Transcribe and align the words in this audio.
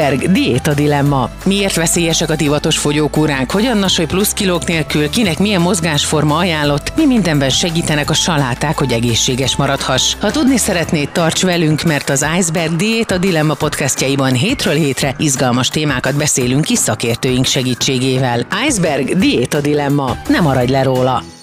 Iceberg 0.00 0.32
Diéta 0.32 0.74
Dilemma. 0.74 1.30
Miért 1.44 1.74
veszélyesek 1.74 2.30
a 2.30 2.36
divatos 2.36 2.78
fogyókúrák? 2.78 3.52
Hogyan 3.52 3.76
nasolj 3.76 4.06
plusz 4.06 4.32
kilók 4.32 4.66
nélkül? 4.66 5.10
Kinek 5.10 5.38
milyen 5.38 5.60
mozgásforma 5.60 6.36
ajánlott? 6.36 6.92
Mi 6.96 7.06
mindenben 7.06 7.50
segítenek 7.50 8.10
a 8.10 8.14
saláták, 8.14 8.78
hogy 8.78 8.92
egészséges 8.92 9.56
maradhass? 9.56 10.14
Ha 10.20 10.30
tudni 10.30 10.56
szeretnéd, 10.56 11.10
tarts 11.10 11.42
velünk, 11.42 11.82
mert 11.82 12.10
az 12.10 12.26
Iceberg 12.38 12.76
Diéta 12.76 13.18
Dilemma 13.18 13.54
podcastjaiban 13.54 14.32
hétről 14.32 14.74
hétre 14.74 15.14
izgalmas 15.18 15.68
témákat 15.68 16.16
beszélünk 16.16 16.64
ki 16.64 16.76
szakértőink 16.76 17.44
segítségével. 17.44 18.46
Iceberg 18.68 19.18
Diéta 19.18 19.60
Dilemma. 19.60 20.16
Nem 20.28 20.42
maradj 20.42 20.72
le 20.72 20.82
róla! 20.82 21.39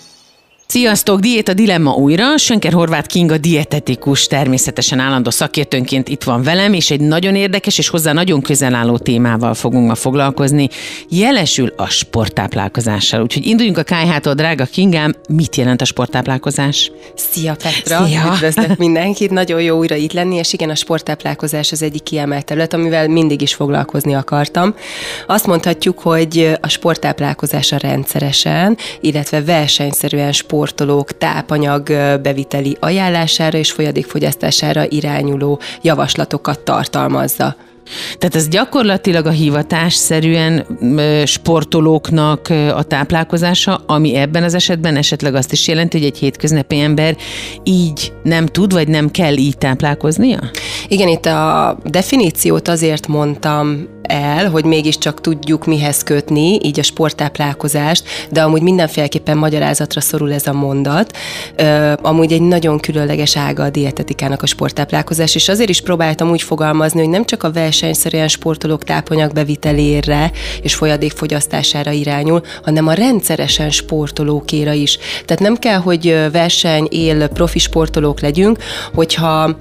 Sziasztok! 0.67 1.19
Diéta 1.19 1.53
Dilemma 1.53 1.91
újra. 1.91 2.37
Sönker 2.37 2.73
Horváth 2.73 3.07
Kinga 3.07 3.37
dietetikus, 3.37 4.27
természetesen 4.27 4.99
állandó 4.99 5.29
szakértőnként 5.29 6.07
itt 6.07 6.23
van 6.23 6.43
velem, 6.43 6.73
és 6.73 6.91
egy 6.91 6.99
nagyon 6.99 7.35
érdekes 7.35 7.77
és 7.77 7.87
hozzá 7.87 8.13
nagyon 8.13 8.41
közel 8.41 8.75
álló 8.75 8.97
témával 8.97 9.53
fogunk 9.53 9.87
ma 9.87 9.95
foglalkozni. 9.95 10.69
Jelesül 11.09 11.73
a 11.75 11.85
sporttáplálkozással. 11.85 13.21
Úgyhogy 13.21 13.45
induljunk 13.45 13.77
a 13.77 13.83
kájhától, 13.83 14.33
drága 14.33 14.65
Kingám. 14.65 15.13
Mit 15.29 15.55
jelent 15.55 15.81
a 15.81 15.85
sporttáplálkozás? 15.85 16.91
Szia 17.15 17.55
Petra! 17.63 18.05
Szia. 18.05 18.31
Üdvözlök 18.33 18.77
mindenkit! 18.77 19.31
Nagyon 19.31 19.61
jó 19.61 19.77
újra 19.77 19.95
itt 19.95 20.13
lenni, 20.13 20.35
és 20.35 20.53
igen, 20.53 20.69
a 20.69 20.75
sporttáplálkozás 20.75 21.71
az 21.71 21.81
egyik 21.81 22.03
kiemelt 22.03 22.45
terület, 22.45 22.73
amivel 22.73 23.07
mindig 23.07 23.41
is 23.41 23.53
foglalkozni 23.53 24.13
akartam. 24.13 24.75
Azt 25.27 25.47
mondhatjuk, 25.47 25.99
hogy 25.99 26.57
a 26.61 26.67
sporttáplálkozása 26.67 27.77
rendszeresen, 27.77 28.77
illetve 29.01 29.43
versenyszerűen 29.43 30.31
sport 30.31 30.55
sportolók 30.57 31.17
tápanyag 31.17 31.83
beviteli 32.21 32.77
ajánlására 32.79 33.57
és 33.57 33.71
folyadékfogyasztására 33.71 34.85
irányuló 34.89 35.59
javaslatokat 35.81 36.59
tartalmazza. 36.59 37.55
Tehát 38.17 38.35
ez 38.35 38.47
gyakorlatilag 38.47 39.25
a 39.25 39.29
hivatásszerűen 39.29 40.65
sportolóknak 41.25 42.47
a 42.75 42.83
táplálkozása, 42.83 43.83
ami 43.85 44.15
ebben 44.15 44.43
az 44.43 44.53
esetben 44.53 44.95
esetleg 44.95 45.35
azt 45.35 45.51
is 45.51 45.67
jelenti, 45.67 45.97
hogy 45.97 46.07
egy 46.07 46.17
hétköznapi 46.17 46.79
ember 46.79 47.15
így 47.63 48.13
nem 48.23 48.45
tud, 48.45 48.73
vagy 48.73 48.87
nem 48.87 49.11
kell 49.11 49.37
így 49.37 49.57
táplálkoznia? 49.57 50.39
Igen, 50.87 51.07
itt 51.07 51.25
a 51.25 51.77
definíciót 51.83 52.67
azért 52.67 53.07
mondtam 53.07 53.87
el, 54.01 54.49
hogy 54.49 54.65
mégiscsak 54.65 55.21
tudjuk 55.21 55.65
mihez 55.65 56.03
kötni, 56.03 56.59
így 56.63 56.79
a 56.79 56.83
sporttáplálkozást, 56.83 58.03
de 58.31 58.41
amúgy 58.41 58.61
mindenféleképpen 58.61 59.37
magyarázatra 59.37 60.01
szorul 60.01 60.33
ez 60.33 60.47
a 60.47 60.53
mondat. 60.53 61.17
Amúgy 62.01 62.31
egy 62.31 62.41
nagyon 62.41 62.79
különleges 62.79 63.37
ága 63.37 63.63
a 63.63 63.69
dietetikának 63.69 64.41
a 64.41 64.45
sporttáplálkozás, 64.45 65.35
és 65.35 65.49
azért 65.49 65.69
is 65.69 65.81
próbáltam 65.81 66.29
úgy 66.29 66.41
fogalmazni, 66.41 66.99
hogy 66.99 67.09
nem 67.09 67.25
csak 67.25 67.43
a 67.43 67.51
versenyszerűen 67.79 68.27
sportolók 68.27 68.83
tápanyag 68.83 69.33
bevitelére 69.33 70.31
és 70.61 70.75
folyadékfogyasztására 70.75 71.91
irányul, 71.91 72.41
hanem 72.63 72.87
a 72.87 72.93
rendszeresen 72.93 73.69
sportolókéra 73.69 74.73
is. 74.73 74.97
Tehát 75.25 75.43
nem 75.43 75.55
kell, 75.55 75.79
hogy 75.79 76.29
verseny 76.31 76.87
él 76.89 77.27
profi 77.27 77.59
sportolók 77.59 78.19
legyünk, 78.19 78.57
hogyha 78.93 79.57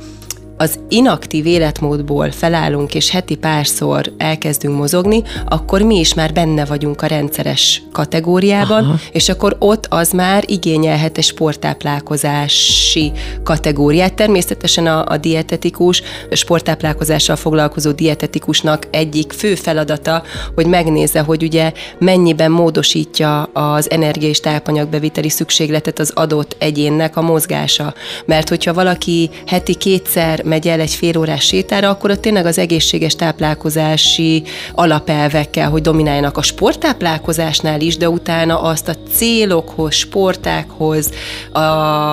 az 0.56 0.78
inaktív 0.88 1.46
életmódból 1.46 2.30
felállunk, 2.30 2.94
és 2.94 3.10
heti 3.10 3.34
párszor 3.34 4.12
elkezdünk 4.18 4.76
mozogni, 4.76 5.22
akkor 5.48 5.82
mi 5.82 5.98
is 5.98 6.14
már 6.14 6.32
benne 6.32 6.64
vagyunk 6.64 7.02
a 7.02 7.06
rendszeres 7.06 7.82
kategóriában, 7.92 8.84
Aha. 8.84 8.98
és 9.12 9.28
akkor 9.28 9.56
ott 9.58 9.86
az 9.91 10.10
már 10.10 10.44
igényelhet 10.47 11.19
egy 11.19 11.25
sporttáplálkozási 11.25 13.12
kategóriát. 13.42 14.14
Természetesen 14.14 14.86
a, 14.86 15.04
a 15.08 15.16
dietetikus, 15.16 16.03
sporttáplálkozással 16.31 17.36
foglalkozó 17.36 17.91
dietetikusnak 17.91 18.86
egyik 18.91 19.32
fő 19.32 19.54
feladata, 19.54 20.22
hogy 20.54 20.66
megnézze, 20.66 21.20
hogy 21.20 21.42
ugye 21.42 21.72
mennyiben 21.98 22.50
módosítja 22.50 23.42
az 23.42 23.91
energia 23.91 24.28
és 24.28 24.41
tápanyagbeviteli 24.41 25.28
szükségletet 25.28 25.98
az 25.98 26.10
adott 26.14 26.56
egyénnek 26.58 27.16
a 27.16 27.22
mozgása. 27.22 27.94
Mert 28.25 28.48
hogyha 28.48 28.75
valaki 28.75 29.31
heti 29.47 29.75
kétszer 29.75 30.44
megy 30.46 30.68
el 30.68 30.80
egy 30.80 30.94
fél 30.94 31.18
órás 31.18 31.44
sétára, 31.44 31.88
akkor 31.88 32.10
ott 32.10 32.20
tényleg 32.20 32.46
az 32.46 32.58
egészséges 32.58 33.14
táplálkozási 33.14 34.42
alapelvekkel, 34.74 35.70
hogy 35.70 35.82
domináljanak 35.82 36.36
a 36.36 36.42
sporttáplálkozásnál 36.42 37.80
is, 37.80 37.96
de 37.96 38.08
utána 38.08 38.60
azt 38.60 38.88
a 38.88 38.94
célokhoz, 39.14 39.94
sportákhoz, 39.94 41.10
a, 41.52 41.60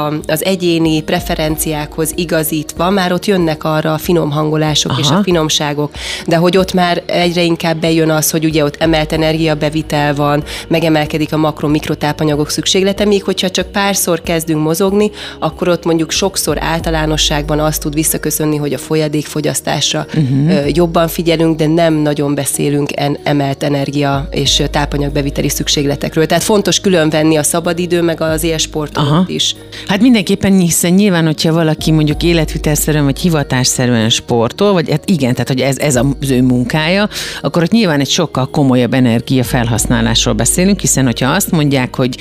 az 0.08 0.44
egyéni 0.44 1.02
preferenciákhoz 1.02 2.12
igazítva, 2.16 2.90
már 2.90 3.12
ott 3.12 3.26
jönnek 3.26 3.64
arra 3.64 3.94
a 3.94 3.98
finom 3.98 4.32
hangolások 4.32 4.92
Aha. 4.92 5.00
és 5.00 5.10
a 5.10 5.24
finomságok, 5.24 5.92
de 6.28 6.36
hogy 6.36 6.58
ott 6.58 6.74
már 6.74 7.04
egyre 7.06 7.42
inkább 7.42 7.78
bejön 7.78 8.10
az, 8.10 8.32
hogy 8.32 8.46
ugye 8.46 8.64
ott 8.64 8.76
emelt 8.80 9.12
energiabevitel 9.12 10.16
van, 10.16 10.44
megemelkedik 10.68 11.34
a 11.34 11.38
makro-mikrotápanyagok 11.38 12.50
szükséglete, 12.50 13.06
míg 13.06 13.24
hogyha 13.24 13.50
csak 13.50 13.72
párszor 13.72 14.22
kezdünk 14.22 14.64
mozogni, 14.64 15.12
akkor 15.40 15.68
ott 15.68 15.86
mondjuk 15.86 16.12
sokszor 16.12 16.64
általánosságban 16.64 17.60
azt 17.60 17.82
tud 17.82 17.94
vissza 17.94 18.20
visszaköszönni, 18.24 18.58
hogy 18.58 18.74
a 18.74 18.78
folyadékfogyasztásra 18.78 20.06
uh-huh. 20.16 20.76
jobban 20.76 21.08
figyelünk, 21.08 21.58
de 21.58 21.68
nem 21.68 21.94
nagyon 21.94 22.36
beszélünk 22.36 22.90
en, 22.96 23.18
emelt 23.24 23.64
energia 23.64 24.28
és 24.32 24.64
tápanyagbeviteli 24.72 25.50
szükségletekről. 25.50 26.26
Tehát 26.26 26.44
fontos 26.44 26.80
különvenni 26.80 27.36
a 27.36 27.44
szabadidő 27.44 28.02
meg 28.02 28.22
az 28.22 28.44
élsportot 28.44 29.30
is. 29.30 29.56
Hát 29.88 30.02
mindenképpen 30.02 30.60
hiszen 30.60 30.94
nyilván, 30.94 31.26
hogyha 31.26 31.54
valaki 31.54 31.92
mondjuk 31.92 32.24
életvitelszerűen 32.24 33.04
vagy 33.04 33.20
hivatásszerűen 33.20 34.10
sportol, 34.10 34.74
vagy 34.74 34.90
hát 34.90 35.10
igen, 35.10 35.32
tehát 35.32 35.48
hogy 35.48 35.60
ez, 35.60 35.78
ez 35.78 35.96
az 35.96 36.30
ő 36.30 36.42
munkája, 36.42 37.10
akkor 37.42 37.64
ott 37.64 37.72
nyilván 37.72 38.00
egy 38.00 38.10
sokkal 38.10 38.50
komolyabb 38.50 38.94
energia 38.94 39.44
felhasználásról 39.44 40.34
beszélünk, 40.34 40.80
hiszen 40.80 41.06
hogyha 41.06 41.30
azt 41.30 41.52
mondják, 41.52 41.96
hogy 41.96 42.18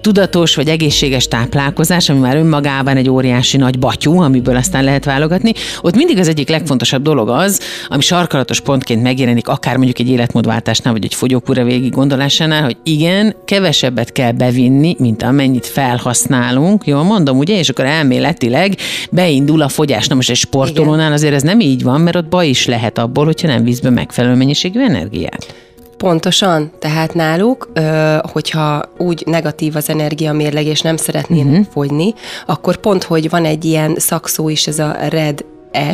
tudatos 0.00 0.54
vagy 0.54 0.68
egészséges 0.68 1.28
táplálkozás, 1.28 2.08
ami 2.08 2.18
már 2.18 2.36
önmagában 2.36 2.96
egy 2.96 3.08
óriási 3.08 3.56
nagy 3.56 3.78
batyú, 3.78 4.20
amiből 4.20 4.56
aztán 4.56 4.84
lehet 4.84 5.04
válogatni, 5.04 5.43
hallgatni, 5.44 5.52
ott 5.82 5.96
mindig 5.96 6.18
az 6.18 6.28
egyik 6.28 6.48
legfontosabb 6.48 7.02
dolog 7.02 7.28
az, 7.28 7.60
ami 7.88 8.02
sarkalatos 8.02 8.60
pontként 8.60 9.02
megjelenik, 9.02 9.48
akár 9.48 9.76
mondjuk 9.76 9.98
egy 9.98 10.08
életmódváltásnál, 10.08 10.92
vagy 10.92 11.04
egy 11.04 11.14
fogyókúra 11.14 11.64
végi 11.64 11.88
gondolásánál, 11.88 12.62
hogy 12.62 12.76
igen, 12.82 13.34
kevesebbet 13.44 14.12
kell 14.12 14.32
bevinni, 14.32 14.96
mint 14.98 15.22
amennyit 15.22 15.66
felhasználunk, 15.66 16.86
jól 16.86 17.02
mondom, 17.02 17.38
ugye, 17.38 17.58
és 17.58 17.68
akkor 17.68 17.84
elméletileg 17.84 18.76
beindul 19.10 19.62
a 19.62 19.68
fogyás. 19.68 20.06
Na 20.06 20.14
most 20.14 20.30
egy 20.30 20.36
sportolónál 20.36 21.12
azért 21.12 21.34
ez 21.34 21.42
nem 21.42 21.60
így 21.60 21.82
van, 21.82 22.00
mert 22.00 22.16
ott 22.16 22.28
baj 22.28 22.48
is 22.48 22.66
lehet 22.66 22.98
abból, 22.98 23.24
hogyha 23.24 23.48
nem 23.48 23.64
vízbe 23.64 23.90
megfelelő 23.90 24.34
mennyiségű 24.34 24.80
energiát. 24.80 25.63
Pontosan, 26.04 26.70
tehát 26.78 27.14
náluk, 27.14 27.68
hogyha 28.32 28.82
úgy 28.98 29.22
negatív 29.26 29.76
az 29.76 29.88
energiamérleg, 29.88 30.66
és 30.66 30.80
nem 30.80 30.96
szeretnének 30.96 31.52
uh-huh. 31.52 31.72
fogyni, 31.72 32.14
akkor 32.46 32.76
pont, 32.76 33.02
hogy 33.02 33.30
van 33.30 33.44
egy 33.44 33.64
ilyen 33.64 33.94
szakszó 33.98 34.48
is, 34.48 34.66
ez 34.66 34.78
a 34.78 34.96
red 35.08 35.44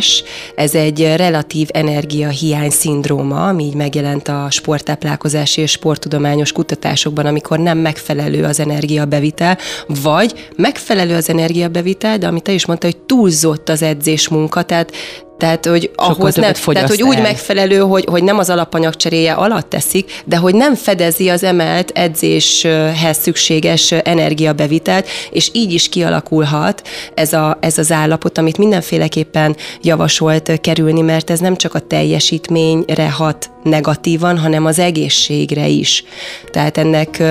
S, 0.01 0.23
ez 0.55 0.75
egy 0.75 1.15
relatív 1.17 1.69
energiahiány 1.73 2.71
szindróma, 2.71 3.49
ami 3.49 3.65
így 3.65 3.75
megjelent 3.75 4.29
a 4.29 4.47
sporttáplálkozási 4.51 5.61
és 5.61 5.71
sporttudományos 5.71 6.53
kutatásokban, 6.53 7.27
amikor 7.27 7.59
nem 7.59 7.79
megfelelő 7.79 8.45
az 8.45 8.61
energiabevitel, 8.61 9.59
vagy 10.03 10.49
megfelelő 10.57 11.15
az 11.15 11.29
energiabevitel, 11.29 12.19
de 12.19 12.27
amit 12.27 12.43
te 12.43 12.53
is 12.53 12.67
mondta, 12.67 12.87
hogy 12.87 12.99
túlzott 12.99 13.69
az 13.69 13.83
edzés 13.83 14.29
munka, 14.29 14.63
tehát 14.63 14.93
tehát, 15.41 15.67
hogy 15.67 15.91
ahhoz 15.95 16.35
nem, 16.35 16.53
tehát, 16.53 16.89
hogy 16.89 17.03
úgy 17.03 17.17
el. 17.17 17.23
megfelelő, 17.23 17.79
hogy, 17.79 18.05
hogy 18.05 18.23
nem 18.23 18.39
az 18.39 18.51
alapanyag 18.51 18.97
cseréje 18.97 19.33
alatt 19.33 19.69
teszik, 19.69 20.23
de 20.25 20.37
hogy 20.37 20.55
nem 20.55 20.75
fedezi 20.75 21.29
az 21.29 21.45
emelt 21.45 21.91
edzéshez 21.91 23.19
szükséges 23.19 23.93
energiabevitelt, 23.93 25.09
és 25.31 25.51
így 25.53 25.73
is 25.73 25.89
kialakulhat 25.89 26.89
ez, 27.15 27.33
a, 27.33 27.59
ez 27.61 27.79
az 27.79 27.93
állapot, 27.93 28.39
amit 28.39 28.59
mindenféleképpen 28.59 29.57
javasolt 29.83 30.61
kerülni, 30.61 31.01
mert 31.01 31.31
ez 31.31 31.39
nem 31.41 31.57
csak 31.57 31.75
a 31.75 31.79
teljesítményre 31.79 33.11
hat 33.11 33.51
negatívan, 33.63 34.39
hanem 34.39 34.65
az 34.65 34.79
egészségre 34.79 35.67
is. 35.67 36.05
Tehát 36.51 36.79
ennek 36.79 37.23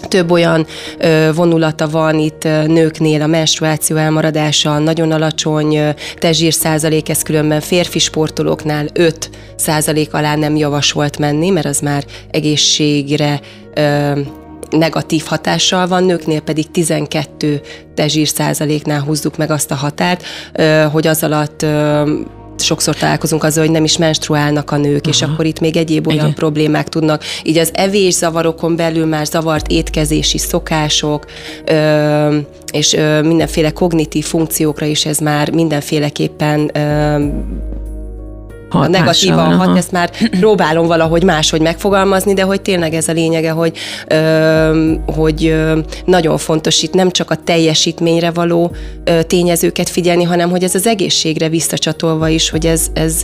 több 0.00 0.30
olyan 0.30 0.66
ö, 0.98 1.30
vonulata 1.34 1.88
van 1.88 2.18
itt 2.18 2.44
ö, 2.44 2.66
nőknél, 2.66 3.22
a 3.22 3.26
menstruáció 3.26 3.96
elmaradása, 3.96 4.78
nagyon 4.78 5.12
alacsony 5.12 5.76
ö, 5.76 5.90
tezsír 6.18 6.52
százalék, 6.52 7.08
ez 7.08 7.22
különben 7.22 7.60
férfi 7.60 7.98
sportolóknál 7.98 8.86
5 8.92 9.30
százalék 9.56 10.14
alá 10.14 10.36
nem 10.36 10.56
javasolt 10.56 11.18
menni, 11.18 11.50
mert 11.50 11.66
az 11.66 11.80
már 11.80 12.04
egészségre 12.30 13.40
ö, 13.74 14.20
negatív 14.70 15.24
hatással 15.26 15.86
van, 15.86 16.04
nőknél 16.04 16.40
pedig 16.40 16.70
12 16.70 17.60
tezsír 17.94 18.28
százaléknál 18.28 19.00
húzzuk 19.00 19.36
meg 19.36 19.50
azt 19.50 19.70
a 19.70 19.74
határt, 19.74 20.24
hogy 20.92 21.06
az 21.06 21.22
alatt 21.22 21.66
sokszor 22.60 22.96
találkozunk 22.96 23.44
azzal, 23.44 23.64
hogy 23.64 23.72
nem 23.72 23.84
is 23.84 23.96
menstruálnak 23.98 24.70
a 24.70 24.76
nők, 24.76 25.00
Aha. 25.02 25.14
és 25.14 25.22
akkor 25.22 25.44
itt 25.44 25.60
még 25.60 25.76
egyéb 25.76 26.06
olyan 26.06 26.24
Igen. 26.24 26.34
problémák 26.34 26.88
tudnak. 26.88 27.22
Így 27.42 27.58
az 27.58 27.70
evés 27.74 28.14
zavarokon 28.14 28.76
belül 28.76 29.06
már 29.06 29.26
zavart 29.26 29.68
étkezési 29.68 30.38
szokások, 30.38 31.24
ö, 31.64 32.36
és 32.72 32.92
ö, 32.92 33.22
mindenféle 33.22 33.70
kognitív 33.70 34.24
funkciókra 34.24 34.86
is 34.86 35.06
ez 35.06 35.18
már 35.18 35.50
mindenféleképpen 35.50 36.70
ö, 36.74 37.26
Hatása 38.68 38.98
negatívan 38.98 39.54
hat, 39.54 39.76
ezt 39.76 39.92
már 39.92 40.10
próbálom 40.40 40.86
valahogy 40.86 41.22
máshogy 41.22 41.60
megfogalmazni, 41.60 42.34
de 42.34 42.42
hogy 42.42 42.60
tényleg 42.60 42.94
ez 42.94 43.08
a 43.08 43.12
lényege, 43.12 43.50
hogy, 43.50 43.76
ö, 44.06 44.94
hogy 45.06 45.46
ö, 45.46 45.78
nagyon 46.04 46.38
fontos 46.38 46.82
itt 46.82 46.92
nem 46.92 47.10
csak 47.10 47.30
a 47.30 47.34
teljesítményre 47.34 48.30
való 48.30 48.72
ö, 49.04 49.22
tényezőket 49.22 49.88
figyelni, 49.88 50.24
hanem 50.24 50.50
hogy 50.50 50.62
ez 50.62 50.74
az 50.74 50.86
egészségre 50.86 51.48
visszacsatolva 51.48 52.28
is, 52.28 52.50
hogy 52.50 52.66
ez, 52.66 52.86
ez 52.92 53.22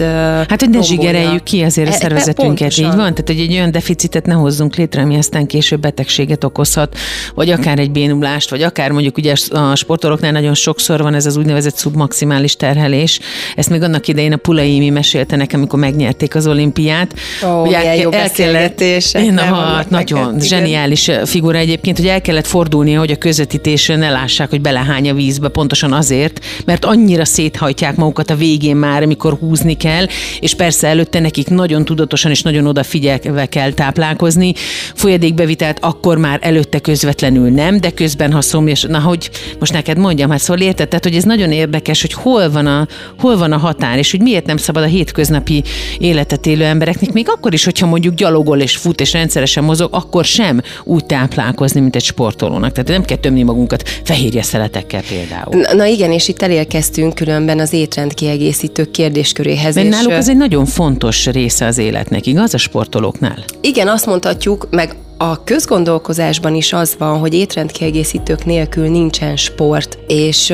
Hát, 0.48 0.60
hogy 0.60 0.70
ne 0.70 0.82
zsigereljük 0.82 1.42
ki 1.42 1.62
azért 1.62 1.88
a 1.88 1.90
e, 1.90 1.94
e 1.94 1.98
szervezetünket, 1.98 2.78
így 2.78 2.84
van? 2.84 2.96
Tehát, 2.96 3.24
hogy 3.26 3.40
egy 3.40 3.52
olyan 3.52 3.70
deficitet 3.70 4.26
ne 4.26 4.34
hozzunk 4.34 4.76
létre, 4.76 5.02
ami 5.02 5.16
aztán 5.16 5.46
később 5.46 5.80
betegséget 5.80 6.44
okozhat, 6.44 6.96
vagy 7.34 7.50
akár 7.50 7.78
egy 7.78 7.90
bénulást, 7.90 8.50
vagy 8.50 8.62
akár 8.62 8.90
mondjuk 8.90 9.16
ugye 9.18 9.32
a 9.50 9.74
sportolóknál 9.74 10.32
nagyon 10.32 10.54
sokszor 10.54 11.02
van 11.02 11.14
ez 11.14 11.26
az 11.26 11.36
úgynevezett 11.36 11.76
szubmaximális 11.76 12.56
terhelés. 12.56 13.20
Ezt 13.56 13.70
még 13.70 13.82
annak 13.82 14.08
idején 14.08 14.32
a 14.32 14.36
Pulaimi 14.36 14.90
mesélte 14.90 15.33
nekem, 15.36 15.60
amikor 15.60 15.78
megnyerték 15.78 16.34
az 16.34 16.46
olimpiát. 16.46 17.14
Ó, 17.44 17.60
hogy 17.60 17.72
el, 17.72 17.96
jó 17.96 18.10
el 18.10 18.30
kellett, 18.30 18.80
én, 18.80 19.38
hát, 19.38 19.90
nagyon 19.90 20.32
neked, 20.32 20.42
zseniális 20.42 21.08
igen. 21.08 21.26
figura 21.26 21.58
egyébként, 21.58 21.96
hogy 21.96 22.06
el 22.06 22.20
kellett 22.20 22.46
fordulnia, 22.46 22.98
hogy 22.98 23.10
a 23.10 23.16
közvetítésre 23.16 23.96
ne 23.96 24.10
lássák, 24.10 24.50
hogy 24.50 24.60
belehány 24.60 25.10
a 25.10 25.14
vízbe, 25.14 25.48
pontosan 25.48 25.92
azért, 25.92 26.44
mert 26.64 26.84
annyira 26.84 27.24
széthajtják 27.24 27.96
magukat 27.96 28.30
a 28.30 28.34
végén 28.34 28.76
már, 28.76 29.02
amikor 29.02 29.36
húzni 29.40 29.76
kell, 29.76 30.06
és 30.40 30.54
persze 30.54 30.88
előtte 30.88 31.20
nekik 31.20 31.48
nagyon 31.48 31.84
tudatosan 31.84 32.30
és 32.30 32.42
nagyon 32.42 32.66
odafigyelve 32.66 33.46
kell 33.46 33.72
táplálkozni. 33.72 34.52
Folyadékbevitelt 34.94 35.78
akkor 35.80 36.18
már 36.18 36.38
előtte 36.42 36.78
közvetlenül 36.78 37.50
nem, 37.50 37.80
de 37.80 37.90
közben 37.90 38.32
ha 38.32 38.40
szomjas, 38.40 38.82
na 38.82 38.98
hogy 38.98 39.30
most 39.58 39.72
neked 39.72 39.98
mondjam, 39.98 40.30
hát 40.30 40.40
szóval 40.40 40.62
érted, 40.62 40.88
tehát, 40.88 41.04
hogy 41.04 41.14
ez 41.14 41.24
nagyon 41.24 41.52
érdekes, 41.52 42.00
hogy 42.00 42.12
hol 42.12 42.50
van, 42.50 42.66
a, 42.66 42.86
hol 43.18 43.36
van 43.36 43.52
a 43.52 43.56
határ, 43.56 43.98
és 43.98 44.10
hogy 44.10 44.20
miért 44.20 44.46
nem 44.46 44.56
szabad 44.56 44.82
a 44.82 44.86
hétköznapi 45.24 45.64
életet 45.98 46.46
élő 46.46 46.64
embereknek, 46.64 47.12
még 47.12 47.28
akkor 47.28 47.52
is, 47.52 47.64
hogyha 47.64 47.86
mondjuk 47.86 48.14
gyalogol 48.14 48.60
és 48.60 48.76
fut 48.76 49.00
és 49.00 49.12
rendszeresen 49.12 49.64
mozog, 49.64 49.88
akkor 49.92 50.24
sem 50.24 50.60
úgy 50.84 51.06
táplálkozni, 51.06 51.80
mint 51.80 51.96
egy 51.96 52.04
sportolónak. 52.04 52.72
Tehát 52.72 52.88
nem 52.88 53.02
kell 53.04 53.16
tömni 53.16 53.42
magunkat 53.42 53.88
fehérje 54.04 54.42
szeletekkel 54.42 55.02
például. 55.08 55.60
Na, 55.60 55.74
na 55.74 55.84
igen, 55.84 56.12
és 56.12 56.28
itt 56.28 56.42
elérkeztünk 56.42 57.14
különben 57.14 57.58
az 57.58 57.72
étrend 57.72 58.14
kiegészítő 58.14 58.84
kérdésköréhez. 58.84 59.74
Mert 59.74 59.88
náluk 59.88 60.12
ez 60.12 60.28
egy 60.28 60.36
nagyon 60.36 60.66
fontos 60.66 61.26
része 61.26 61.66
az 61.66 61.78
életnek, 61.78 62.26
igaz 62.26 62.54
a 62.54 62.58
sportolóknál? 62.58 63.44
Igen, 63.60 63.88
azt 63.88 64.06
mondhatjuk, 64.06 64.68
meg 64.70 64.94
a 65.16 65.44
közgondolkozásban 65.44 66.54
is 66.54 66.72
az 66.72 66.94
van, 66.98 67.18
hogy 67.18 67.34
étrendkiegészítők 67.34 68.44
nélkül 68.44 68.88
nincsen 68.88 69.36
sport, 69.36 69.98
és 70.06 70.52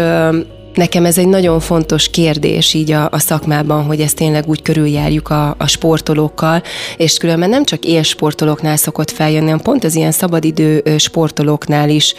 Nekem 0.75 1.05
ez 1.05 1.19
egy 1.19 1.29
nagyon 1.29 1.61
fontos 1.61 2.11
kérdés 2.11 2.75
így 2.75 2.93
a, 2.93 3.09
a 3.11 3.19
szakmában, 3.19 3.85
hogy 3.85 4.01
ezt 4.01 4.17
tényleg 4.17 4.49
úgy 4.49 4.63
körüljárjuk 4.63 5.31
a, 5.31 5.55
a 5.59 5.67
sportolókkal, 5.67 6.63
és 6.97 7.17
különben 7.17 7.49
nem 7.49 7.65
csak 7.65 7.85
élsportolóknál 7.85 8.77
szokott 8.77 9.11
feljönni, 9.11 9.45
hanem 9.45 9.61
pont 9.61 9.85
az 9.85 9.95
ilyen 9.95 10.13
szabadidő 10.13 10.83
sportolóknál 10.99 11.89
is, 11.89 12.15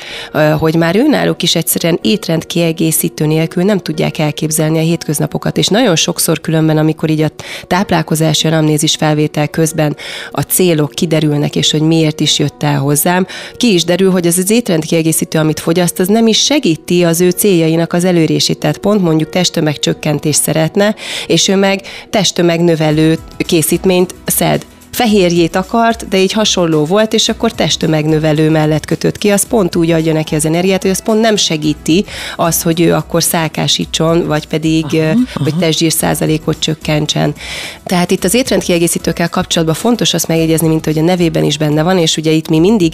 hogy 0.60 0.76
már 0.76 0.96
őnáluk 0.96 1.44
is 1.44 1.56
egyszerűen 1.56 2.00
étrend 2.02 2.46
kiegészítő 2.46 3.26
nélkül 3.26 3.64
nem 3.64 3.78
tudják 3.78 4.18
elképzelni 4.18 4.78
a 4.78 4.82
hétköznapokat, 4.82 5.58
és 5.58 5.68
nagyon 5.68 5.96
sokszor 5.96 6.42
különben, 6.42 6.78
amikor 6.78 7.10
így 7.10 7.22
a 7.22 7.32
táplálkozási 7.68 8.48
anamnézis 8.48 8.96
felvétel 8.96 9.48
közben 9.48 9.96
a 10.32 10.42
célok 10.42 10.92
kiderülnek, 10.92 11.56
és 11.56 11.72
hogy 11.72 11.82
miért 11.82 12.20
is 12.20 12.40
jött 12.40 12.64
el 12.64 12.78
hozzám, 12.78 13.28
ki 13.58 13.74
is 13.74 13.84
derül, 13.84 14.12
hogy 14.12 14.28
az 14.28 14.38
az 14.38 14.50
étrend 14.50 14.86
kiegészítő, 14.86 15.40
amit 15.40 15.60
fogyaszt, 15.60 16.00
az 16.00 16.08
nem 16.08 16.28
is 16.28 16.44
segíti 16.44 17.04
az 17.04 17.22
ő 17.22 17.30
céljainak 17.30 17.94
az 17.94 18.04
előrését 18.04 18.40
tehát 18.58 18.78
pont 18.78 19.02
mondjuk 19.02 19.30
testtömegcsökkentést 19.30 20.42
szeretne, 20.42 20.96
és 21.28 21.48
ő 21.48 21.56
meg 21.56 21.82
testtömegnövelő 22.10 23.18
készítményt 23.38 24.16
szed 24.26 24.66
fehérjét 24.92 25.56
akart, 25.56 26.08
de 26.08 26.18
így 26.18 26.32
hasonló 26.32 26.86
volt, 26.86 27.14
és 27.14 27.30
akkor 27.30 27.52
testtömegnövelő 27.52 28.50
mellett 28.50 28.86
kötött 28.86 29.18
ki, 29.18 29.30
az 29.30 29.48
pont 29.48 29.76
úgy 29.76 29.92
adja 29.92 30.14
neki 30.14 30.36
az 30.36 30.46
energiát, 30.46 30.82
hogy 30.82 30.92
az 30.92 31.04
pont 31.04 31.22
nem 31.22 31.36
segíti 31.36 32.06
az, 32.36 32.62
hogy 32.62 32.82
ő 32.82 32.94
akkor 32.94 33.24
szálkásítson, 33.24 34.28
vagy 34.28 34.48
pedig, 34.48 34.86
aha, 34.86 35.14
hogy 35.34 35.56
testzsír 35.56 35.92
százalékot 35.92 36.60
csökkentsen. 36.60 37.34
Tehát 37.84 38.12
itt 38.12 38.24
az 38.24 38.34
étrendkiegészítőkkel 38.34 39.30
kapcsolatban 39.30 39.76
fontos 39.76 40.14
azt 40.14 40.28
megjegyezni, 40.28 40.68
mint 40.68 40.86
hogy 40.86 40.98
a 40.98 41.02
nevében 41.02 41.44
is 41.44 41.58
benne 41.58 41.84
van, 41.84 41.98
és 41.98 42.18
ugye 42.18 42.32
itt 42.32 42.50
mi 42.50 42.60
mindig 42.60 42.94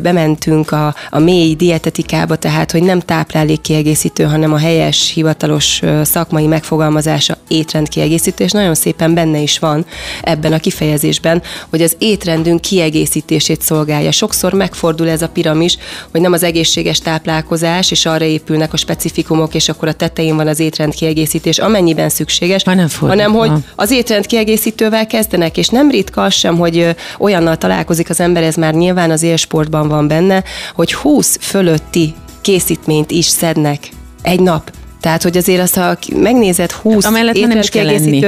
bementünk 0.00 0.70
a, 0.70 0.94
a 1.10 1.18
mély 1.18 1.54
dietetikába, 1.54 2.36
tehát 2.36 2.70
hogy 2.70 2.82
nem 2.82 3.00
táplálékkiegészítő, 3.00 4.24
hanem 4.24 4.52
a 4.52 4.58
helyes, 4.58 5.12
hivatalos 5.14 5.82
szakmai 6.02 6.46
megfogalmazása 6.46 7.36
étrendkiegészítő, 7.48 8.44
és 8.44 8.50
nagyon 8.50 8.74
szépen 8.74 9.14
benne 9.14 9.38
is 9.38 9.58
van 9.58 9.86
ebben 10.22 10.52
a 10.52 10.58
kifejezésben 10.58 11.27
esetben, 11.28 11.42
hogy 11.70 11.82
az 11.82 11.96
étrendünk 11.98 12.60
kiegészítését 12.60 13.62
szolgálja. 13.62 14.10
Sokszor 14.10 14.52
megfordul 14.52 15.08
ez 15.08 15.22
a 15.22 15.28
piramis, 15.28 15.76
hogy 16.10 16.20
nem 16.20 16.32
az 16.32 16.42
egészséges 16.42 16.98
táplálkozás, 16.98 17.90
és 17.90 18.06
arra 18.06 18.24
épülnek 18.24 18.72
a 18.72 18.76
specifikumok, 18.76 19.54
és 19.54 19.68
akkor 19.68 19.88
a 19.88 19.92
tetején 19.92 20.36
van 20.36 20.46
az 20.46 20.60
étrend 20.60 20.94
kiegészítés, 20.94 21.58
amennyiben 21.58 22.08
szükséges, 22.08 22.62
hanem, 22.64 22.88
hanem 23.00 23.32
hogy 23.32 23.50
az 23.76 23.90
étrend 23.90 24.26
kiegészítővel 24.26 25.06
kezdenek, 25.06 25.56
és 25.56 25.68
nem 25.68 25.90
ritka 25.90 26.22
az 26.22 26.34
sem, 26.34 26.56
hogy 26.56 26.96
olyannal 27.18 27.56
találkozik 27.56 28.10
az 28.10 28.20
ember, 28.20 28.42
ez 28.42 28.54
már 28.54 28.74
nyilván 28.74 29.10
az 29.10 29.22
élsportban 29.22 29.88
van 29.88 30.08
benne, 30.08 30.44
hogy 30.74 30.94
20 30.94 31.38
fölötti 31.40 32.14
készítményt 32.40 33.10
is 33.10 33.26
szednek 33.26 33.88
egy 34.22 34.40
nap. 34.40 34.77
Tehát, 35.00 35.22
hogy 35.22 35.36
azért 35.36 35.60
azt, 35.60 35.74
ha 35.74 35.96
megnézed 36.14 36.70
20 36.70 37.04
Amellett 37.04 37.46
nem 37.46 37.58
is 37.58 37.68
kell 37.68 37.84
lenni. 37.84 38.24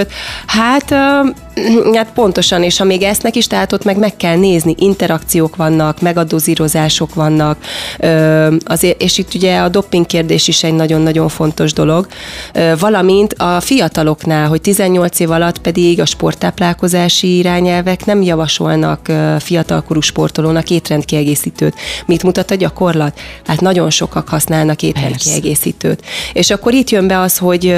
Hát 0.46 0.94
Hát 1.94 2.12
pontosan, 2.14 2.62
és 2.62 2.78
ha 2.78 2.84
még 2.84 3.02
esznek 3.02 3.36
is, 3.36 3.46
tehát 3.46 3.72
ott 3.72 3.84
meg 3.84 3.98
meg 3.98 4.16
kell 4.16 4.36
nézni, 4.36 4.74
interakciók 4.78 5.56
vannak, 5.56 6.00
megadozírozások 6.00 7.14
vannak, 7.14 7.58
azért, 8.64 9.02
és 9.02 9.18
itt 9.18 9.34
ugye 9.34 9.58
a 9.58 9.68
dopping 9.68 10.06
kérdés 10.06 10.48
is 10.48 10.62
egy 10.62 10.72
nagyon-nagyon 10.72 11.28
fontos 11.28 11.72
dolog, 11.72 12.06
valamint 12.78 13.32
a 13.32 13.60
fiataloknál, 13.60 14.48
hogy 14.48 14.60
18 14.60 15.20
év 15.20 15.30
alatt 15.30 15.58
pedig 15.58 16.00
a 16.00 16.06
sporttáplálkozási 16.06 17.36
irányelvek 17.36 18.04
nem 18.04 18.22
javasolnak 18.22 19.12
fiatalkorú 19.38 20.00
sportolónak 20.00 20.70
étrendkiegészítőt. 20.70 21.74
Mit 22.06 22.22
mutat 22.22 22.50
a 22.50 22.54
gyakorlat? 22.54 23.20
Hát 23.46 23.60
nagyon 23.60 23.90
sokak 23.90 24.28
használnak 24.28 24.82
étrendkiegészítőt. 24.82 26.02
És 26.32 26.50
akkor 26.50 26.69
itt 26.74 26.90
jön 26.90 27.06
be 27.06 27.20
az, 27.20 27.38
hogy 27.38 27.76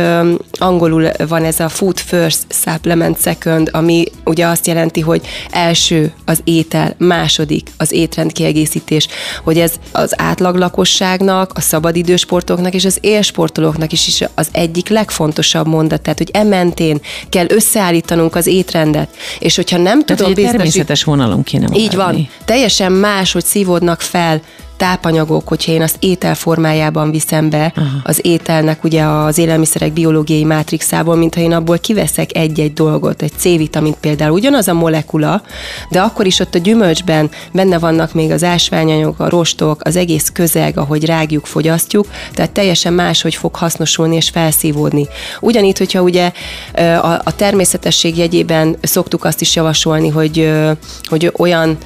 angolul 0.58 1.10
van 1.28 1.44
ez 1.44 1.60
a 1.60 1.68
food 1.68 1.98
first 1.98 2.38
supplement 2.48 3.20
second, 3.20 3.68
ami 3.72 4.04
ugye 4.24 4.46
azt 4.46 4.66
jelenti, 4.66 5.00
hogy 5.00 5.26
első 5.50 6.12
az 6.24 6.40
étel, 6.44 6.94
második 6.98 7.70
az 7.76 7.92
étrend 7.92 8.32
kiegészítés, 8.32 9.08
hogy 9.44 9.58
ez 9.58 9.72
az 9.92 10.20
átlag 10.20 10.56
lakosságnak, 10.56 11.50
a 11.54 11.60
szabadidősportoknak 11.60 12.74
és 12.74 12.84
az 12.84 12.98
élsportolóknak 13.00 13.92
is, 13.92 14.06
is 14.06 14.24
az 14.34 14.48
egyik 14.52 14.88
legfontosabb 14.88 15.66
mondat, 15.66 16.00
tehát 16.00 16.18
hogy 16.18 16.30
ementén 16.32 17.00
kell 17.28 17.46
összeállítanunk 17.48 18.34
az 18.34 18.46
étrendet, 18.46 19.08
és 19.38 19.56
hogyha 19.56 19.76
nem 19.76 19.84
tehát, 19.84 20.06
tudom 20.06 20.34
biztosítani... 20.34 20.56
természetes 20.56 21.04
vonalon 21.04 21.42
kéne 21.42 21.66
Így 21.74 21.94
van. 21.94 22.28
Teljesen 22.44 22.92
más, 22.92 23.32
hogy 23.32 23.44
szívódnak 23.44 24.00
fel 24.00 24.40
tápanyagok, 24.82 25.48
hogyha 25.48 25.72
én 25.72 25.82
azt 25.82 25.96
étel 25.98 26.34
formájában 26.34 27.10
viszem 27.10 27.50
be 27.50 27.72
Aha. 27.76 27.86
az 28.02 28.18
ételnek 28.22 28.84
ugye 28.84 29.02
az 29.04 29.38
élelmiszerek 29.38 29.92
biológiai 29.92 30.44
mátrixából, 30.44 31.16
mintha 31.16 31.40
én 31.40 31.52
abból 31.52 31.78
kiveszek 31.78 32.36
egy-egy 32.36 32.72
dolgot, 32.72 33.22
egy 33.22 33.32
C-vitamint 33.36 33.96
például, 34.00 34.32
ugyanaz 34.32 34.68
a 34.68 34.72
molekula, 34.72 35.42
de 35.90 36.00
akkor 36.00 36.26
is 36.26 36.38
ott 36.38 36.54
a 36.54 36.58
gyümölcsben 36.58 37.30
benne 37.52 37.78
vannak 37.78 38.14
még 38.14 38.30
az 38.30 38.44
ásványanyagok, 38.44 39.20
a 39.20 39.28
rostok, 39.28 39.80
az 39.84 39.96
egész 39.96 40.30
közeg, 40.32 40.78
ahogy 40.78 41.04
rágjuk, 41.04 41.46
fogyasztjuk, 41.46 42.06
tehát 42.32 42.50
teljesen 42.50 42.92
máshogy 42.92 43.34
fog 43.34 43.54
hasznosulni 43.54 44.16
és 44.16 44.28
felszívódni. 44.28 45.08
Ugyanígy, 45.40 45.78
hogyha 45.78 46.00
ugye 46.02 46.32
a, 47.24 47.36
természetesség 47.36 48.18
jegyében 48.18 48.76
szoktuk 48.80 49.24
azt 49.24 49.40
is 49.40 49.56
javasolni, 49.56 50.08
hogy, 50.08 50.52
hogy 51.08 51.32
olyan 51.36 51.78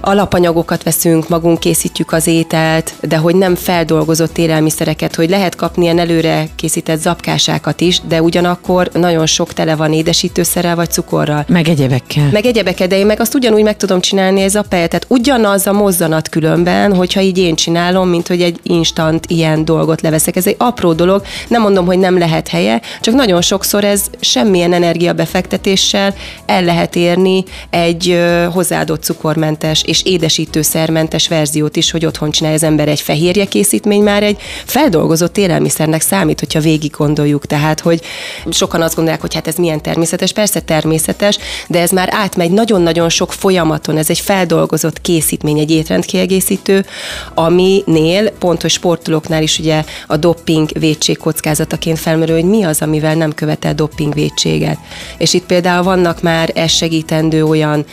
alapanyagokat 0.00 0.82
veszünk, 0.82 1.28
magunk 1.28 1.60
készítjük 1.60 2.12
az 2.12 2.26
ételt, 2.26 2.94
de 3.00 3.16
hogy 3.16 3.34
nem 3.34 3.54
feldolgozott 3.54 4.38
élelmiszereket, 4.38 5.14
hogy 5.14 5.30
lehet 5.30 5.54
kapni 5.54 5.82
ilyen 5.82 5.98
előre 5.98 6.48
készített 6.56 7.00
zapkásákat 7.00 7.80
is, 7.80 8.00
de 8.08 8.22
ugyanakkor 8.22 8.90
nagyon 8.92 9.26
sok 9.26 9.52
tele 9.52 9.76
van 9.76 9.92
édesítőszerrel 9.92 10.76
vagy 10.76 10.90
cukorral. 10.90 11.44
Meg 11.48 11.68
egyebekkel. 11.68 12.28
Meg 12.32 12.46
egyebekkel, 12.46 12.86
de 12.86 12.98
én 12.98 13.06
meg 13.06 13.20
azt 13.20 13.34
ugyanúgy 13.34 13.62
meg 13.62 13.76
tudom 13.76 14.00
csinálni 14.00 14.40
ez 14.40 14.54
a 14.54 14.62
pejet. 14.62 14.88
Tehát 14.88 15.06
ugyanaz 15.08 15.66
a 15.66 15.72
mozzanat 15.72 16.28
különben, 16.28 16.94
hogyha 16.94 17.20
így 17.20 17.38
én 17.38 17.54
csinálom, 17.54 18.08
mint 18.08 18.28
hogy 18.28 18.42
egy 18.42 18.60
instant 18.62 19.26
ilyen 19.28 19.64
dolgot 19.64 20.00
leveszek. 20.00 20.36
Ez 20.36 20.46
egy 20.46 20.56
apró 20.58 20.92
dolog, 20.92 21.22
nem 21.48 21.62
mondom, 21.62 21.86
hogy 21.86 21.98
nem 21.98 22.18
lehet 22.18 22.48
helye, 22.48 22.80
csak 23.00 23.14
nagyon 23.14 23.42
sokszor 23.42 23.84
ez 23.84 24.04
semmilyen 24.20 24.72
energiabefektetéssel 24.72 26.14
el 26.46 26.62
lehet 26.62 26.96
érni 26.96 27.44
egy 27.70 28.20
hozzáadott 28.52 29.02
cukormentes 29.02 29.82
és 29.88 30.02
édesítőszermentes 30.04 31.28
verziót 31.28 31.76
is, 31.76 31.90
hogy 31.90 32.06
otthon 32.06 32.30
csinálja 32.30 32.56
az 32.56 32.62
ember 32.62 32.88
egy 32.88 33.00
fehérje 33.00 33.44
készítmény, 33.44 34.02
már 34.02 34.22
egy 34.22 34.40
feldolgozott 34.64 35.38
élelmiszernek 35.38 36.00
számít, 36.00 36.40
hogyha 36.40 36.60
végig 36.60 36.90
gondoljuk. 36.90 37.46
Tehát, 37.46 37.80
hogy 37.80 38.00
sokan 38.50 38.82
azt 38.82 38.94
gondolják, 38.94 39.20
hogy 39.20 39.34
hát 39.34 39.46
ez 39.46 39.54
milyen 39.54 39.82
természetes, 39.82 40.32
persze 40.32 40.60
természetes, 40.60 41.38
de 41.68 41.80
ez 41.80 41.90
már 41.90 42.08
átmegy 42.12 42.50
nagyon-nagyon 42.50 43.08
sok 43.08 43.32
folyamaton, 43.32 43.96
ez 43.96 44.10
egy 44.10 44.18
feldolgozott 44.18 45.00
készítmény, 45.00 45.58
egy 45.58 45.70
étrendkiegészítő, 45.70 46.84
aminél 47.34 48.30
pontos 48.30 48.72
sportolóknál 48.72 49.42
is 49.42 49.58
ugye 49.58 49.84
a 50.06 50.16
dopping 50.16 50.68
védség 50.78 51.18
kockázataként 51.18 51.98
felmerül, 51.98 52.34
hogy 52.34 52.48
mi 52.48 52.62
az, 52.62 52.82
amivel 52.82 53.14
nem 53.14 53.34
követel 53.34 53.74
dopping 53.74 54.14
védséget. 54.14 54.78
És 55.18 55.34
itt 55.34 55.46
például 55.46 55.82
vannak 55.82 56.22
már 56.22 56.50
ez 56.54 56.70
segítendő 56.70 57.44
olyan 57.44 57.84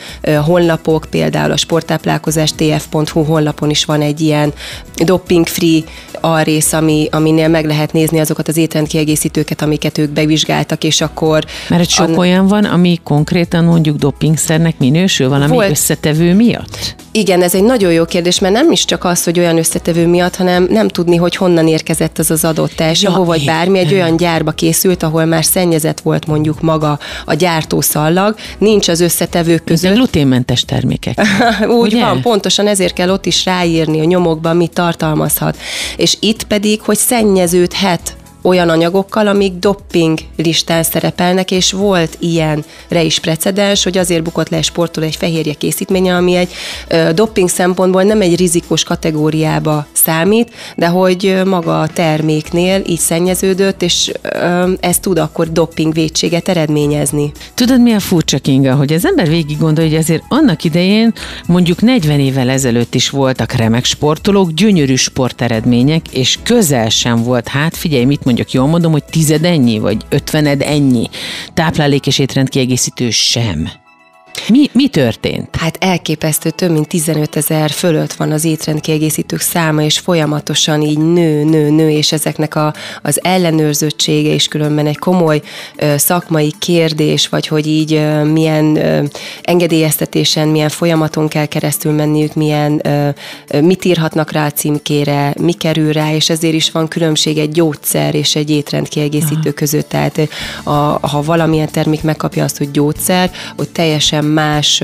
honlapok, 0.45 1.05
például 1.09 1.51
a 1.51 1.57
sportáplálkozás 1.85 2.51
tf.hu 2.55 3.23
honlapon 3.23 3.69
is 3.69 3.85
van 3.85 4.01
egy 4.01 4.21
ilyen 4.21 4.53
doping-free 4.95 5.83
alrész, 6.21 6.73
ami, 6.73 7.07
aminél 7.11 7.47
meg 7.47 7.65
lehet 7.65 7.93
nézni 7.93 8.19
azokat 8.19 8.47
az 8.47 8.57
étrendkiegészítőket, 8.57 9.61
amiket 9.61 9.97
ők 9.97 10.09
bevizsgáltak, 10.09 10.83
és 10.83 11.01
akkor... 11.01 11.45
Mert 11.69 11.89
sok 11.89 12.07
an... 12.07 12.17
olyan 12.17 12.47
van, 12.47 12.63
ami 12.63 12.99
konkrétan 13.03 13.63
mondjuk 13.63 13.97
dopingszernek 13.97 14.77
minősül, 14.77 15.29
valami 15.29 15.53
Volt. 15.53 15.69
összetevő 15.69 16.33
miatt? 16.33 16.95
Igen, 17.11 17.41
ez 17.41 17.55
egy 17.55 17.63
nagyon 17.63 17.91
jó 17.91 18.05
kérdés, 18.05 18.39
mert 18.39 18.53
nem 18.53 18.71
is 18.71 18.85
csak 18.85 19.03
az, 19.03 19.23
hogy 19.23 19.39
olyan 19.39 19.57
összetevő 19.57 20.07
miatt, 20.07 20.35
hanem 20.35 20.67
nem 20.69 20.87
tudni, 20.87 21.15
hogy 21.15 21.35
honnan 21.35 21.67
érkezett 21.67 22.19
az 22.19 22.31
az 22.31 22.45
adott 22.45 22.71
testsavó, 22.71 23.19
ja, 23.19 23.25
vagy 23.25 23.45
bármi, 23.45 23.79
egy 23.79 23.93
olyan 23.93 24.17
gyárba 24.17 24.51
készült, 24.51 25.03
ahol 25.03 25.25
már 25.25 25.45
szennyezett 25.45 25.99
volt 25.99 26.27
mondjuk 26.27 26.61
maga 26.61 26.99
a 27.25 27.33
gyártószallag, 27.33 28.35
nincs 28.57 28.87
az 28.87 29.01
összetevők 29.01 29.63
között. 29.63 29.91
Ez 29.91 29.97
gluténmentes 29.97 30.65
termékek. 30.65 31.21
Úgy 31.75 31.93
Ugye? 31.93 32.05
van, 32.05 32.21
pontosan 32.21 32.67
ezért 32.67 32.93
kell 32.93 33.09
ott 33.09 33.25
is 33.25 33.45
ráírni 33.45 33.99
a 33.99 34.03
nyomokban, 34.03 34.57
mit 34.57 34.73
tartalmazhat. 34.73 35.57
És 35.97 36.17
itt 36.19 36.43
pedig, 36.43 36.81
hogy 36.81 36.97
szennyeződhet 36.97 38.15
olyan 38.45 38.69
anyagokkal, 38.69 39.27
amik 39.27 39.53
dopping 39.53 40.19
listán 40.35 40.83
szerepelnek, 40.83 41.51
és 41.51 41.71
volt 41.71 42.17
ilyenre 42.19 43.01
is 43.03 43.19
precedens, 43.19 43.83
hogy 43.83 43.97
azért 43.97 44.23
bukott 44.23 44.49
le 44.49 44.57
egy 44.57 44.63
sportoló 44.63 45.05
egy 45.05 45.15
fehérje 45.15 45.53
készítménye, 45.53 46.15
ami 46.15 46.35
egy 46.35 46.51
ö, 46.87 47.09
dopping 47.13 47.49
szempontból 47.49 48.03
nem 48.03 48.21
egy 48.21 48.37
rizikós 48.37 48.83
kategóriába 48.83 49.85
számít, 49.93 50.51
de 50.75 50.87
hogy 50.87 51.41
maga 51.45 51.81
a 51.81 51.87
terméknél 51.87 52.81
így 52.85 52.99
szennyeződött, 52.99 53.81
és 53.81 54.11
ö, 54.21 54.71
ez 54.79 54.99
tud 54.99 55.17
akkor 55.17 55.51
dopping 55.51 55.93
védséget 55.93 56.49
eredményezni. 56.49 57.31
Tudod, 57.53 57.81
mi 57.81 57.93
a 57.93 57.99
furcsa 57.99 58.39
Kinga, 58.39 58.75
hogy 58.75 58.93
az 58.93 59.05
ember 59.05 59.27
végig 59.27 59.57
gondolja, 59.57 59.89
hogy 59.89 59.99
azért 59.99 60.23
annak 60.27 60.63
idején 60.63 61.13
mondjuk 61.47 61.81
40 61.81 62.19
évvel 62.19 62.49
ezelőtt 62.49 62.95
is 62.95 63.09
voltak 63.09 63.51
remek 63.51 63.85
sportolók, 63.85 64.51
gyönyörű 64.51 64.95
sporteredmények, 64.95 66.05
és 66.11 66.37
közel 66.43 66.89
sem 66.89 67.23
volt, 67.23 67.47
hát 67.47 67.77
figyelj, 67.77 68.05
mit 68.05 68.23
mondjuk 68.23 68.34
mondjak, 68.35 68.51
jól 68.51 68.67
mondom, 68.67 68.91
hogy 68.91 69.03
tized 69.03 69.43
ennyi, 69.43 69.79
vagy 69.79 69.97
ötvened 70.09 70.61
ennyi. 70.61 71.09
Táplálék 71.53 72.07
és 72.07 72.19
étrendkiegészítő 72.19 73.09
sem. 73.09 73.69
Mi, 74.49 74.69
mi 74.71 74.87
történt? 74.87 75.55
Hát 75.55 75.77
elképesztő, 75.79 76.49
több 76.49 76.71
mint 76.71 76.87
15 76.87 77.35
ezer 77.35 77.71
fölött 77.71 78.13
van 78.13 78.31
az 78.31 78.43
étrendkiegészítők 78.43 79.39
száma, 79.39 79.81
és 79.81 79.99
folyamatosan 79.99 80.81
így 80.81 80.97
nő, 80.97 81.43
nő, 81.43 81.69
nő, 81.69 81.89
és 81.89 82.11
ezeknek 82.11 82.55
a, 82.55 82.73
az 83.01 83.23
ellenőrzöttsége 83.23 84.33
is 84.33 84.47
különben 84.47 84.87
egy 84.87 84.97
komoly 84.97 85.41
ö, 85.75 85.97
szakmai 85.97 86.53
kérdés, 86.59 87.27
vagy 87.27 87.47
hogy 87.47 87.67
így 87.67 87.93
ö, 87.93 88.23
milyen 88.23 88.75
ö, 88.75 89.03
engedélyeztetésen, 89.41 90.47
milyen 90.47 90.69
folyamaton 90.69 91.27
kell 91.27 91.45
keresztül 91.45 91.91
menniük, 91.91 92.33
milyen, 92.33 92.79
ö, 92.83 93.09
ö, 93.47 93.61
mit 93.61 93.85
írhatnak 93.85 94.31
rá 94.31 94.45
a 94.45 94.51
címkére, 94.51 95.33
mi 95.39 95.53
kerül 95.53 95.91
rá, 95.91 96.13
és 96.13 96.29
ezért 96.29 96.53
is 96.53 96.71
van 96.71 96.87
különbség 96.87 97.37
egy 97.37 97.51
gyógyszer 97.51 98.15
és 98.15 98.35
egy 98.35 98.49
étrendkiegészítő 98.49 99.39
Aha. 99.39 99.53
között. 99.53 99.89
Tehát 99.89 100.19
a, 100.63 100.71
ha 101.07 101.21
valamilyen 101.21 101.71
termék 101.71 102.03
megkapja 102.03 102.43
azt, 102.43 102.57
hogy 102.57 102.71
gyógyszer, 102.71 103.31
ott 103.55 103.73
teljesen 103.73 104.24
más 104.25 104.83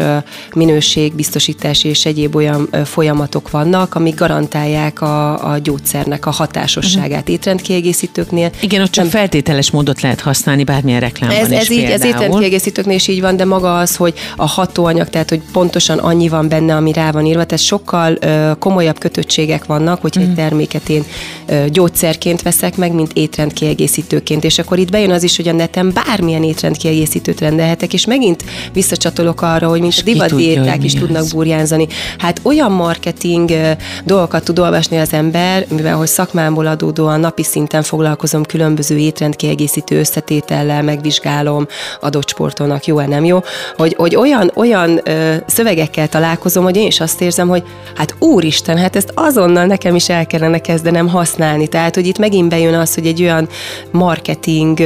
minőségbiztosítási 0.53 1.87
és 1.87 2.05
egyéb 2.05 2.35
olyan 2.35 2.69
folyamatok 2.85 3.49
vannak, 3.49 3.95
amik 3.95 4.15
garantálják 4.15 5.01
a, 5.01 5.51
a 5.51 5.57
gyógyszernek 5.57 6.25
a 6.25 6.31
hatásosságát 6.31 7.19
uh-huh. 7.19 7.33
étrendkiegészítőknél. 7.33 8.51
Igen, 8.61 8.81
ott 8.81 8.91
csak 8.91 9.03
nem, 9.03 9.13
feltételes 9.13 9.71
módot 9.71 10.01
lehet 10.01 10.21
használni 10.21 10.63
bármilyen 10.63 10.99
reklámban 10.99 11.39
ez, 11.39 11.51
ez 11.51 11.69
is 11.69 11.77
így, 11.77 11.83
ez 11.83 12.03
étrendkiegészítőknél 12.03 12.95
is 12.95 13.07
így 13.07 13.21
van, 13.21 13.35
de 13.37 13.45
maga 13.45 13.79
az, 13.79 13.95
hogy 13.95 14.13
a 14.35 14.45
hatóanyag, 14.45 15.09
tehát 15.09 15.29
hogy 15.29 15.41
pontosan 15.51 15.97
annyi 15.97 16.27
van 16.27 16.47
benne, 16.47 16.75
ami 16.75 16.91
rá 16.91 17.11
van 17.11 17.25
írva, 17.25 17.45
tehát 17.45 17.63
sokkal 17.63 18.17
ö, 18.19 18.51
komolyabb 18.59 18.99
kötöttségek 18.99 19.65
vannak, 19.65 20.01
hogyha 20.01 20.21
uh-huh. 20.21 20.37
egy 20.37 20.43
terméket 20.43 20.89
én 20.89 21.03
ö, 21.45 21.65
gyógyszerként 21.69 22.41
veszek 22.41 22.77
meg, 22.77 22.93
mint 22.93 23.13
étrendkiegészítőként. 23.13 24.43
És 24.43 24.59
akkor 24.59 24.79
itt 24.79 24.91
bejön 24.91 25.11
az 25.11 25.23
is, 25.23 25.35
hogy 25.35 25.47
a 25.47 25.53
neten 25.53 25.91
bármilyen 25.93 26.43
étrendkiegészítőt 26.43 27.39
rendelhetek, 27.39 27.93
és 27.93 28.05
megint 28.05 28.43
visszacsatolok 28.73 29.30
gondolok 29.31 29.55
arra, 29.55 29.67
hogy 29.67 29.95
a 29.97 30.01
divatdiéták 30.03 30.83
is 30.83 30.93
tudnak 30.93 31.21
az. 31.21 31.31
burjánzani. 31.31 31.87
Hát 32.17 32.39
olyan 32.43 32.71
marketing 32.71 33.51
dolgokat 34.03 34.43
tud 34.43 34.59
olvasni 34.59 34.97
az 34.97 35.13
ember, 35.13 35.65
mivel 35.69 35.95
hogy 35.95 36.07
szakmámból 36.07 36.65
adódóan 36.65 37.19
napi 37.19 37.43
szinten 37.43 37.83
foglalkozom 37.83 38.43
különböző 38.43 38.97
étrendkiegészítő 38.97 39.99
összetétellel, 39.99 40.81
megvizsgálom 40.81 41.67
adott 41.99 42.29
sportolnak 42.29 42.85
jó-e, 42.85 43.07
nem 43.07 43.25
jó, 43.25 43.39
hogy, 43.77 43.93
hogy 43.97 44.15
olyan, 44.15 44.51
olyan 44.55 45.01
ö, 45.03 45.35
szövegekkel 45.45 46.07
találkozom, 46.07 46.63
hogy 46.63 46.75
én 46.75 46.87
is 46.87 46.99
azt 46.99 47.21
érzem, 47.21 47.47
hogy 47.47 47.63
hát 47.95 48.15
úristen, 48.19 48.77
hát 48.77 48.95
ezt 48.95 49.11
azonnal 49.15 49.65
nekem 49.65 49.95
is 49.95 50.09
el 50.09 50.25
kellene 50.25 50.59
kezdenem 50.59 51.07
használni. 51.07 51.67
Tehát, 51.67 51.95
hogy 51.95 52.07
itt 52.07 52.17
megint 52.17 52.49
bejön 52.49 52.73
az, 52.73 52.93
hogy 52.93 53.05
egy 53.05 53.21
olyan 53.21 53.49
marketing 53.91 54.79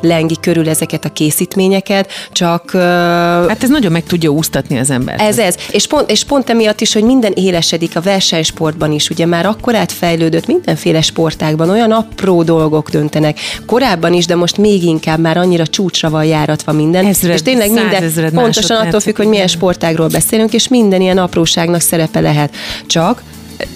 lengi 0.00 0.36
körül 0.40 0.68
ezeket 0.68 1.04
a 1.04 1.08
készítményeket, 1.08 2.10
csak... 2.32 2.70
Hát 2.70 3.62
ez 3.62 3.68
nagyon 3.68 3.89
meg 3.90 4.04
tudja 4.04 4.30
úsztatni 4.30 4.78
az 4.78 4.90
ember. 4.90 5.20
Ez 5.20 5.38
ez. 5.38 5.54
És 5.70 5.86
pont, 5.86 6.10
és 6.10 6.24
pont 6.24 6.50
emiatt 6.50 6.80
is, 6.80 6.92
hogy 6.92 7.02
minden 7.02 7.32
élesedik 7.32 7.96
a 7.96 8.00
versenysportban 8.00 8.92
is. 8.92 9.10
Ugye 9.10 9.26
már 9.26 9.46
akkor 9.46 9.74
átfejlődött 9.74 10.46
mindenféle 10.46 11.00
sportákban, 11.00 11.70
olyan 11.70 11.92
apró 11.92 12.42
dolgok 12.42 12.90
döntenek. 12.90 13.38
Korábban 13.66 14.12
is, 14.12 14.26
de 14.26 14.34
most 14.34 14.56
még 14.56 14.82
inkább 14.82 15.18
már 15.18 15.36
annyira 15.36 15.66
csúcsra 15.66 16.10
van 16.10 16.24
járatva 16.24 16.72
minden. 16.72 17.06
Ezred, 17.06 17.32
és 17.32 17.42
tényleg 17.42 17.72
minden, 17.72 18.32
pontosan 18.34 18.86
attól 18.86 19.00
függ, 19.00 19.16
hogy 19.16 19.28
milyen 19.28 19.46
sportágról 19.46 20.08
beszélünk, 20.08 20.52
és 20.52 20.68
minden 20.68 21.00
ilyen 21.00 21.18
apróságnak 21.18 21.80
szerepe 21.80 22.20
lehet. 22.20 22.54
Csak 22.86 23.22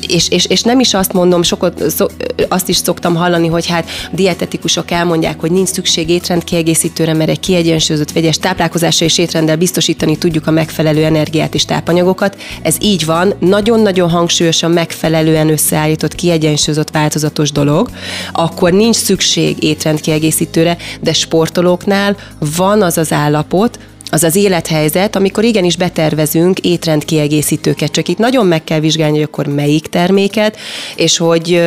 és, 0.08 0.28
és, 0.28 0.46
és 0.46 0.62
nem 0.62 0.80
is 0.80 0.94
azt 0.94 1.12
mondom, 1.12 1.42
sokat, 1.42 1.90
szok, 1.90 2.10
azt 2.48 2.68
is 2.68 2.76
szoktam 2.76 3.14
hallani, 3.14 3.46
hogy 3.46 3.66
hát 3.66 3.88
dietetikusok 4.12 4.90
elmondják, 4.90 5.40
hogy 5.40 5.50
nincs 5.50 5.68
szükség 5.68 6.08
étrendkiegészítőre, 6.08 7.12
mert 7.12 7.30
egy 7.30 7.40
kiegyensúlyozott 7.40 8.12
vegyes 8.12 8.38
táplálkozásra 8.38 9.06
és 9.06 9.18
étrenddel 9.18 9.56
biztosítani 9.56 10.18
tudjuk 10.18 10.46
a 10.46 10.50
megfelelő 10.50 11.04
energiát 11.04 11.54
és 11.54 11.64
tápanyagokat. 11.64 12.36
Ez 12.62 12.76
így 12.80 13.04
van, 13.04 13.34
nagyon-nagyon 13.38 14.10
hangsúlyosan 14.10 14.70
megfelelően 14.70 15.50
összeállított, 15.50 16.14
kiegyensúlyozott, 16.14 16.90
változatos 16.90 17.52
dolog, 17.52 17.90
akkor 18.32 18.72
nincs 18.72 18.96
szükség 18.96 19.62
étrendkiegészítőre, 19.62 20.76
de 21.00 21.12
sportolóknál 21.12 22.16
van 22.56 22.82
az 22.82 22.98
az 22.98 23.12
állapot, 23.12 23.78
az 24.14 24.22
az 24.22 24.36
élethelyzet, 24.36 25.16
amikor 25.16 25.44
igenis 25.44 25.76
betervezünk 25.76 26.58
étrendkiegészítőket, 26.58 27.90
csak 27.90 28.08
itt 28.08 28.18
nagyon 28.18 28.46
meg 28.46 28.64
kell 28.64 28.80
vizsgálni, 28.80 29.14
hogy 29.14 29.22
akkor 29.22 29.46
melyik 29.46 29.86
terméket, 29.86 30.56
és 30.96 31.16
hogy 31.16 31.62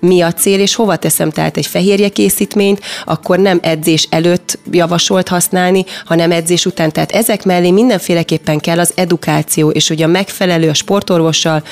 mi 0.00 0.20
a 0.20 0.32
cél, 0.32 0.60
és 0.60 0.74
hova 0.74 0.96
teszem 0.96 1.30
tehát 1.30 1.56
egy 1.56 1.66
fehérje 1.66 2.08
készítményt, 2.08 2.80
akkor 3.04 3.38
nem 3.38 3.60
edzés 3.62 4.06
előtt 4.10 4.58
javasolt 4.70 5.28
használni, 5.28 5.84
hanem 6.04 6.32
edzés 6.32 6.66
után. 6.66 6.92
Tehát 6.92 7.12
ezek 7.12 7.44
mellé 7.44 7.70
mindenféleképpen 7.70 8.58
kell 8.58 8.78
az 8.78 8.92
edukáció, 8.94 9.70
és 9.70 9.90
ugye 9.90 10.04
a 10.04 10.08
megfelelő 10.08 10.68
a 10.68 10.74
sportorvossal, 10.74 11.62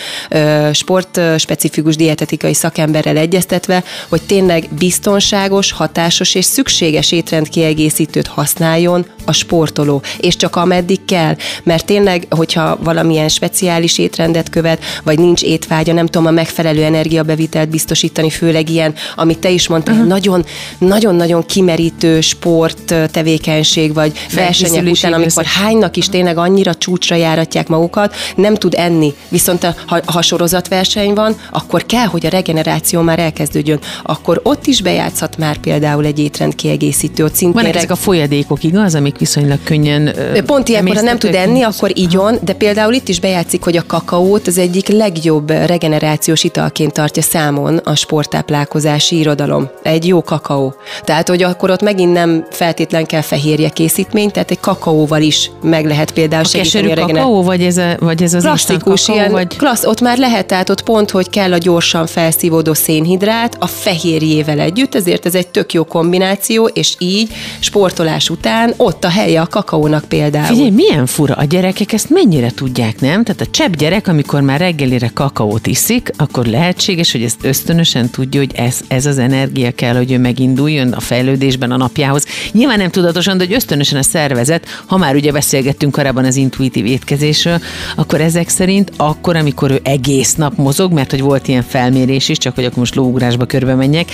sportspecifikus 0.73 1.97
dietetikai 1.97 2.55
szakemberrel 2.55 3.17
egyeztetve, 3.17 3.85
hogy 4.09 4.23
tényleg 4.23 4.69
biztonságos, 4.79 5.73
hatásos 5.73 6.35
és 6.35 6.45
szükséges 6.45 7.13
étrendkiegészítőt 7.13 8.27
használjon 8.27 9.07
a 9.25 9.33
sportoló 9.33 10.03
és 10.21 10.37
csak 10.37 10.57
ameddig 10.57 11.05
kell. 11.05 11.37
Mert 11.62 11.85
tényleg, 11.87 12.27
hogyha 12.31 12.79
valamilyen 12.83 13.29
speciális 13.29 13.99
étrendet 13.99 14.50
követ, 14.50 14.83
vagy 15.05 15.19
nincs 15.19 15.43
étvágya, 15.43 15.93
nem 15.93 16.07
tudom 16.07 16.27
a 16.27 16.31
megfelelő 16.31 16.85
energiabevitelt 16.85 17.69
biztosítani, 17.69 18.31
főleg 18.31 18.69
ilyen, 18.69 18.95
amit 19.17 19.39
te 19.39 19.50
is 19.50 19.69
mondtál, 19.69 19.95
uh-huh. 19.95 20.09
nagyon, 20.09 20.45
nagyon-nagyon 20.79 21.47
kimerítő 21.47 22.21
sport 22.21 22.95
tevékenység, 23.11 23.95
vagy 23.95 24.12
versenyek 24.35 24.87
után, 24.87 25.12
amikor 25.12 25.45
hánynak 25.45 25.97
is 25.97 26.09
tényleg 26.09 26.39
annyira 26.39 26.75
csúcsra 26.75 27.17
járatják 27.17 27.69
magukat, 27.69 28.15
nem 28.37 28.55
tud 28.55 28.75
enni. 28.77 29.15
Viszont 29.29 29.65
ha, 29.87 30.00
ha 30.07 30.23
sorozatverseny 30.23 31.15
van, 31.15 31.37
akkor 31.50 31.87
kell, 31.87 32.07
hogy 32.07 32.27
a 32.27 32.29
regeneráció 32.29 33.00
már 33.00 33.19
elkezdődjön. 33.19 33.81
Akkor 34.03 34.41
ott 34.43 34.67
is 34.67 34.83
bejátszhat 34.83 35.37
már 35.37 35.57
például 35.57 36.05
egy 36.05 36.19
étrend 36.19 36.55
kiegészítő. 36.55 37.25
Ott 37.25 37.35
szintén 37.35 37.53
Vannak 37.53 37.73
reg- 37.73 37.85
ezek 37.85 37.91
a 37.91 38.00
folyadékok, 38.00 38.62
igaz, 38.62 38.95
amik 38.95 39.19
viszonylag 39.19 39.59
könnyen 39.65 40.00
Pont 40.47 40.69
ilyenkor, 40.69 40.97
ha 40.97 41.02
nem 41.02 41.19
tud 41.19 41.35
enni, 41.35 41.62
akkor 41.62 41.90
igyon, 41.95 42.38
de 42.42 42.52
például 42.52 42.92
itt 42.92 43.09
is 43.09 43.21
bejátszik, 43.21 43.64
hogy 43.64 43.76
a 43.76 43.83
kakaót 43.87 44.47
az 44.47 44.59
egyik 44.59 44.88
legjobb 44.88 45.50
regenerációs 45.50 46.45
italként 46.45 46.92
tartja 46.92 47.23
számon 47.23 47.76
a 47.76 47.95
sporttáplálkozási 47.95 49.19
irodalom. 49.19 49.71
Egy 49.83 50.07
jó 50.07 50.23
kakaó. 50.23 50.75
Tehát, 51.04 51.28
hogy 51.28 51.42
akkor 51.42 51.71
ott 51.71 51.83
megint 51.83 52.12
nem 52.12 52.47
feltétlen 52.50 53.07
kell 53.07 53.21
fehérje 53.21 53.69
készítmény, 53.69 54.30
tehát 54.30 54.50
egy 54.50 54.61
kakaóval 54.61 55.21
is 55.21 55.50
meg 55.62 55.87
lehet 55.87 56.11
például 56.11 56.45
a 56.45 56.47
segíteni 56.47 56.92
a 56.92 57.07
kakaó, 57.07 57.42
vagy 57.42 57.62
ez, 57.62 57.76
a, 57.76 57.97
vagy 57.99 58.23
ez 58.23 58.35
az 58.35 58.42
Klasszikus, 58.42 59.00
kakaó, 59.00 59.16
ilyen 59.16 59.33
vagy... 59.33 59.57
klassz, 59.57 59.85
ott 59.85 60.00
már 60.00 60.19
lehet, 60.19 60.47
tehát 60.47 60.71
ott 60.71 60.83
pont, 60.83 61.11
hogy 61.11 61.30
kell 61.30 61.52
a 61.52 61.59
gyorsan 61.59 62.07
felszívódó 62.07 62.75
szénhidrát 62.75 63.57
a 63.59 63.66
fehérjével 63.66 64.61
együtt, 64.61 64.95
ezért 64.95 65.26
ez 65.26 65.35
egy 65.35 65.49
tök 65.49 65.73
jó 65.73 65.85
kombináció, 65.85 66.66
és 66.66 66.95
így 66.99 67.33
sportolás 67.59 68.30
után 68.30 68.75
ott 68.76 69.04
a 69.04 69.09
helye 69.09 69.40
a 69.40 69.47
kakaónak 69.47 69.89
például. 69.99 70.47
Figyelj, 70.47 70.70
milyen 70.70 71.06
fura, 71.06 71.35
a 71.35 71.44
gyerekek 71.44 71.92
ezt 71.92 72.11
mennyire 72.11 72.50
tudják, 72.50 73.00
nem? 73.00 73.25
Tehát 73.25 73.40
a 73.40 73.50
csepp 73.50 73.75
gyerek, 73.75 74.09
amikor 74.09 74.40
már 74.40 74.61
reggelire 74.61 75.11
kakaót 75.14 75.66
iszik, 75.66 76.11
akkor 76.16 76.47
lehetséges, 76.47 77.12
hogy 77.12 77.23
ezt 77.23 77.38
ösztönösen 77.42 78.11
tudja, 78.11 78.40
hogy 78.40 78.52
ez, 78.54 78.80
ez 78.88 79.06
az 79.06 79.18
energia 79.18 79.70
kell, 79.70 79.97
hogy 79.97 80.12
ő 80.12 80.18
meginduljon 80.18 80.92
a 80.92 81.00
fejlődésben 81.00 81.70
a 81.70 81.76
napjához. 81.76 82.26
Nyilván 82.52 82.78
nem 82.78 82.90
tudatosan, 82.90 83.38
de 83.38 83.44
hogy 83.44 83.54
ösztönösen 83.54 83.99
a 83.99 84.02
szervezet, 84.02 84.66
ha 84.87 84.97
már 84.97 85.14
ugye 85.14 85.32
beszélgettünk 85.32 85.92
korábban 85.92 86.25
az 86.25 86.37
intuitív 86.37 86.87
étkezésről, 86.87 87.61
akkor 87.97 88.20
ezek 88.20 88.49
szerint 88.49 88.92
akkor, 88.97 89.37
amikor 89.37 89.70
ő 89.70 89.80
egész 89.82 90.35
nap 90.35 90.56
mozog, 90.56 90.92
mert 90.92 91.11
hogy 91.11 91.20
volt 91.20 91.49
ilyen 91.49 91.64
felmérés 91.68 92.28
is, 92.28 92.38
csak 92.38 92.54
hogy 92.54 92.64
akkor 92.64 92.78
most 92.78 92.94
lóugrásba 92.94 93.44
körbe 93.44 93.75
menjek, 93.75 94.11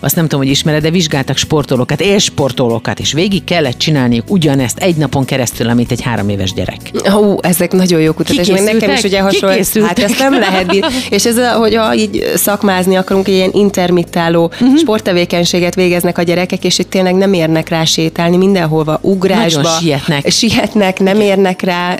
azt 0.00 0.14
nem 0.14 0.24
tudom, 0.24 0.40
hogy 0.40 0.50
ismered, 0.50 0.82
de 0.82 0.90
vizsgáltak 0.90 1.36
sportolókat, 1.36 2.00
élsportolókat, 2.00 3.00
és 3.00 3.12
végig 3.12 3.44
kellett 3.44 3.78
csinálniuk 3.78 4.30
ugyanezt 4.30 4.78
egy 4.78 4.96
napon 4.96 5.19
keresztül, 5.24 5.68
amit 5.68 5.90
egy 5.90 6.02
három 6.02 6.28
éves 6.28 6.52
gyerek. 6.52 6.78
Hú, 7.04 7.36
ezek 7.40 7.72
nagyon 7.72 8.00
jó 8.00 8.12
kutatás, 8.12 8.46
meg 8.46 8.62
nekem 8.62 8.90
is 8.90 9.02
ugye 9.02 9.20
hasonló. 9.20 9.56
Hát 9.86 9.98
ezt 9.98 10.18
nem 10.18 10.38
lehet. 10.38 10.76
És 11.10 11.26
ez, 11.26 11.36
hogy 11.54 11.74
a, 11.74 11.94
így 11.94 12.32
szakmázni 12.34 12.96
akarunk, 12.96 13.28
egy 13.28 13.34
ilyen 13.34 13.50
intermittáló 13.52 14.44
uh-huh. 14.44 14.78
sporttevékenységet 14.78 15.74
végeznek 15.74 16.18
a 16.18 16.22
gyerekek, 16.22 16.64
és 16.64 16.78
itt 16.78 16.90
tényleg 16.90 17.14
nem 17.14 17.32
érnek 17.32 17.68
rá 17.68 17.84
sétálni 17.84 18.36
mindenhova, 18.36 18.98
ugrásba. 19.02 19.60
Nagyon 19.60 19.80
sietnek. 19.80 20.30
Sietnek, 20.30 21.00
nem 21.00 21.20
érnek 21.20 21.62
rá. 21.62 21.98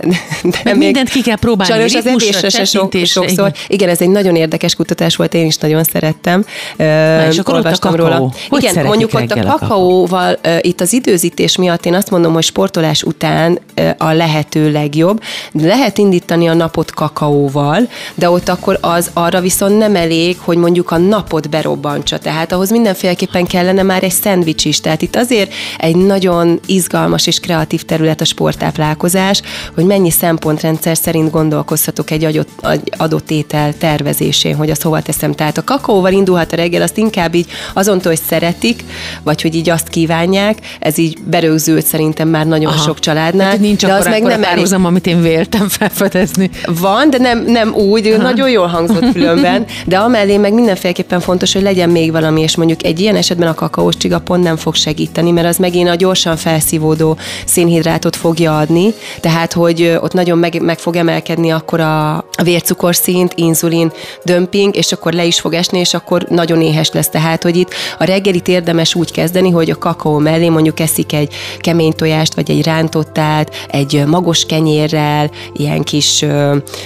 De 0.64 0.74
mindent 0.74 1.08
ki 1.08 1.22
kell 1.22 1.36
próbálni. 1.36 1.72
Sajnos 1.72 1.94
az 1.94 2.06
evésre 2.06 2.48
se 2.48 2.64
sok, 2.64 2.94
sokszor. 3.04 3.48
Igen. 3.48 3.52
igen, 3.68 3.88
ez 3.88 4.00
egy 4.00 4.08
nagyon 4.08 4.36
érdekes 4.36 4.74
kutatás 4.74 5.16
volt, 5.16 5.34
én 5.34 5.46
is 5.46 5.56
nagyon 5.56 5.84
szerettem. 5.84 6.44
Na, 6.76 7.26
és 7.28 7.38
akkor 7.38 7.54
olvastam 7.54 7.94
róla. 7.94 8.32
Hogy 8.48 8.62
igen, 8.62 8.84
mondjuk 8.84 9.14
ott 9.14 9.30
a 9.30 9.42
kakaóval, 9.42 10.38
uh, 10.44 10.58
itt 10.60 10.80
az 10.80 10.92
időzítés 10.92 11.56
miatt 11.56 11.86
én 11.86 11.94
azt 11.94 12.10
mondom, 12.10 12.32
hogy 12.32 12.42
sportolás 12.42 13.02
után 13.10 13.58
a 13.98 14.12
lehető 14.12 14.72
legjobb. 14.72 15.22
Lehet 15.52 15.98
indítani 15.98 16.48
a 16.48 16.54
napot 16.54 16.90
kakaóval, 16.90 17.88
de 18.14 18.30
ott 18.30 18.48
akkor 18.48 18.78
az 18.80 19.10
arra 19.12 19.40
viszont 19.40 19.78
nem 19.78 19.96
elég, 19.96 20.38
hogy 20.38 20.56
mondjuk 20.56 20.90
a 20.90 20.96
napot 20.96 21.48
berobbantsa. 21.48 22.18
Tehát 22.18 22.52
ahhoz 22.52 22.70
mindenféleképpen 22.70 23.46
kellene 23.46 23.82
már 23.82 24.02
egy 24.02 24.12
szendvics 24.12 24.64
is. 24.64 24.80
Tehát 24.80 25.02
itt 25.02 25.16
azért 25.16 25.52
egy 25.78 25.96
nagyon 25.96 26.60
izgalmas 26.66 27.26
és 27.26 27.40
kreatív 27.40 27.82
terület 27.82 28.20
a 28.20 28.24
sporttáplálkozás, 28.24 29.42
hogy 29.74 29.84
mennyi 29.84 30.10
szempontrendszer 30.10 30.96
szerint 30.96 31.30
gondolkozhatok 31.30 32.10
egy 32.10 32.24
adott, 32.24 32.66
adott 32.96 33.30
étel 33.30 33.74
tervezésén, 33.78 34.56
hogy 34.56 34.70
azt 34.70 34.82
hova 34.82 35.02
teszem. 35.02 35.32
Tehát 35.32 35.58
a 35.58 35.64
kakaóval 35.64 36.12
indulhat 36.12 36.52
a 36.52 36.56
reggel, 36.56 36.82
azt 36.82 36.98
inkább 36.98 37.34
így 37.34 37.46
azon, 37.74 38.00
hogy 38.02 38.20
szeretik, 38.28 38.84
vagy 39.22 39.42
hogy 39.42 39.54
így 39.54 39.70
azt 39.70 39.88
kívánják, 39.88 40.58
ez 40.78 40.98
így 40.98 41.18
berögzült 41.22 41.86
szerintem 41.86 42.28
már 42.28 42.46
nagyon 42.46 42.72
Aha. 42.72 42.82
sok 42.82 42.98
családnál. 43.00 43.50
Hát, 43.50 43.60
nincs 43.60 43.86
de 43.86 43.92
az 43.92 44.06
meg 44.06 44.22
nem 44.22 44.40
párhuzam, 44.40 44.84
amit 44.84 45.06
én 45.06 45.22
véltem 45.22 45.68
felfedezni. 45.68 46.50
Van, 46.80 47.10
de 47.10 47.18
nem, 47.18 47.44
nem 47.46 47.74
úgy, 47.74 48.06
Aha. 48.06 48.22
nagyon 48.22 48.50
jól 48.50 48.66
hangzott 48.66 49.12
különben, 49.12 49.64
de 49.86 49.98
amellé 49.98 50.36
meg 50.36 50.52
mindenféleképpen 50.52 51.20
fontos, 51.20 51.52
hogy 51.52 51.62
legyen 51.62 51.90
még 51.90 52.12
valami, 52.12 52.40
és 52.40 52.56
mondjuk 52.56 52.84
egy 52.84 53.00
ilyen 53.00 53.16
esetben 53.16 53.48
a 53.48 53.54
kakaós 53.54 53.96
csiga 53.96 54.18
pont 54.18 54.42
nem 54.42 54.56
fog 54.56 54.74
segíteni, 54.74 55.30
mert 55.30 55.46
az 55.46 55.56
megint 55.56 55.88
a 55.88 55.94
gyorsan 55.94 56.36
felszívódó 56.36 57.16
szénhidrátot 57.44 58.16
fogja 58.16 58.58
adni, 58.58 58.94
tehát 59.20 59.52
hogy 59.52 59.98
ott 60.00 60.12
nagyon 60.12 60.38
meg, 60.38 60.60
meg 60.60 60.78
fog 60.78 60.96
emelkedni 60.96 61.50
akkor 61.50 61.80
a, 61.80 62.16
a 62.16 62.42
vércukorszint, 62.42 63.32
inzulin 63.34 63.92
dömping, 64.24 64.76
és 64.76 64.92
akkor 64.92 65.12
le 65.12 65.24
is 65.24 65.40
fog 65.40 65.54
esni, 65.54 65.78
és 65.78 65.94
akkor 65.94 66.26
nagyon 66.28 66.62
éhes 66.62 66.90
lesz. 66.92 67.08
Tehát, 67.08 67.42
hogy 67.42 67.56
itt 67.56 67.74
a 67.98 68.04
reggelit 68.04 68.48
érdemes 68.48 68.94
úgy 68.94 69.12
kezdeni, 69.12 69.50
hogy 69.50 69.70
a 69.70 69.78
kakaó 69.78 70.18
mellé 70.18 70.48
mondjuk 70.48 70.80
eszik 70.80 71.12
egy 71.12 71.34
kemény 71.58 71.92
tojást, 71.92 72.34
vagy 72.34 72.50
egy 72.50 72.62
rántottát, 72.90 73.66
egy 73.70 74.04
magos 74.06 74.44
kenyérrel, 74.44 75.30
ilyen 75.52 75.82
kis 75.82 76.24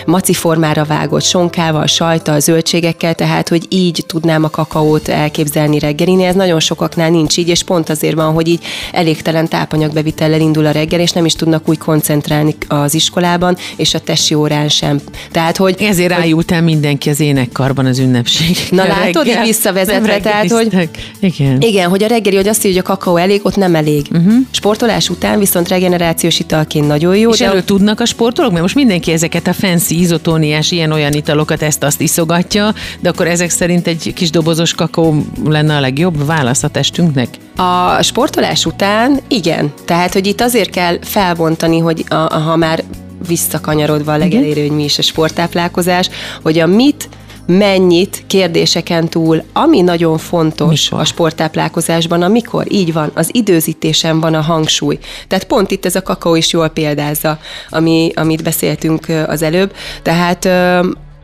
maci 0.06 0.32
formára 0.32 0.84
vágott 0.84 1.22
sonkával, 1.22 1.86
sajtal, 1.86 2.40
zöldségekkel, 2.40 3.14
tehát, 3.14 3.48
hogy 3.48 3.66
így 3.68 4.04
tudnám 4.06 4.44
a 4.44 4.50
kakaót 4.50 5.08
elképzelni 5.08 5.78
reggelinél. 5.78 6.26
Ez 6.26 6.34
nagyon 6.34 6.60
sokaknál 6.60 7.10
nincs 7.10 7.36
így, 7.36 7.48
és 7.48 7.62
pont 7.62 7.88
azért 7.90 8.14
van, 8.14 8.32
hogy 8.32 8.48
így 8.48 8.64
elégtelen 8.92 9.48
tápanyagbevitellel 9.48 10.40
indul 10.40 10.66
a 10.66 10.70
reggel, 10.70 11.00
és 11.00 11.10
nem 11.10 11.24
is 11.24 11.34
tudnak 11.34 11.68
úgy 11.68 11.78
koncentrálni 11.78 12.56
az 12.68 12.94
iskolában, 12.94 13.56
és 13.76 13.94
a 13.94 13.98
tesi 13.98 14.34
órán 14.34 14.68
sem. 14.68 15.00
Tehát, 15.30 15.56
hogy... 15.56 15.76
Ezért 15.78 16.10
rájult 16.10 16.50
el 16.50 16.62
mindenki 16.62 17.10
az 17.10 17.20
énekkarban 17.20 17.86
az 17.86 17.98
ünnepség. 17.98 18.56
Na 18.70 18.86
látod, 18.86 19.26
így 19.26 19.40
visszavezetve, 19.42 20.20
tehát, 20.20 20.50
hogy... 20.50 20.88
Igen. 21.20 21.60
Igen, 21.60 21.88
hogy 21.88 22.02
a 22.02 22.06
reggeli, 22.06 22.36
hogy 22.36 22.48
azt 22.48 22.62
mondja, 22.62 22.82
hogy 22.82 22.90
a 22.90 22.96
kakaó 22.96 23.16
elég, 23.16 23.40
ott 23.42 23.56
nem 23.56 23.74
elég. 23.74 24.06
Uh-huh. 24.10 24.34
Sportolás 24.50 25.08
után 25.08 25.38
viszont 25.38 25.68
regenerációs 25.96 26.38
italként 26.38 26.86
nagyon 26.86 27.16
jó. 27.16 27.30
És 27.30 27.38
de... 27.38 27.46
erről 27.46 27.64
tudnak 27.64 28.00
a 28.00 28.04
sportolók? 28.04 28.50
Mert 28.50 28.62
most 28.62 28.74
mindenki 28.74 29.12
ezeket 29.12 29.46
a 29.46 29.52
fancy, 29.52 30.00
izotóniás, 30.00 30.70
ilyen-olyan 30.70 31.12
italokat, 31.12 31.62
ezt-azt 31.62 32.00
iszogatja, 32.00 32.74
de 33.00 33.08
akkor 33.08 33.26
ezek 33.26 33.50
szerint 33.50 33.86
egy 33.86 34.12
kis 34.14 34.30
dobozos 34.30 34.74
kakaó 34.74 35.24
lenne 35.44 35.76
a 35.76 35.80
legjobb 35.80 36.26
válasz 36.26 36.62
a 36.62 36.68
testünknek? 36.68 37.28
A 37.56 38.02
sportolás 38.02 38.66
után 38.66 39.20
igen. 39.28 39.72
Tehát, 39.84 40.12
hogy 40.12 40.26
itt 40.26 40.40
azért 40.40 40.70
kell 40.70 40.98
felbontani, 41.02 41.78
hogy 41.78 42.04
a, 42.08 42.14
ha 42.14 42.56
már 42.56 42.84
visszakanyarodva 43.28 44.12
a 44.12 44.16
legelérő, 44.16 44.60
hogy 44.60 44.76
mi 44.76 44.84
is 44.84 44.98
a 44.98 45.02
sporttáplálkozás, 45.02 46.10
hogy 46.42 46.58
a 46.58 46.66
mit 46.66 47.08
mennyit 47.46 48.24
kérdéseken 48.26 49.08
túl, 49.08 49.42
ami 49.52 49.80
nagyon 49.80 50.18
fontos 50.18 50.84
mikor? 50.84 51.00
a 51.00 51.04
sporttáplálkozásban, 51.04 52.22
amikor 52.22 52.72
így 52.72 52.92
van, 52.92 53.10
az 53.14 53.28
időzítésen 53.32 54.20
van 54.20 54.34
a 54.34 54.40
hangsúly. 54.40 54.98
Tehát 55.28 55.44
pont 55.44 55.70
itt 55.70 55.84
ez 55.84 55.94
a 55.94 56.02
kakaó 56.02 56.34
is 56.34 56.52
jól 56.52 56.68
példázza, 56.68 57.38
ami, 57.68 58.10
amit 58.14 58.42
beszéltünk 58.42 59.06
az 59.26 59.42
előbb. 59.42 59.74
Tehát 60.02 60.48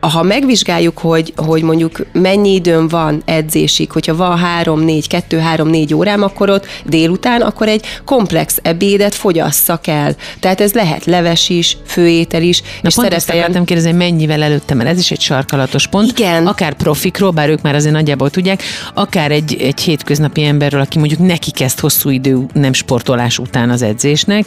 ha 0.07 0.23
megvizsgáljuk, 0.23 0.97
hogy, 0.97 1.33
hogy 1.35 1.61
mondjuk 1.61 2.05
mennyi 2.13 2.53
időm 2.53 2.87
van 2.87 3.21
edzésig, 3.25 3.91
hogyha 3.91 4.15
van 4.15 4.39
3-4, 4.63 5.23
2-3-4 5.29 5.95
órám, 5.95 6.23
akkor 6.23 6.49
ott 6.49 6.65
délután, 6.85 7.41
akkor 7.41 7.67
egy 7.67 7.85
komplex 8.05 8.59
ebédet 8.61 9.15
fogyasszak 9.15 9.87
el. 9.87 10.15
Tehát 10.39 10.61
ez 10.61 10.73
lehet 10.73 11.05
leves 11.05 11.49
is, 11.49 11.77
főétel 11.85 12.41
is. 12.41 12.61
Na 12.61 12.87
és 12.87 12.95
pont 12.95 13.13
ezt 13.13 13.29
akartam 13.29 13.65
kérdezni, 13.65 13.91
mennyivel 13.91 14.43
előtte, 14.43 14.73
mert 14.73 14.89
ez 14.89 14.99
is 14.99 15.11
egy 15.11 15.21
sarkalatos 15.21 15.87
pont. 15.87 16.19
Igen. 16.19 16.47
Akár 16.47 16.73
profikról, 16.73 17.31
bár 17.31 17.49
ők 17.49 17.61
már 17.61 17.75
azért 17.75 17.93
nagyjából 17.93 18.29
tudják, 18.29 18.63
akár 18.93 19.31
egy, 19.31 19.57
egy 19.61 19.81
hétköznapi 19.81 20.43
emberről, 20.43 20.81
aki 20.81 20.99
mondjuk 20.99 21.19
neki 21.19 21.51
kezd 21.51 21.79
hosszú 21.79 22.09
idő 22.09 22.45
nem 22.53 22.73
sportolás 22.73 23.39
után 23.39 23.69
az 23.69 23.81
edzésnek, 23.81 24.45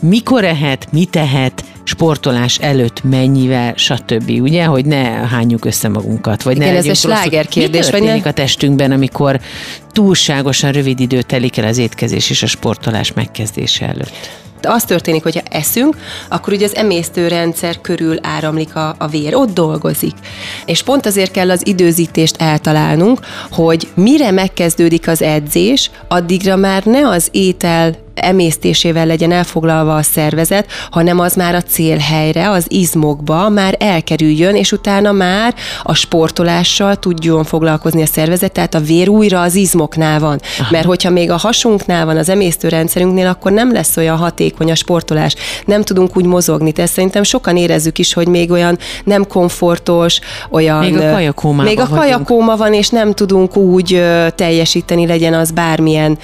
mikor 0.00 0.44
ehet, 0.44 0.86
mit 0.92 1.16
ehet, 1.16 1.64
sportolás 1.84 2.58
előtt 2.58 3.04
mennyivel, 3.04 3.74
stb. 3.76 4.30
Ugye, 4.40 4.64
hogy 4.64 4.84
ne 4.86 5.02
hányjuk 5.04 5.64
össze 5.64 5.88
magunkat, 5.88 6.42
vagy 6.42 6.56
Igen, 6.56 6.72
ne 6.72 6.76
ez 6.78 6.86
a 6.86 6.94
sláger 6.94 7.46
kérdés. 7.46 7.84
Mi 7.84 7.90
vagy 7.90 8.02
ne? 8.02 8.28
a 8.28 8.32
testünkben, 8.32 8.92
amikor 8.92 9.40
túlságosan 9.92 10.72
rövid 10.72 11.00
idő 11.00 11.22
telik 11.22 11.56
el 11.56 11.66
az 11.66 11.78
étkezés 11.78 12.30
és 12.30 12.42
a 12.42 12.46
sportolás 12.46 13.12
megkezdése 13.12 13.88
előtt? 13.88 14.42
az 14.66 14.84
történik, 14.84 15.22
hogyha 15.22 15.40
eszünk, 15.50 15.96
akkor 16.28 16.52
ugye 16.52 16.64
az 16.64 16.74
emésztőrendszer 16.74 17.80
körül 17.80 18.18
áramlik 18.22 18.76
a, 18.76 18.94
a 18.98 19.06
vér, 19.06 19.34
ott 19.34 19.54
dolgozik. 19.54 20.14
És 20.66 20.82
pont 20.82 21.06
azért 21.06 21.30
kell 21.30 21.50
az 21.50 21.66
időzítést 21.66 22.36
eltalálnunk, 22.36 23.20
hogy 23.50 23.88
mire 23.94 24.30
megkezdődik 24.30 25.08
az 25.08 25.22
edzés, 25.22 25.90
addigra 26.08 26.56
már 26.56 26.84
ne 26.84 27.08
az 27.08 27.28
étel 27.30 28.03
emésztésével 28.14 29.06
legyen 29.06 29.32
elfoglalva 29.32 29.96
a 29.96 30.02
szervezet, 30.02 30.66
hanem 30.90 31.18
az 31.18 31.34
már 31.34 31.54
a 31.54 31.62
célhelyre, 31.62 32.50
az 32.50 32.64
izmokba 32.68 33.48
már 33.48 33.76
elkerüljön, 33.78 34.54
és 34.54 34.72
utána 34.72 35.12
már 35.12 35.54
a 35.82 35.94
sportolással 35.94 36.96
tudjon 36.96 37.44
foglalkozni 37.44 38.02
a 38.02 38.06
szervezet, 38.06 38.52
tehát 38.52 38.74
a 38.74 38.80
vér 38.80 39.08
újra 39.08 39.40
az 39.40 39.54
izmoknál 39.54 40.20
van. 40.20 40.40
Aha. 40.58 40.68
Mert 40.70 40.84
hogyha 40.84 41.10
még 41.10 41.30
a 41.30 41.36
hasunknál 41.36 42.06
van, 42.06 42.16
az 42.16 42.28
emésztőrendszerünknél, 42.28 43.26
akkor 43.26 43.52
nem 43.52 43.72
lesz 43.72 43.96
olyan 43.96 44.16
hatékony 44.16 44.70
a 44.70 44.74
sportolás. 44.74 45.34
Nem 45.64 45.82
tudunk 45.82 46.16
úgy 46.16 46.24
mozogni. 46.24 46.72
Tehát 46.72 46.90
szerintem 46.90 47.22
sokan 47.22 47.56
érezzük 47.56 47.98
is, 47.98 48.12
hogy 48.12 48.28
még 48.28 48.50
olyan 48.50 48.78
nem 49.04 49.26
komfortos, 49.26 50.20
olyan... 50.50 50.78
Még 50.78 50.96
a 50.96 51.10
kajakóma 51.12 51.62
Még 51.62 51.80
a 51.80 51.88
kajakóma 51.88 52.56
van, 52.56 52.74
és 52.74 52.88
nem 52.88 53.12
tudunk 53.12 53.56
úgy 53.56 54.02
teljesíteni, 54.34 55.06
legyen 55.06 55.34
az 55.34 55.50
bármilyen, 55.50 56.18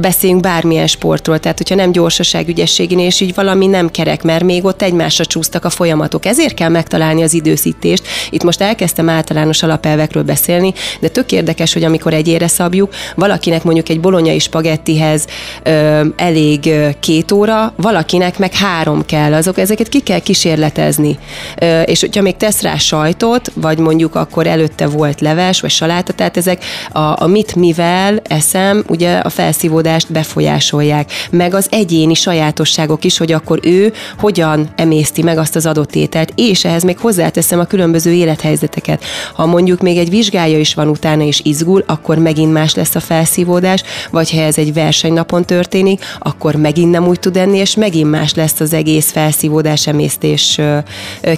beszéljünk 0.00 0.42
bármilyen 0.42 0.86
sportról 0.86 1.35
sportról, 1.36 1.38
tehát 1.38 1.58
hogyha 1.58 1.74
nem 1.74 1.92
gyorsaság, 1.92 2.48
ügyességén, 2.48 2.98
és 2.98 3.20
így 3.20 3.34
valami 3.34 3.66
nem 3.66 3.90
kerek, 3.90 4.22
mert 4.22 4.44
még 4.44 4.64
ott 4.64 4.82
egymásra 4.82 5.24
csúsztak 5.24 5.64
a 5.64 5.70
folyamatok. 5.70 6.26
Ezért 6.26 6.54
kell 6.54 6.68
megtalálni 6.68 7.22
az 7.22 7.34
időszítést. 7.34 8.06
Itt 8.30 8.42
most 8.42 8.60
elkezdtem 8.60 9.08
általános 9.08 9.62
alapelvekről 9.62 10.22
beszélni, 10.22 10.72
de 11.00 11.08
tök 11.08 11.32
érdekes, 11.32 11.72
hogy 11.72 11.84
amikor 11.84 12.14
egyére 12.14 12.48
szabjuk, 12.48 12.94
valakinek 13.14 13.62
mondjuk 13.64 13.88
egy 13.88 14.00
bolonyai 14.00 14.38
spagettihez 14.38 15.26
ö, 15.62 16.04
elég 16.16 16.70
két 17.00 17.32
óra, 17.32 17.72
valakinek 17.76 18.38
meg 18.38 18.54
három 18.54 19.04
kell, 19.06 19.34
azok 19.34 19.58
ezeket 19.58 19.88
ki 19.88 20.00
kell 20.00 20.18
kísérletezni. 20.18 21.18
Ö, 21.60 21.80
és 21.82 22.00
hogyha 22.00 22.22
még 22.22 22.36
tesz 22.36 22.62
rá 22.62 22.76
sajtot, 22.76 23.52
vagy 23.54 23.78
mondjuk 23.78 24.14
akkor 24.14 24.46
előtte 24.46 24.86
volt 24.86 25.20
leves, 25.20 25.60
vagy 25.60 25.70
saláta, 25.70 26.12
tehát 26.12 26.36
ezek 26.36 26.64
a, 26.92 27.22
a 27.22 27.26
mit 27.26 27.54
mivel 27.54 28.20
eszem, 28.28 28.84
ugye 28.88 29.18
a 29.18 29.28
felszívódást 29.28 30.12
befolyásolják, 30.12 31.10
meg 31.30 31.54
az 31.54 31.66
egyéni 31.70 32.14
sajátosságok 32.14 33.04
is, 33.04 33.18
hogy 33.18 33.32
akkor 33.32 33.60
ő 33.62 33.92
hogyan 34.18 34.68
emészti 34.76 35.22
meg 35.22 35.38
azt 35.38 35.56
az 35.56 35.66
adott 35.66 35.94
ételt, 35.94 36.32
és 36.34 36.64
ehhez 36.64 36.82
még 36.82 36.98
hozzáteszem 36.98 37.58
a 37.58 37.64
különböző 37.64 38.12
élethelyzeteket. 38.12 39.04
Ha 39.34 39.46
mondjuk 39.46 39.80
még 39.80 39.98
egy 39.98 40.10
vizsgája 40.10 40.58
is 40.58 40.74
van 40.74 40.88
utána 40.88 41.22
és 41.22 41.40
izgul, 41.44 41.84
akkor 41.86 42.18
megint 42.18 42.52
más 42.52 42.74
lesz 42.74 42.94
a 42.94 43.00
felszívódás, 43.00 43.82
vagy 44.10 44.30
ha 44.30 44.40
ez 44.40 44.58
egy 44.58 44.72
versenynapon 44.72 45.44
történik, 45.44 46.04
akkor 46.18 46.54
megint 46.54 46.90
nem 46.90 47.06
úgy 47.06 47.20
tud 47.20 47.36
enni, 47.36 47.58
és 47.58 47.74
megint 47.74 48.10
más 48.10 48.34
lesz 48.34 48.60
az 48.60 48.72
egész 48.72 49.10
felszívódás 49.10 49.86
emésztés 49.86 50.60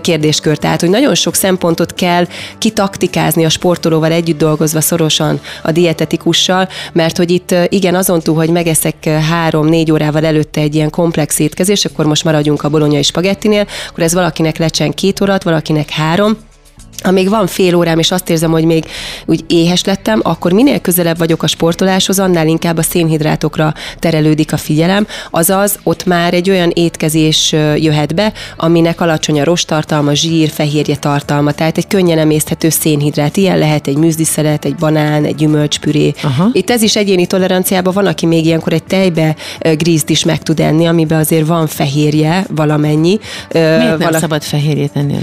kérdéskör. 0.00 0.56
Tehát, 0.56 0.80
hogy 0.80 0.90
nagyon 0.90 1.14
sok 1.14 1.34
szempontot 1.34 1.94
kell 1.94 2.26
kitaktikázni 2.58 3.44
a 3.44 3.48
sportolóval 3.48 4.12
együtt 4.12 4.38
dolgozva 4.38 4.80
szorosan 4.80 5.40
a 5.62 5.72
dietetikussal, 5.72 6.68
mert 6.92 7.16
hogy 7.16 7.30
itt 7.30 7.54
igen, 7.68 7.94
azon 7.94 8.20
túl, 8.20 8.34
hogy 8.34 8.50
megeszek 8.50 9.08
három-négy 9.78 9.92
órával 9.92 10.24
előtte 10.24 10.60
egy 10.60 10.74
ilyen 10.74 10.90
komplex 10.90 11.38
étkezés, 11.38 11.84
akkor 11.84 12.06
most 12.06 12.24
maradjunk 12.24 12.62
a 12.62 12.68
bolonyai 12.68 13.02
spagettinél, 13.02 13.66
akkor 13.88 14.02
ez 14.02 14.14
valakinek 14.14 14.58
lecsen 14.58 14.90
két 14.90 15.20
órát, 15.20 15.42
valakinek 15.42 15.90
három, 15.90 16.36
amíg 17.02 17.28
van 17.28 17.46
fél 17.46 17.74
órám, 17.74 17.98
és 17.98 18.10
azt 18.10 18.30
érzem, 18.30 18.50
hogy 18.50 18.64
még 18.64 18.84
úgy 19.26 19.44
éhes 19.46 19.84
lettem, 19.84 20.20
akkor 20.22 20.52
minél 20.52 20.80
közelebb 20.80 21.18
vagyok 21.18 21.42
a 21.42 21.46
sportoláshoz, 21.46 22.18
annál 22.18 22.46
inkább 22.46 22.78
a 22.78 22.82
szénhidrátokra 22.82 23.74
terelődik 23.98 24.52
a 24.52 24.56
figyelem, 24.56 25.06
azaz 25.30 25.78
ott 25.82 26.04
már 26.04 26.34
egy 26.34 26.50
olyan 26.50 26.70
étkezés 26.74 27.52
jöhet 27.76 28.14
be, 28.14 28.32
aminek 28.56 29.00
alacsony 29.00 29.40
a 29.40 29.44
rostartalma, 29.44 30.14
zsír, 30.14 30.48
fehérje 30.48 30.96
tartalma, 30.96 31.52
tehát 31.52 31.76
egy 31.76 31.86
könnyen 31.86 32.18
emészthető 32.18 32.68
szénhidrát. 32.68 33.36
Ilyen 33.36 33.58
lehet 33.58 33.86
egy 33.86 33.96
műzdiszelet, 33.96 34.64
egy 34.64 34.74
banán, 34.74 35.24
egy 35.24 35.34
gyümölcspüré. 35.34 36.12
Aha. 36.22 36.48
Itt 36.52 36.70
ez 36.70 36.82
is 36.82 36.96
egyéni 36.96 37.26
toleranciában 37.26 37.94
van, 37.94 38.06
aki 38.06 38.26
még 38.26 38.44
ilyenkor 38.44 38.72
egy 38.72 38.84
tejbe 38.84 39.36
grízt 39.76 40.10
is 40.10 40.24
meg 40.24 40.42
tud 40.42 40.60
enni, 40.60 40.86
amiben 40.86 41.18
azért 41.18 41.46
van 41.46 41.66
fehérje 41.66 42.46
valamennyi. 42.54 43.18
Miért 43.52 43.78
nem 43.78 43.98
Vala... 43.98 44.18
szabad 44.18 44.42
fehérjét 44.42 44.90
enni? 44.94 45.14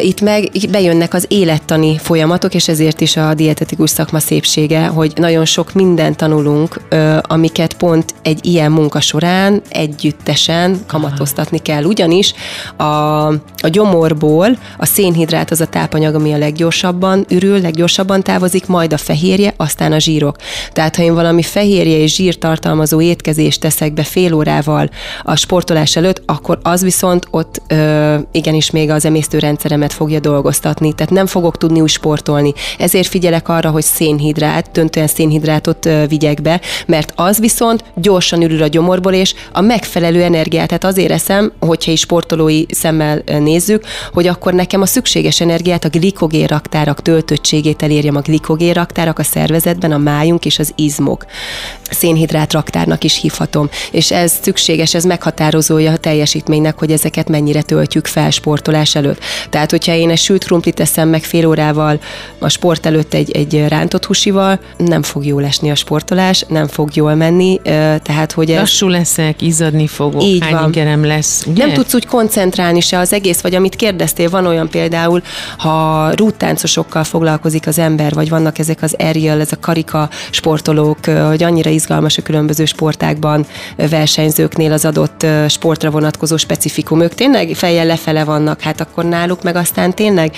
Itt 0.00 0.20
meg 0.20 0.50
bejön 0.70 0.96
jönnek 1.02 1.14
az 1.14 1.26
élettani 1.28 1.98
folyamatok, 1.98 2.54
és 2.54 2.68
ezért 2.68 3.00
is 3.00 3.16
a 3.16 3.34
dietetikus 3.34 3.90
szakma 3.90 4.18
szépsége, 4.18 4.86
hogy 4.86 5.12
nagyon 5.14 5.44
sok 5.44 5.72
mindent 5.72 6.16
tanulunk, 6.16 6.80
amiket 7.22 7.74
pont 7.74 8.14
egy 8.22 8.46
ilyen 8.46 8.72
munka 8.72 9.00
során 9.00 9.62
együttesen 9.68 10.78
kamatoztatni 10.86 11.58
kell. 11.58 11.84
Ugyanis 11.84 12.34
a, 12.76 12.82
a 12.84 13.68
gyomorból 13.70 14.58
a 14.78 14.86
szénhidrát 14.86 15.50
az 15.50 15.60
a 15.60 15.66
tápanyag, 15.66 16.14
ami 16.14 16.32
a 16.32 16.38
leggyorsabban 16.38 17.24
ürül, 17.28 17.60
leggyorsabban 17.60 18.22
távozik, 18.22 18.66
majd 18.66 18.92
a 18.92 18.96
fehérje, 18.96 19.54
aztán 19.56 19.92
a 19.92 19.98
zsírok. 19.98 20.36
Tehát 20.72 20.96
ha 20.96 21.02
én 21.02 21.14
valami 21.14 21.42
fehérje 21.42 21.96
és 21.96 22.14
zsír 22.14 22.38
tartalmazó 22.38 23.00
étkezést 23.00 23.60
teszek 23.60 23.92
be 23.92 24.02
fél 24.02 24.34
órával 24.34 24.90
a 25.22 25.36
sportolás 25.36 25.96
előtt, 25.96 26.22
akkor 26.26 26.58
az 26.62 26.82
viszont 26.82 27.26
ott 27.30 27.62
ö, 27.68 28.16
igenis 28.32 28.70
még 28.70 28.90
az 28.90 29.04
emésztőrendszeremet 29.04 29.92
fogja 29.92 30.20
dolgoztatni 30.20 30.91
tehát 30.94 31.12
nem 31.12 31.26
fogok 31.26 31.56
tudni 31.56 31.80
úgy 31.80 31.88
sportolni. 31.88 32.52
Ezért 32.78 33.08
figyelek 33.08 33.48
arra, 33.48 33.70
hogy 33.70 33.82
szénhidrát, 33.82 34.70
döntően 34.72 35.06
szénhidrátot 35.06 35.88
vigyek 36.08 36.42
be, 36.42 36.60
mert 36.86 37.12
az 37.16 37.38
viszont 37.38 37.84
gyorsan 37.94 38.42
ürül 38.42 38.62
a 38.62 38.66
gyomorból, 38.66 39.12
és 39.12 39.34
a 39.52 39.60
megfelelő 39.60 40.22
energiát, 40.22 40.66
tehát 40.66 40.84
azért 40.84 41.10
eszem, 41.10 41.52
hogyha 41.60 41.90
is 41.90 42.00
sportolói 42.00 42.64
szemmel 42.68 43.22
nézzük, 43.26 43.84
hogy 44.12 44.26
akkor 44.26 44.52
nekem 44.52 44.80
a 44.80 44.86
szükséges 44.86 45.40
energiát, 45.40 45.84
a 45.84 45.88
glikogén 45.88 46.46
raktárak 46.46 47.02
töltöttségét 47.02 47.82
elérjem 47.82 48.16
a 48.16 48.20
glikogén 48.20 48.72
raktárak 48.72 49.18
a 49.18 49.22
szervezetben, 49.22 49.92
a 49.92 49.98
májunk 49.98 50.44
és 50.44 50.58
az 50.58 50.72
izmok. 50.76 51.26
Szénhidrát 51.90 52.52
raktárnak 52.52 53.04
is 53.04 53.20
hívhatom. 53.20 53.68
És 53.90 54.10
ez 54.10 54.32
szükséges, 54.42 54.94
ez 54.94 55.04
meghatározója 55.04 55.92
a 55.92 55.96
teljesítménynek, 55.96 56.78
hogy 56.78 56.92
ezeket 56.92 57.28
mennyire 57.28 57.62
töltjük 57.62 58.06
fel 58.06 58.30
sportolás 58.30 58.94
előtt. 58.94 59.20
Tehát, 59.50 59.70
hogyha 59.70 59.94
én 59.94 60.10
egy 60.10 60.18
sült 60.18 60.44
krumplit 60.72 60.94
teszem 60.94 61.08
meg 61.08 61.22
fél 61.22 61.46
órával 61.46 62.00
a 62.38 62.48
sport 62.48 62.86
előtt 62.86 63.14
egy, 63.14 63.30
egy 63.30 63.64
rántott 63.68 64.04
húsival, 64.04 64.60
nem 64.76 65.02
fog 65.02 65.24
jól 65.24 65.44
esni 65.44 65.70
a 65.70 65.74
sportolás, 65.74 66.44
nem 66.48 66.66
fog 66.66 66.96
jól 66.96 67.14
menni, 67.14 67.60
tehát 68.02 68.32
hogy 68.32 68.50
ez... 68.50 68.58
Lassú 68.58 68.88
leszek, 68.88 69.42
izzadni 69.42 69.86
fogok, 69.86 70.22
így 70.22 70.42
hány 70.42 70.72
van. 70.72 71.00
lesz, 71.00 71.44
ugye? 71.46 71.66
Nem 71.66 71.74
tudsz 71.74 71.94
úgy 71.94 72.06
koncentrálni 72.06 72.80
se 72.80 72.98
az 72.98 73.12
egész, 73.12 73.40
vagy 73.40 73.54
amit 73.54 73.76
kérdeztél, 73.76 74.30
van 74.30 74.46
olyan 74.46 74.68
például, 74.68 75.22
ha 75.58 76.10
rúttáncosokkal 76.14 77.04
foglalkozik 77.04 77.66
az 77.66 77.78
ember, 77.78 78.14
vagy 78.14 78.28
vannak 78.28 78.58
ezek 78.58 78.82
az 78.82 78.94
aerial, 78.98 79.40
ez 79.40 79.52
a 79.52 79.56
karika 79.60 80.08
sportolók, 80.30 81.04
hogy 81.04 81.42
annyira 81.42 81.70
izgalmas 81.70 82.18
a 82.18 82.22
különböző 82.22 82.64
sportákban 82.64 83.46
versenyzőknél 83.76 84.72
az 84.72 84.84
adott 84.84 85.26
sportra 85.48 85.90
vonatkozó 85.90 86.36
specifikum. 86.36 87.00
Ők 87.00 87.14
tényleg 87.14 87.50
fejjel 87.54 87.86
lefele 87.86 88.24
vannak, 88.24 88.60
hát 88.60 88.80
akkor 88.80 89.04
náluk 89.04 89.42
meg 89.42 89.56
aztán 89.56 89.94
tényleg 89.94 90.34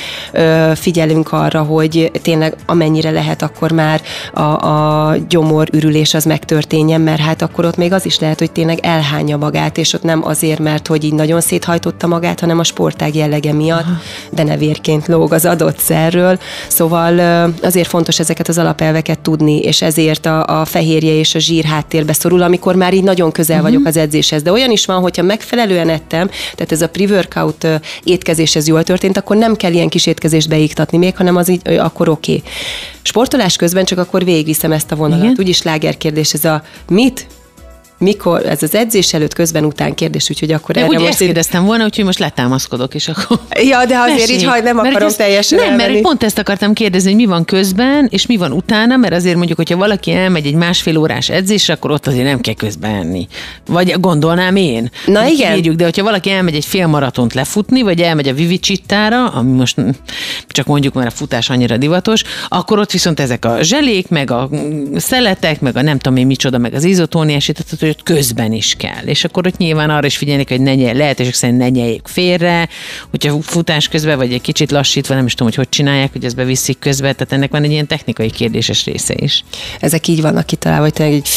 figyelünk 0.74 1.32
arra, 1.32 1.62
hogy 1.62 2.10
tényleg 2.22 2.56
amennyire 2.66 3.10
lehet, 3.10 3.42
akkor 3.42 3.72
már 3.72 4.00
a, 4.32 4.40
a 4.40 5.16
gyomor 5.28 5.68
ürülés 5.72 6.14
az 6.14 6.24
megtörténjen, 6.24 7.00
mert 7.00 7.20
hát 7.20 7.42
akkor 7.42 7.64
ott 7.64 7.76
még 7.76 7.92
az 7.92 8.06
is 8.06 8.18
lehet, 8.18 8.38
hogy 8.38 8.52
tényleg 8.52 8.78
elhányja 8.82 9.36
magát, 9.36 9.78
és 9.78 9.92
ott 9.92 10.02
nem 10.02 10.24
azért, 10.26 10.58
mert 10.58 10.86
hogy 10.86 11.04
így 11.04 11.12
nagyon 11.12 11.40
széthajtotta 11.40 12.06
magát, 12.06 12.40
hanem 12.40 12.58
a 12.58 12.64
sportág 12.64 13.14
jellege 13.14 13.52
miatt, 13.52 13.82
Aha. 13.82 14.00
de 14.30 14.42
ne 14.42 14.56
vérként 14.56 15.06
lóg 15.06 15.32
az 15.32 15.44
adott 15.44 15.78
szerről. 15.78 16.38
Szóval 16.68 17.18
azért 17.62 17.88
fontos 17.88 18.18
ezeket 18.18 18.48
az 18.48 18.58
alapelveket 18.58 19.18
tudni, 19.18 19.58
és 19.58 19.82
ezért 19.82 20.26
a, 20.26 20.60
a 20.60 20.64
fehérje 20.64 21.12
és 21.12 21.34
a 21.34 21.38
zsír 21.38 21.64
háttérbe 21.64 22.12
szorul, 22.12 22.42
amikor 22.42 22.74
már 22.74 22.94
így 22.94 23.02
nagyon 23.02 23.32
közel 23.32 23.56
uh-huh. 23.56 23.70
vagyok 23.70 23.86
az 23.86 23.96
edzéshez. 23.96 24.42
De 24.42 24.52
olyan 24.52 24.70
is 24.70 24.86
van, 24.86 25.00
hogyha 25.00 25.22
megfelelően 25.22 25.88
ettem, 25.88 26.30
tehát 26.54 26.72
ez 26.72 26.82
a 26.82 26.88
pre-workout 26.88 27.66
étkezés 28.04 28.56
ez 28.56 28.68
jól 28.68 28.82
történt, 28.82 29.16
akkor 29.16 29.36
nem 29.36 29.56
kell 29.56 29.72
ilyen 29.72 29.88
kis 29.88 30.06
étkezést 30.14 30.48
beiktatni 30.48 30.98
még, 30.98 31.16
hanem 31.16 31.36
az 31.36 31.48
így 31.48 31.68
akkor 31.68 32.08
oké. 32.08 32.34
Okay. 32.34 32.50
Sportolás 33.02 33.56
közben 33.56 33.84
csak 33.84 33.98
akkor 33.98 34.24
végigviszem 34.24 34.72
ezt 34.72 34.92
a 34.92 34.96
vonalat. 34.96 35.24
Igen? 35.24 35.36
Úgyis 35.38 35.62
kérdés, 35.98 36.32
ez 36.32 36.44
a 36.44 36.62
mit 36.88 37.26
mikor, 37.98 38.46
ez 38.46 38.62
az 38.62 38.74
edzés 38.74 39.12
előtt, 39.14 39.34
közben, 39.34 39.64
után 39.64 39.94
kérdés, 39.94 40.30
úgyhogy 40.30 40.52
akkor 40.52 40.76
erre 40.76 40.86
úgy 40.86 40.94
most... 40.94 41.08
ezt 41.08 41.18
kérdeztem 41.18 41.64
volna, 41.64 41.84
úgyhogy 41.84 42.04
most 42.04 42.18
letámaszkodok, 42.18 42.94
és 42.94 43.08
akkor... 43.08 43.38
Ja, 43.62 43.86
de 43.86 43.98
azért 43.98 44.18
Mesélj. 44.18 44.38
így, 44.38 44.44
ha 44.44 44.60
nem 44.60 44.76
mert 44.76 44.88
akarom 44.88 45.08
ezt, 45.08 45.18
teljesen 45.18 45.58
Nem, 45.58 45.70
elmenni. 45.70 45.92
mert 45.92 46.02
pont 46.02 46.22
ezt 46.22 46.38
akartam 46.38 46.72
kérdezni, 46.72 47.08
hogy 47.08 47.20
mi 47.20 47.26
van 47.26 47.44
közben, 47.44 48.06
és 48.10 48.26
mi 48.26 48.36
van 48.36 48.52
utána, 48.52 48.96
mert 48.96 49.14
azért 49.14 49.36
mondjuk, 49.36 49.58
hogyha 49.58 49.76
valaki 49.76 50.12
elmegy 50.12 50.46
egy 50.46 50.54
másfél 50.54 50.96
órás 50.96 51.28
edzésre, 51.28 51.74
akkor 51.74 51.90
ott 51.90 52.06
azért 52.06 52.24
nem 52.24 52.40
kell 52.40 52.54
közben 52.54 52.94
enni. 52.94 53.26
Vagy 53.66 54.00
gondolnám 54.00 54.56
én. 54.56 54.90
Na 55.06 55.26
igen. 55.26 55.54
Kérjük, 55.54 55.74
de 55.74 55.84
hogyha 55.84 56.02
valaki 56.02 56.30
elmegy 56.30 56.54
egy 56.54 56.64
fél 56.64 56.86
maratont 56.86 57.34
lefutni, 57.34 57.82
vagy 57.82 58.00
elmegy 58.00 58.28
a 58.28 58.32
Vivicittára, 58.32 59.26
ami 59.26 59.50
most 59.50 59.76
csak 60.46 60.66
mondjuk, 60.66 60.94
mert 60.94 61.06
a 61.08 61.10
futás 61.10 61.50
annyira 61.50 61.76
divatos, 61.76 62.22
akkor 62.48 62.78
ott 62.78 62.90
viszont 62.90 63.20
ezek 63.20 63.44
a 63.44 63.62
zselék, 63.62 64.08
meg 64.08 64.30
a 64.30 64.48
szeletek, 64.96 65.60
meg 65.60 65.76
a 65.76 65.82
nem 65.82 65.98
tudom 65.98 66.18
én 66.18 66.26
micsoda, 66.26 66.58
meg 66.58 66.74
az 66.74 66.84
izotóniás, 66.84 67.50
tehát 67.54 67.93
ott 67.94 68.02
közben 68.02 68.52
is 68.52 68.74
kell. 68.78 69.04
És 69.04 69.24
akkor 69.24 69.46
ott 69.46 69.56
nyilván 69.56 69.90
arra 69.90 70.06
is 70.06 70.16
figyelni, 70.16 70.44
hogy 70.48 70.60
ne 70.60 70.74
nyelj, 70.74 70.96
lehetőség 70.96 71.34
szerint 71.34 71.58
ne 71.58 71.68
nyeljék 71.68 72.06
félre, 72.06 72.68
hogyha 73.10 73.42
futás 73.42 73.88
közben, 73.88 74.16
vagy 74.16 74.32
egy 74.32 74.40
kicsit 74.40 74.70
lassítva, 74.70 75.14
nem 75.14 75.26
is 75.26 75.32
tudom, 75.32 75.48
hogy 75.48 75.56
hogy 75.56 75.68
csinálják, 75.68 76.12
hogy 76.12 76.24
ezt 76.24 76.36
beviszik 76.36 76.78
közben, 76.78 77.12
tehát 77.12 77.32
ennek 77.32 77.50
van 77.50 77.62
egy 77.62 77.70
ilyen 77.70 77.86
technikai 77.86 78.30
kérdéses 78.30 78.84
része 78.84 79.14
is. 79.16 79.44
Ezek 79.80 80.08
így 80.08 80.20
vannak 80.20 80.46
kitalálva, 80.46 80.82
hogy 80.82 80.92
tényleg 80.92 81.14
így 81.14 81.28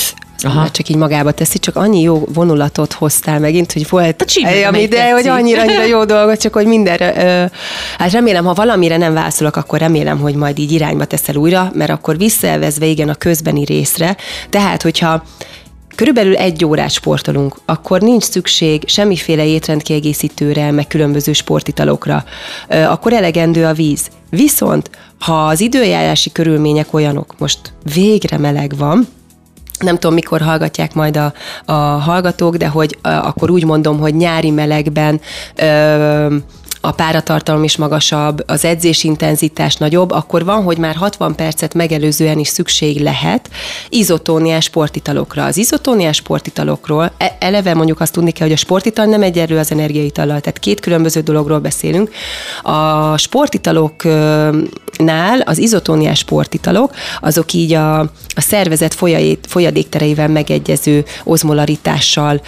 Aha. 0.43 0.71
csak 0.71 0.89
így 0.89 0.95
magába 0.95 1.31
teszi, 1.31 1.59
csak 1.59 1.75
annyi 1.75 2.01
jó 2.01 2.27
vonulatot 2.33 2.93
hoztál 2.93 3.39
megint, 3.39 3.71
hogy 3.71 3.89
volt 3.89 4.21
egy, 4.21 4.63
ami, 4.67 4.87
de 4.87 5.11
hogy 5.11 5.27
annyira, 5.27 5.61
annyira 5.61 5.85
jó 5.85 6.05
dolgot, 6.15 6.39
csak 6.39 6.53
hogy 6.53 6.65
mindenre, 6.65 7.13
ö, 7.17 7.45
hát 7.97 8.11
remélem, 8.11 8.45
ha 8.45 8.53
valamire 8.53 8.97
nem 8.97 9.13
válaszolok, 9.13 9.55
akkor 9.55 9.79
remélem, 9.79 10.19
hogy 10.19 10.35
majd 10.35 10.59
így 10.59 10.71
irányba 10.71 11.05
teszel 11.05 11.35
újra, 11.35 11.71
mert 11.73 11.91
akkor 11.91 12.17
visszaelvezve 12.17 12.85
igen 12.85 13.09
a 13.09 13.15
közbeni 13.15 13.65
részre, 13.65 14.17
tehát 14.49 14.81
hogyha 14.81 15.23
körülbelül 15.97 16.35
egy 16.35 16.65
órát 16.65 16.89
sportolunk, 16.89 17.55
akkor 17.65 18.01
nincs 18.01 18.23
szükség 18.23 18.83
semmiféle 18.87 19.45
étrendkiegészítőre, 19.45 20.71
meg 20.71 20.87
különböző 20.87 21.33
sportitalokra, 21.33 22.23
akkor 22.69 23.13
elegendő 23.13 23.65
a 23.65 23.73
víz. 23.73 24.09
Viszont, 24.29 24.89
ha 25.19 25.47
az 25.47 25.59
időjárási 25.59 26.31
körülmények 26.31 26.93
olyanok, 26.93 27.35
most 27.37 27.59
végre 27.93 28.37
meleg 28.37 28.73
van, 28.77 29.07
nem 29.79 29.97
tudom, 29.97 30.13
mikor 30.13 30.41
hallgatják 30.41 30.93
majd 30.93 31.17
a, 31.17 31.33
a 31.65 31.71
hallgatók, 31.73 32.55
de 32.55 32.67
hogy 32.67 32.97
a, 33.01 33.09
akkor 33.09 33.51
úgy 33.51 33.65
mondom, 33.65 33.99
hogy 33.99 34.15
nyári 34.15 34.51
melegben 34.51 35.21
ö, 35.55 36.35
a 36.81 36.91
páratartalom 36.91 37.63
is 37.63 37.77
magasabb, 37.77 38.43
az 38.47 38.65
edzés 38.65 39.03
intenzitás 39.03 39.75
nagyobb, 39.75 40.11
akkor 40.11 40.45
van, 40.45 40.63
hogy 40.63 40.77
már 40.77 40.95
60 40.95 41.35
percet 41.35 41.73
megelőzően 41.73 42.39
is 42.39 42.47
szükség 42.47 43.01
lehet 43.01 43.49
izotóniás 43.89 44.63
sportitalokra. 44.63 45.45
Az 45.45 45.57
izotóniás 45.57 46.15
sportitalokról 46.15 47.11
e, 47.17 47.35
eleve 47.39 47.73
mondjuk 47.73 47.99
azt 47.99 48.13
tudni 48.13 48.31
kell, 48.31 48.47
hogy 48.47 48.55
a 48.55 48.59
sportital 48.59 49.05
nem 49.05 49.23
egyenlő 49.23 49.57
az 49.57 49.71
energiaitallal, 49.71 50.39
tehát 50.39 50.59
két 50.59 50.79
különböző 50.79 51.21
dologról 51.21 51.59
beszélünk. 51.59 52.09
A 52.61 53.17
sportitaloknál 53.17 55.39
az 55.45 55.57
izotóniás 55.57 56.19
sportitalok, 56.19 56.95
azok 57.21 57.53
így 57.53 57.73
a, 57.73 57.99
a 57.99 58.41
szervezet 58.41 58.97
folyadéktereivel 59.47 60.27
megegyező 60.27 61.05
ozmolaritással, 61.23 62.41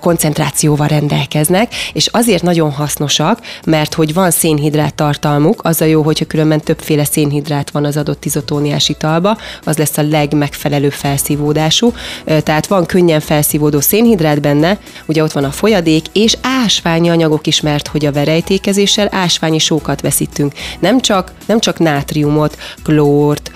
koncentrációval 0.00 0.86
rendelkeznek, 0.86 1.74
és 1.92 2.06
azért 2.06 2.42
nagyon 2.42 2.70
hasznosak, 2.70 3.38
mert 3.64 3.94
hogy 3.94 4.14
van 4.14 4.30
szénhidrát 4.30 4.94
tartalmuk, 4.94 5.60
az 5.62 5.80
a 5.80 5.84
jó, 5.84 6.02
hogyha 6.02 6.24
különben 6.24 6.60
többféle 6.60 7.04
szénhidrát 7.04 7.70
van 7.70 7.84
az 7.84 7.96
adott 7.96 8.24
izotóniás 8.24 8.88
italba, 8.88 9.36
az 9.64 9.76
lesz 9.76 9.98
a 9.98 10.02
legmegfelelőbb 10.02 10.92
felszívódású. 10.92 11.92
Tehát 12.24 12.66
van 12.66 12.86
könnyen 12.86 13.20
felszívódó 13.20 13.80
szénhidrát 13.80 14.40
benne, 14.40 14.78
ugye 15.06 15.22
ott 15.22 15.32
van 15.32 15.44
a 15.44 15.50
folyadék, 15.50 16.04
és 16.12 16.36
ásványi 16.42 17.08
anyagok 17.08 17.46
is, 17.46 17.60
mert 17.60 17.88
hogy 17.88 18.06
a 18.06 18.12
verejtékezéssel 18.12 19.08
ásványi 19.10 19.58
sókat 19.58 20.00
veszítünk. 20.00 20.52
Nem 20.80 21.00
csak, 21.00 21.32
nem 21.46 21.60
csak 21.60 21.78
nátriumot, 21.78 22.58
klórt, 22.82 23.50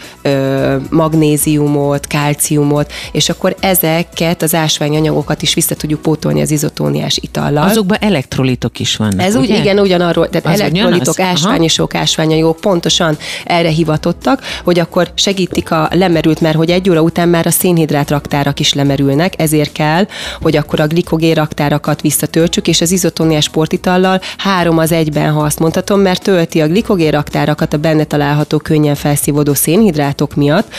magnéziumot, 0.91 2.07
kálciumot, 2.07 2.93
és 3.13 3.29
akkor 3.29 3.57
ezeket 3.61 4.43
az 4.43 4.55
ásványi 4.55 4.97
anyagokat 4.97 5.43
is 5.43 5.55
vissza 5.55 5.75
tudjuk 5.75 6.03
pótolni 6.03 6.41
az 6.41 6.51
izotóniás 6.51 7.19
itallal. 7.23 7.69
Azokban 7.69 7.99
elektrolitok 8.01 8.81
is 8.81 8.97
vannak, 8.97 9.21
Ez 9.21 9.35
ugye? 9.35 9.55
úgy, 9.55 9.61
igen, 9.61 9.79
ugyan 9.79 9.98
arról, 10.01 10.29
tehát 10.29 10.47
az 10.47 10.61
elektrolitok, 10.61 11.21
ásványosok, 11.21 11.95
ásványanyagok 11.95 12.61
pontosan 12.61 13.17
erre 13.45 13.69
hivatottak, 13.69 14.43
hogy 14.65 14.79
akkor 14.79 15.11
segítik 15.15 15.71
a 15.71 15.89
lemerült, 15.93 16.41
mert 16.41 16.57
hogy 16.57 16.71
egy 16.71 16.91
óra 16.91 17.01
után 17.01 17.29
már 17.29 17.47
a 17.47 17.51
szénhidrát 17.51 18.11
raktárak 18.11 18.61
is 18.61 18.73
lemerülnek, 18.73 19.41
ezért 19.41 19.73
kell, 19.73 20.07
hogy 20.41 20.57
akkor 20.57 20.81
a 20.81 20.87
glikogén 20.87 21.35
raktárakat 21.35 22.01
visszatöltsük, 22.01 22.69
és 22.69 22.81
az 22.81 22.91
izotóniás 22.91 23.45
sportitallal 23.45 24.21
három 24.37 24.79
az 24.79 24.93
egyben, 24.93 25.33
ha 25.33 25.41
azt 25.41 25.59
mondhatom, 25.59 26.01
mert 26.01 26.23
tölti 26.23 26.61
a 26.61 26.67
glikogén 26.67 27.11
raktárakat 27.11 27.73
a 27.73 27.77
benne 27.77 28.05
található 28.05 28.59
könnyen 28.59 28.95
felszívódó 28.95 29.55
szénhidrátok 29.55 30.35
miatt, 30.35 30.73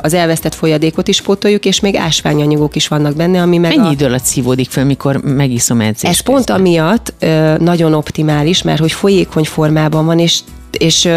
az 0.00 0.14
elvesztett 0.14 0.54
folyadékot 0.54 1.08
is 1.08 1.20
pótoljuk, 1.20 1.64
és 1.64 1.80
még 1.80 1.96
ásványanyagok 1.96 2.76
is 2.76 2.88
vannak 2.88 3.16
benne, 3.16 3.42
ami 3.42 3.58
meg 3.58 3.76
Mennyi 3.76 3.88
a... 3.88 3.92
idő 3.92 4.04
alatt 4.04 4.24
szívódik 4.24 4.70
fel, 4.70 4.84
mikor 4.84 5.16
megiszom 5.16 5.80
edzést? 5.80 6.12
Ez 6.12 6.20
pont 6.20 6.50
amiatt 6.50 7.14
nagyon 7.58 7.94
optimális, 7.94 8.31
mert 8.62 8.80
hogy 8.80 8.92
folyékony 8.92 9.44
formában 9.44 10.06
van, 10.06 10.18
és, 10.18 10.40
és 10.78 11.08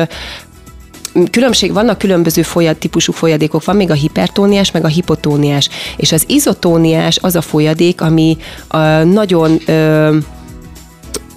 különbség, 1.32 1.74
vannak 1.74 1.98
különböző 1.98 2.42
folyad, 2.42 2.78
típusú 2.78 3.12
folyadékok, 3.12 3.66
van 3.66 3.76
még 3.76 3.92
a 3.92 3.94
hipertóniás, 3.94 4.72
meg 4.72 4.84
a 4.84 4.88
hipotóniás, 4.88 5.70
és 5.98 6.12
az 6.12 6.24
izotóniás 6.28 7.18
az 7.22 7.36
a 7.36 7.42
folyadék, 7.42 8.02
ami 8.02 8.38
a 8.68 8.78
nagyon 9.04 9.60
ö, 9.66 10.18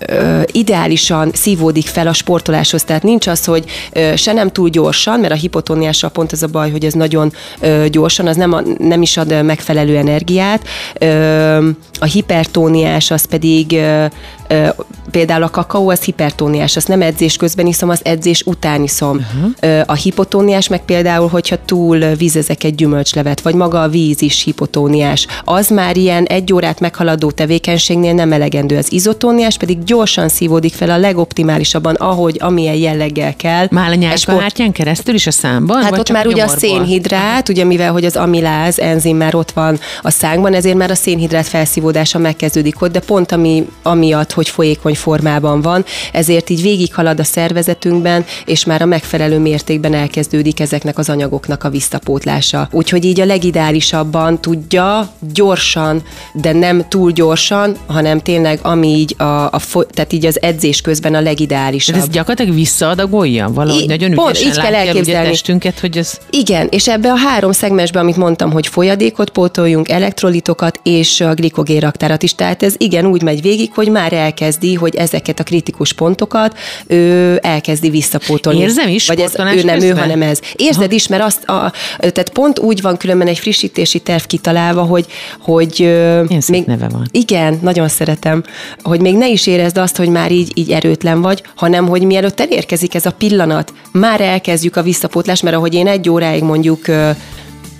ö, 0.06 0.40
ideálisan 0.52 1.30
szívódik 1.34 1.86
fel 1.86 2.06
a 2.06 2.12
sportoláshoz. 2.12 2.84
Tehát 2.84 3.02
nincs 3.02 3.26
az, 3.26 3.44
hogy 3.44 3.64
ö, 3.92 4.16
se 4.16 4.32
nem 4.32 4.50
túl 4.50 4.68
gyorsan, 4.68 5.20
mert 5.20 5.32
a 5.32 5.36
hipotóniással 5.36 6.10
pont 6.10 6.32
ez 6.32 6.42
a 6.42 6.46
baj, 6.46 6.70
hogy 6.70 6.84
ez 6.84 6.92
nagyon 6.92 7.32
ö, 7.60 7.84
gyorsan, 7.90 8.26
az 8.26 8.36
nem, 8.36 8.52
a, 8.52 8.60
nem 8.78 9.02
is 9.02 9.16
ad 9.16 9.44
megfelelő 9.44 9.96
energiát. 9.96 10.62
Ö, 10.98 11.68
a 12.00 12.04
hipertóniás 12.04 13.10
az 13.10 13.24
pedig 13.24 13.72
ö, 13.72 14.04
ö, 14.48 14.68
például 15.10 15.42
a 15.42 15.50
kakaó 15.50 15.88
az 15.90 16.00
hipertóniás, 16.00 16.76
azt 16.76 16.88
nem 16.88 17.02
edzés 17.02 17.36
közben 17.36 17.66
iszom, 17.66 17.88
az 17.88 18.00
edzés 18.02 18.42
után 18.42 18.82
iszom. 18.82 19.16
Uh-huh. 19.16 19.82
A 19.86 19.94
hipotóniás 19.94 20.68
meg 20.68 20.80
például, 20.84 21.28
hogyha 21.28 21.56
túl 21.64 21.98
vízezek 21.98 22.64
egy 22.64 22.74
gyümölcslevet, 22.74 23.40
vagy 23.40 23.54
maga 23.54 23.82
a 23.82 23.88
víz 23.88 24.22
is 24.22 24.42
hipotóniás, 24.42 25.26
az 25.44 25.68
már 25.68 25.96
ilyen 25.96 26.24
egy 26.24 26.52
órát 26.52 26.80
meghaladó 26.80 27.30
tevékenységnél 27.30 28.14
nem 28.14 28.32
elegendő. 28.32 28.76
Az 28.76 28.92
izotóniás 28.92 29.56
pedig 29.56 29.78
gyorsan 29.88 30.28
szívódik 30.28 30.74
fel 30.74 30.90
a 30.90 30.96
legoptimálisabban, 30.96 31.94
ahogy 31.94 32.36
amilyen 32.40 32.74
jelleggel 32.74 33.36
kell. 33.36 33.66
Már 33.70 33.90
a 33.90 33.94
nyálkahártyán 33.94 34.72
keresztül 34.72 35.14
is 35.14 35.26
a 35.26 35.30
számban? 35.30 35.82
Hát 35.82 35.98
ott 35.98 36.10
már 36.10 36.26
ugye 36.26 36.42
a 36.42 36.48
szénhidrát, 36.48 37.48
ugye 37.48 37.64
mivel 37.64 37.92
hogy 37.92 38.04
az 38.04 38.16
amiláz 38.16 38.78
enzim 38.78 39.16
már 39.16 39.34
ott 39.34 39.50
van 39.50 39.78
a 40.02 40.10
szánkban, 40.10 40.54
ezért 40.54 40.76
már 40.76 40.90
a 40.90 40.94
szénhidrát 40.94 41.46
felszívódása 41.46 42.18
megkezdődik 42.18 42.82
ott, 42.82 42.92
de 42.92 43.00
pont 43.00 43.32
ami, 43.32 43.68
amiatt, 43.82 44.32
hogy 44.32 44.48
folyékony 44.48 44.94
formában 44.94 45.60
van, 45.62 45.84
ezért 46.12 46.50
így 46.50 46.62
végighalad 46.62 47.20
a 47.20 47.24
szervezetünkben, 47.24 48.24
és 48.44 48.64
már 48.64 48.82
a 48.82 48.86
megfelelő 48.86 49.38
mértékben 49.38 49.94
elkezdődik 49.94 50.60
ezeknek 50.60 50.98
az 50.98 51.08
anyagoknak 51.08 51.64
a 51.64 51.70
visszapótlása. 51.70 52.68
Úgyhogy 52.72 53.04
így 53.04 53.20
a 53.20 53.24
legideálisabban 53.24 54.40
tudja 54.40 55.08
gyorsan, 55.32 56.02
de 56.32 56.52
nem 56.52 56.88
túl 56.88 57.10
gyorsan, 57.10 57.76
hanem 57.86 58.20
tényleg 58.20 58.58
ami 58.62 58.88
így 58.88 59.14
a, 59.18 59.52
a 59.52 59.58
tehát 59.86 60.12
így 60.12 60.26
az 60.26 60.42
edzés 60.42 60.80
közben 60.80 61.14
a 61.14 61.20
legideálisabb. 61.20 61.94
De 61.94 62.00
ez 62.00 62.08
gyakorlatilag 62.08 62.54
visszaadagolja? 62.54 63.50
Valahogy 63.52 63.82
I, 63.82 63.86
nagyon 63.86 64.12
pont, 64.14 64.40
így 64.40 64.58
kell 64.58 64.74
elképzelni. 64.74 65.28
testünket, 65.28 65.78
hogy 65.80 65.96
ez... 65.96 66.18
Igen, 66.30 66.68
és 66.70 66.88
ebbe 66.88 67.10
a 67.10 67.16
három 67.16 67.52
szegmensbe, 67.52 68.00
amit 68.00 68.16
mondtam, 68.16 68.52
hogy 68.52 68.66
folyadékot 68.66 69.30
pótoljunk, 69.30 69.88
elektrolitokat 69.88 70.80
és 70.82 71.20
a 71.20 71.34
glikogén 71.34 71.80
raktárat 71.80 72.22
is. 72.22 72.34
Tehát 72.34 72.62
ez 72.62 72.74
igen 72.76 73.06
úgy 73.06 73.22
megy 73.22 73.42
végig, 73.42 73.70
hogy 73.74 73.88
már 73.90 74.12
elkezdi, 74.12 74.74
hogy 74.74 74.94
ezeket 74.96 75.40
a 75.40 75.42
kritikus 75.42 75.92
pontokat 75.92 76.58
ő 76.86 77.38
elkezdi 77.42 77.90
visszapótolni. 77.90 78.60
Érzem 78.60 78.88
is, 78.88 79.06
Vagy 79.06 79.20
ez 79.20 79.34
ő 79.56 79.62
nem 79.62 79.80
ő, 79.80 79.90
hanem 79.90 80.22
ez. 80.22 80.40
Érzed 80.56 80.82
Aha. 80.82 80.92
is, 80.92 81.06
mert 81.06 81.22
azt 81.22 81.44
a, 81.44 81.72
tehát 81.98 82.28
pont 82.28 82.58
úgy 82.58 82.80
van 82.80 82.96
különben 82.96 83.26
egy 83.28 83.38
frissítési 83.38 83.98
terv 83.98 84.22
kitalálva, 84.22 84.82
hogy, 84.82 85.06
hogy 85.40 85.74
Milyen 85.78 86.42
még, 86.48 86.64
neve 86.64 86.88
van. 86.88 87.08
Igen, 87.10 87.58
nagyon 87.62 87.88
szeretem, 87.88 88.44
hogy 88.82 89.00
még 89.00 89.16
ne 89.16 89.28
is 89.28 89.46
érezd 89.68 89.78
azt, 89.78 89.96
hogy 89.96 90.08
már 90.08 90.32
így, 90.32 90.52
így 90.54 90.70
erőtlen 90.70 91.20
vagy, 91.20 91.42
hanem 91.54 91.88
hogy 91.88 92.02
mielőtt 92.02 92.40
elérkezik 92.40 92.94
ez 92.94 93.06
a 93.06 93.12
pillanat, 93.12 93.72
már 93.92 94.20
elkezdjük 94.20 94.76
a 94.76 94.82
visszapótlást, 94.82 95.42
mert 95.42 95.56
ahogy 95.56 95.74
én 95.74 95.86
egy 95.86 96.08
óráig 96.08 96.42
mondjuk 96.42 96.88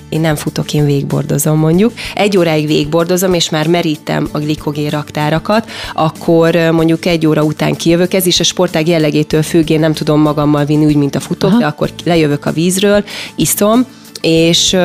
én 0.09 0.21
nem 0.21 0.35
futok, 0.35 0.75
én 0.75 0.85
végbordozom 0.85 1.59
mondjuk. 1.59 1.93
Egy 2.15 2.37
óráig 2.37 2.67
végbordozom, 2.67 3.35
és 3.35 3.51
már 3.51 3.67
merítem 3.67 4.29
a 4.33 4.39
glikogén 4.39 4.91
raktárakat, 4.91 5.71
akkor 5.95 6.55
mondjuk 6.55 7.07
egy 7.07 7.27
óra 7.27 7.43
után 7.43 7.75
kijövök, 7.75 8.15
ez 8.15 8.27
is 8.27 8.41
a 8.41 8.45
sportág 8.45 8.89
jellegétől 8.89 9.43
függ, 9.43 9.71
én 9.71 9.81
nem 9.81 9.93
tudom 9.93 10.21
magammal 10.21 10.65
vinni 10.65 10.85
úgy, 10.85 10.97
mint 10.97 11.15
a 11.15 11.21
futók, 11.21 11.51
Aha. 11.51 11.59
de 11.59 11.67
akkor 11.67 11.91
lejövök 12.05 12.47
a 12.47 12.53
vízről, 12.53 13.05
iszom, 13.37 13.87
és 14.21 14.77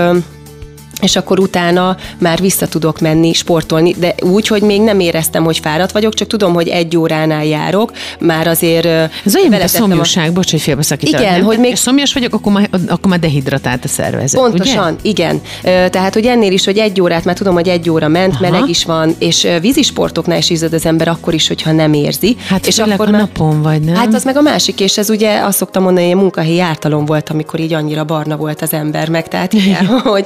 és 1.02 1.16
akkor 1.16 1.40
utána 1.40 1.98
már 2.18 2.40
vissza 2.40 2.68
tudok 2.68 3.00
menni 3.00 3.34
sportolni, 3.34 3.96
de 3.98 4.16
úgy, 4.22 4.48
hogy 4.48 4.62
még 4.62 4.82
nem 4.82 5.00
éreztem, 5.00 5.44
hogy 5.44 5.60
fáradt 5.60 5.92
vagyok, 5.92 6.14
csak 6.14 6.28
tudom, 6.28 6.54
hogy 6.54 6.68
egy 6.68 6.98
óránál 6.98 7.46
járok, 7.46 7.92
már 8.20 8.48
azért... 8.48 8.86
Ez 8.86 9.36
olyan, 9.36 9.50
mint 9.50 9.64
a 9.64 9.68
szomjúság, 9.68 10.30
a... 10.30 10.32
bocs, 10.32 10.52
hogy 10.52 10.62
félbeszakítom. 10.62 11.22
Igen, 11.22 11.34
nem? 11.34 11.44
hogy 11.44 11.60
még... 11.60 11.76
szomjas 11.76 12.14
vagyok, 12.14 12.34
akkor 12.34 12.52
már, 12.52 12.70
akkor 12.88 13.10
már 13.10 13.20
dehidratált 13.20 13.84
a 13.84 13.88
szervezet, 13.88 14.40
Pontosan, 14.40 14.94
ugye? 14.94 15.10
igen. 15.10 15.42
Tehát, 15.64 16.14
hogy 16.14 16.26
ennél 16.26 16.52
is, 16.52 16.66
hogy 16.66 16.78
egy 16.78 17.02
órát, 17.02 17.26
mert 17.26 17.38
tudom, 17.38 17.54
hogy 17.54 17.68
egy 17.68 17.90
óra 17.90 18.08
ment, 18.08 18.34
Aha. 18.34 18.50
meleg 18.50 18.70
is 18.70 18.86
van, 18.86 19.16
és 19.20 19.48
vízisportoknál 19.62 20.38
is 20.38 20.50
izzad 20.50 20.74
az 20.74 20.86
ember 20.86 21.08
akkor 21.08 21.34
is, 21.34 21.48
hogyha 21.48 21.72
nem 21.72 21.94
érzi. 21.94 22.36
Hát 22.48 22.68
és 22.68 22.80
akkor 22.80 23.08
a 23.08 23.12
már... 23.12 23.20
napon 23.20 23.62
vagy, 23.62 23.82
nem? 23.82 23.96
Hát 23.96 24.14
az 24.14 24.24
meg 24.24 24.38
a 24.38 24.42
másik, 24.42 24.80
és 24.80 24.98
ez 24.98 25.10
ugye 25.10 25.40
azt 25.40 25.58
szoktam 25.58 25.84
mondani, 25.84 26.08
hogy 26.08 26.16
munkahelyi 26.16 26.60
ártalom 26.60 27.06
volt, 27.06 27.30
amikor 27.30 27.60
így 27.60 27.74
annyira 27.74 28.04
barna 28.04 28.36
volt 28.36 28.62
az 28.62 28.74
ember 28.74 29.10
meg, 29.10 29.28
tehát 29.28 29.54
igen, 29.54 29.86
hogy 30.14 30.26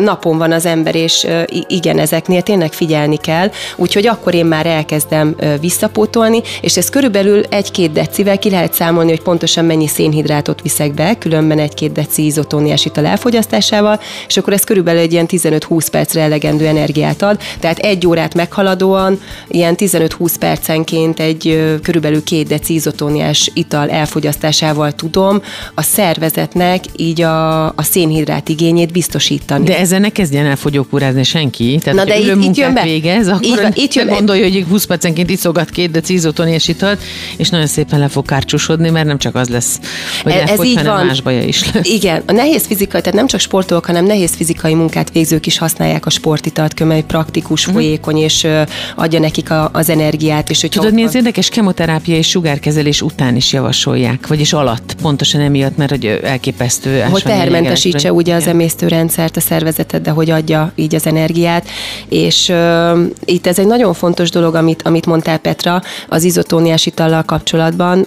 napon 0.00 0.38
van 0.38 0.52
az 0.52 0.66
ember, 0.66 0.94
és 0.94 1.26
igen, 1.66 1.98
ezeknél 1.98 2.42
tényleg 2.42 2.72
figyelni 2.72 3.16
kell, 3.16 3.50
úgyhogy 3.76 4.06
akkor 4.06 4.34
én 4.34 4.46
már 4.46 4.66
elkezdem 4.66 5.36
visszapótolni, 5.60 6.42
és 6.60 6.76
ez 6.76 6.90
körülbelül 6.90 7.42
egy-két 7.50 7.92
decivel 7.92 8.38
ki 8.38 8.50
lehet 8.50 8.72
számolni, 8.72 9.10
hogy 9.10 9.22
pontosan 9.22 9.64
mennyi 9.64 9.86
szénhidrátot 9.86 10.62
viszek 10.62 10.94
be, 10.94 11.14
különben 11.18 11.58
egy-két 11.58 11.92
deci 11.92 12.24
izotóniás 12.24 12.84
ital 12.84 13.06
elfogyasztásával, 13.06 14.00
és 14.28 14.36
akkor 14.36 14.52
ez 14.52 14.64
körülbelül 14.64 15.00
egy 15.00 15.12
ilyen 15.12 15.26
15-20 15.28 15.86
percre 15.90 16.20
elegendő 16.20 16.66
energiát 16.66 17.22
ad, 17.22 17.40
tehát 17.60 17.78
egy 17.78 18.06
órát 18.06 18.34
meghaladóan 18.34 19.20
ilyen 19.48 19.74
15-20 19.78 20.34
percenként 20.38 21.20
egy 21.20 21.62
körülbelül 21.82 22.24
két 22.24 22.46
deci 22.46 22.74
izotóniás 22.74 23.50
ital 23.54 23.90
elfogyasztásával 23.90 24.92
tudom 24.92 25.42
a 25.74 25.82
szervezetnek 25.82 26.84
így 26.96 27.22
a, 27.22 27.66
a 27.66 27.82
szénhidrát 27.82 28.48
igényét 28.48 28.92
biztosítani. 28.92 29.64
De 29.68 29.78
ezzel 29.78 29.98
ne 29.98 30.08
kezdjen 30.08 30.46
el 30.46 30.56
fogyókúrázni 30.56 31.24
senki. 31.24 31.78
Tehát, 31.82 31.98
Na 31.98 32.04
de 32.04 32.18
itt, 32.18 32.44
itt 32.44 32.56
jön 32.56 32.74
be. 32.74 32.82
végez, 32.82 33.28
akkor 33.28 33.44
így, 33.44 33.58
itt 33.74 33.94
jön 33.94 34.06
gondolja, 34.06 34.42
hogy 34.42 34.64
20 34.68 34.84
percenként 34.84 35.30
iszogat 35.30 35.70
két 35.70 35.90
deci 35.90 36.12
izotoniás 36.12 36.68
italt, 36.68 37.02
és 37.36 37.48
nagyon 37.48 37.66
szépen 37.66 37.98
le 37.98 38.08
fog 38.08 38.26
kárcsúsodni, 38.26 38.90
mert 38.90 39.06
nem 39.06 39.18
csak 39.18 39.34
az 39.34 39.48
lesz, 39.48 39.80
hogy 40.22 40.32
ez, 40.32 40.48
elfogy, 40.48 40.66
így 40.66 40.84
van. 40.84 41.06
más 41.06 41.20
baja 41.20 41.42
is 41.42 41.72
lesz. 41.72 41.88
Igen, 41.88 42.22
a 42.26 42.32
nehéz 42.32 42.66
fizikai, 42.66 43.00
tehát 43.00 43.16
nem 43.16 43.26
csak 43.26 43.40
sportolók, 43.40 43.84
hanem 43.84 44.04
nehéz 44.04 44.34
fizikai 44.34 44.74
munkát 44.74 45.12
végzők 45.12 45.46
is 45.46 45.58
használják 45.58 46.06
a 46.06 46.10
sportitalt, 46.10 46.74
kömely 46.74 47.02
praktikus, 47.02 47.66
uh-huh. 47.66 47.82
folyékony, 47.82 48.16
és 48.16 48.44
uh, 48.44 48.60
adja 48.96 49.18
nekik 49.18 49.50
a, 49.50 49.70
az 49.72 49.90
energiát. 49.90 50.50
És 50.50 50.66
Tudod, 50.70 50.94
mi 50.94 51.02
az 51.02 51.14
érdekes? 51.14 51.48
Kemoterápia 51.48 52.16
és 52.16 52.28
sugárkezelés 52.28 53.02
után 53.02 53.36
is 53.36 53.52
javasolják, 53.52 54.26
vagyis 54.26 54.52
alatt, 54.52 54.96
pontosan 55.02 55.40
emiatt, 55.40 55.76
mert 55.76 55.90
hogy 55.90 56.20
elképesztő. 56.22 57.00
Hogy 57.00 57.22
tehermentesítse 57.22 58.12
ugye 58.12 58.34
az 58.34 58.46
emésztőrendszert 58.46 59.36
a 59.36 59.40
szervezetet, 59.58 60.02
de 60.02 60.10
hogy 60.10 60.30
adja 60.30 60.72
így 60.74 60.94
az 60.94 61.06
energiát. 61.06 61.66
És 62.08 62.48
uh, 62.48 63.00
itt 63.24 63.46
ez 63.46 63.58
egy 63.58 63.66
nagyon 63.66 63.94
fontos 63.94 64.30
dolog, 64.30 64.54
amit, 64.54 64.82
amit 64.82 65.06
mondtál 65.06 65.38
Petra, 65.38 65.82
az 66.08 66.24
izotóniás 66.24 66.86
itallal 66.86 67.22
kapcsolatban, 67.22 68.06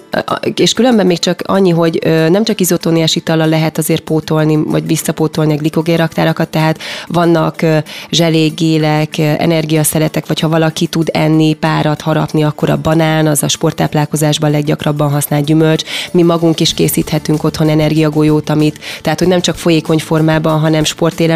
és 0.56 0.74
különben 0.74 1.06
még 1.06 1.20
csak 1.20 1.42
annyi, 1.46 1.70
hogy 1.70 2.00
nem 2.30 2.44
csak 2.44 2.60
izotóniás 2.60 3.16
itallal 3.16 3.48
lehet 3.48 3.78
azért 3.78 4.02
pótolni, 4.02 4.56
vagy 4.56 4.88
visszapótolni 4.88 5.54
a 5.54 5.56
glikogénraktárakat, 5.56 6.50
tehát 6.50 6.80
vannak 7.08 7.66
zselégélek, 8.10 9.18
energiaszeletek, 9.18 10.28
vagy 10.28 10.40
ha 10.40 10.50
valaki 10.50 10.88
tud 10.88 11.10
enni, 11.14 11.54
párat 11.54 12.02
harapni, 12.02 12.44
akkor 12.44 12.70
a 12.70 12.78
banán, 12.78 13.28
az 13.28 13.44
a 13.44 13.48
sporttáplálkozásban 13.48 14.52
leggyakrabban 14.52 15.12
használt 15.12 15.46
gyümölcs. 15.46 15.84
Mi 16.12 16.22
magunk 16.22 16.60
is 16.60 16.74
készíthetünk 16.74 17.44
otthon 17.44 17.70
energiagolyót, 17.70 18.50
amit, 18.50 18.80
tehát 19.02 19.20
hogy 19.20 19.28
nem 19.28 19.42
csak 19.42 19.56
folyékony 19.56 20.00
formában, 20.00 20.60
hanem 20.60 20.84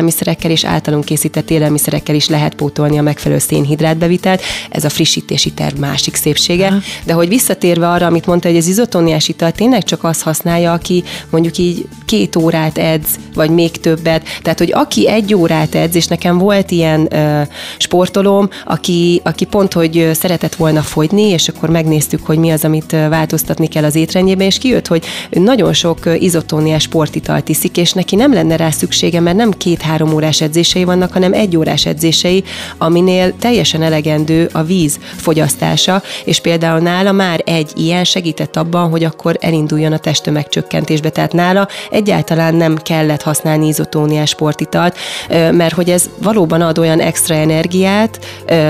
sportélelmiszerekkel 0.09 0.51
és 0.51 0.65
általunk 0.65 1.05
készített 1.05 1.49
élelmiszerekkel 1.49 2.15
is 2.15 2.27
lehet 2.27 2.55
pótolni 2.55 2.97
a 2.97 3.01
megfelelő 3.01 3.39
szénhidrátbevitelt. 3.39 4.41
Ez 4.69 4.83
a 4.83 4.89
frissítési 4.89 5.51
terv 5.51 5.77
másik 5.77 6.15
szépsége. 6.15 6.67
Aha. 6.67 6.77
De 7.05 7.13
hogy 7.13 7.27
visszatérve 7.27 7.89
arra, 7.89 8.05
amit 8.05 8.25
mondta, 8.25 8.47
hogy 8.47 8.57
az 8.57 8.67
izotóniás 8.67 9.27
ital 9.27 9.51
tényleg 9.51 9.83
csak 9.83 10.03
azt 10.03 10.21
használja, 10.21 10.73
aki 10.73 11.03
mondjuk 11.29 11.57
így 11.57 11.87
két 12.05 12.35
órát 12.35 12.77
edz, 12.77 13.07
vagy 13.33 13.49
még 13.49 13.71
többet. 13.71 14.23
Tehát, 14.41 14.59
hogy 14.59 14.71
aki 14.73 15.09
egy 15.09 15.33
órát 15.33 15.75
edz, 15.75 15.95
és 15.95 16.07
nekem 16.07 16.37
volt 16.37 16.71
ilyen 16.71 17.07
ö, 17.13 17.41
sportolóm, 17.77 18.49
aki, 18.65 19.21
aki 19.23 19.45
pont, 19.45 19.73
hogy 19.73 20.09
szeretett 20.13 20.55
volna 20.55 20.81
fogyni, 20.81 21.21
és 21.21 21.47
akkor 21.47 21.69
megnéztük, 21.69 22.25
hogy 22.25 22.37
mi 22.37 22.51
az, 22.51 22.63
amit 22.63 22.91
változtatni 22.91 23.67
kell 23.67 23.83
az 23.83 23.95
étrendjében, 23.95 24.45
és 24.45 24.57
kijött, 24.57 24.87
hogy 24.87 25.05
nagyon 25.29 25.73
sok 25.73 25.99
izotóniás 26.19 26.81
sportitalt 26.81 27.49
iszik, 27.49 27.77
és 27.77 27.91
neki 27.91 28.15
nem 28.15 28.33
lenne 28.33 28.55
rá 28.55 28.69
szüksége, 28.69 29.19
mert 29.19 29.37
nem 29.37 29.51
két-három 29.51 29.94
órás 30.01 30.41
edzései 30.41 30.83
vannak, 30.83 31.13
hanem 31.13 31.33
egy 31.33 31.57
órás 31.57 31.85
edzései, 31.85 32.43
aminél 32.77 33.33
teljesen 33.39 33.81
elegendő 33.81 34.49
a 34.51 34.63
víz 34.63 34.99
fogyasztása, 35.15 36.01
és 36.25 36.39
például 36.39 36.79
nála 36.79 37.11
már 37.11 37.41
egy 37.45 37.71
ilyen 37.75 38.03
segített 38.03 38.55
abban, 38.55 38.89
hogy 38.89 39.03
akkor 39.03 39.37
elinduljon 39.39 39.91
a 39.91 39.97
testtömegcsökkentésbe. 39.97 41.09
Tehát 41.09 41.33
nála 41.33 41.67
egyáltalán 41.91 42.55
nem 42.55 42.77
kellett 42.77 43.21
használni 43.21 43.67
izotóniás 43.67 44.29
sportitalt, 44.29 44.97
mert 45.29 45.73
hogy 45.73 45.89
ez 45.89 46.09
valóban 46.17 46.61
ad 46.61 46.77
olyan 46.77 46.99
extra 46.99 47.35
energiát, 47.35 48.19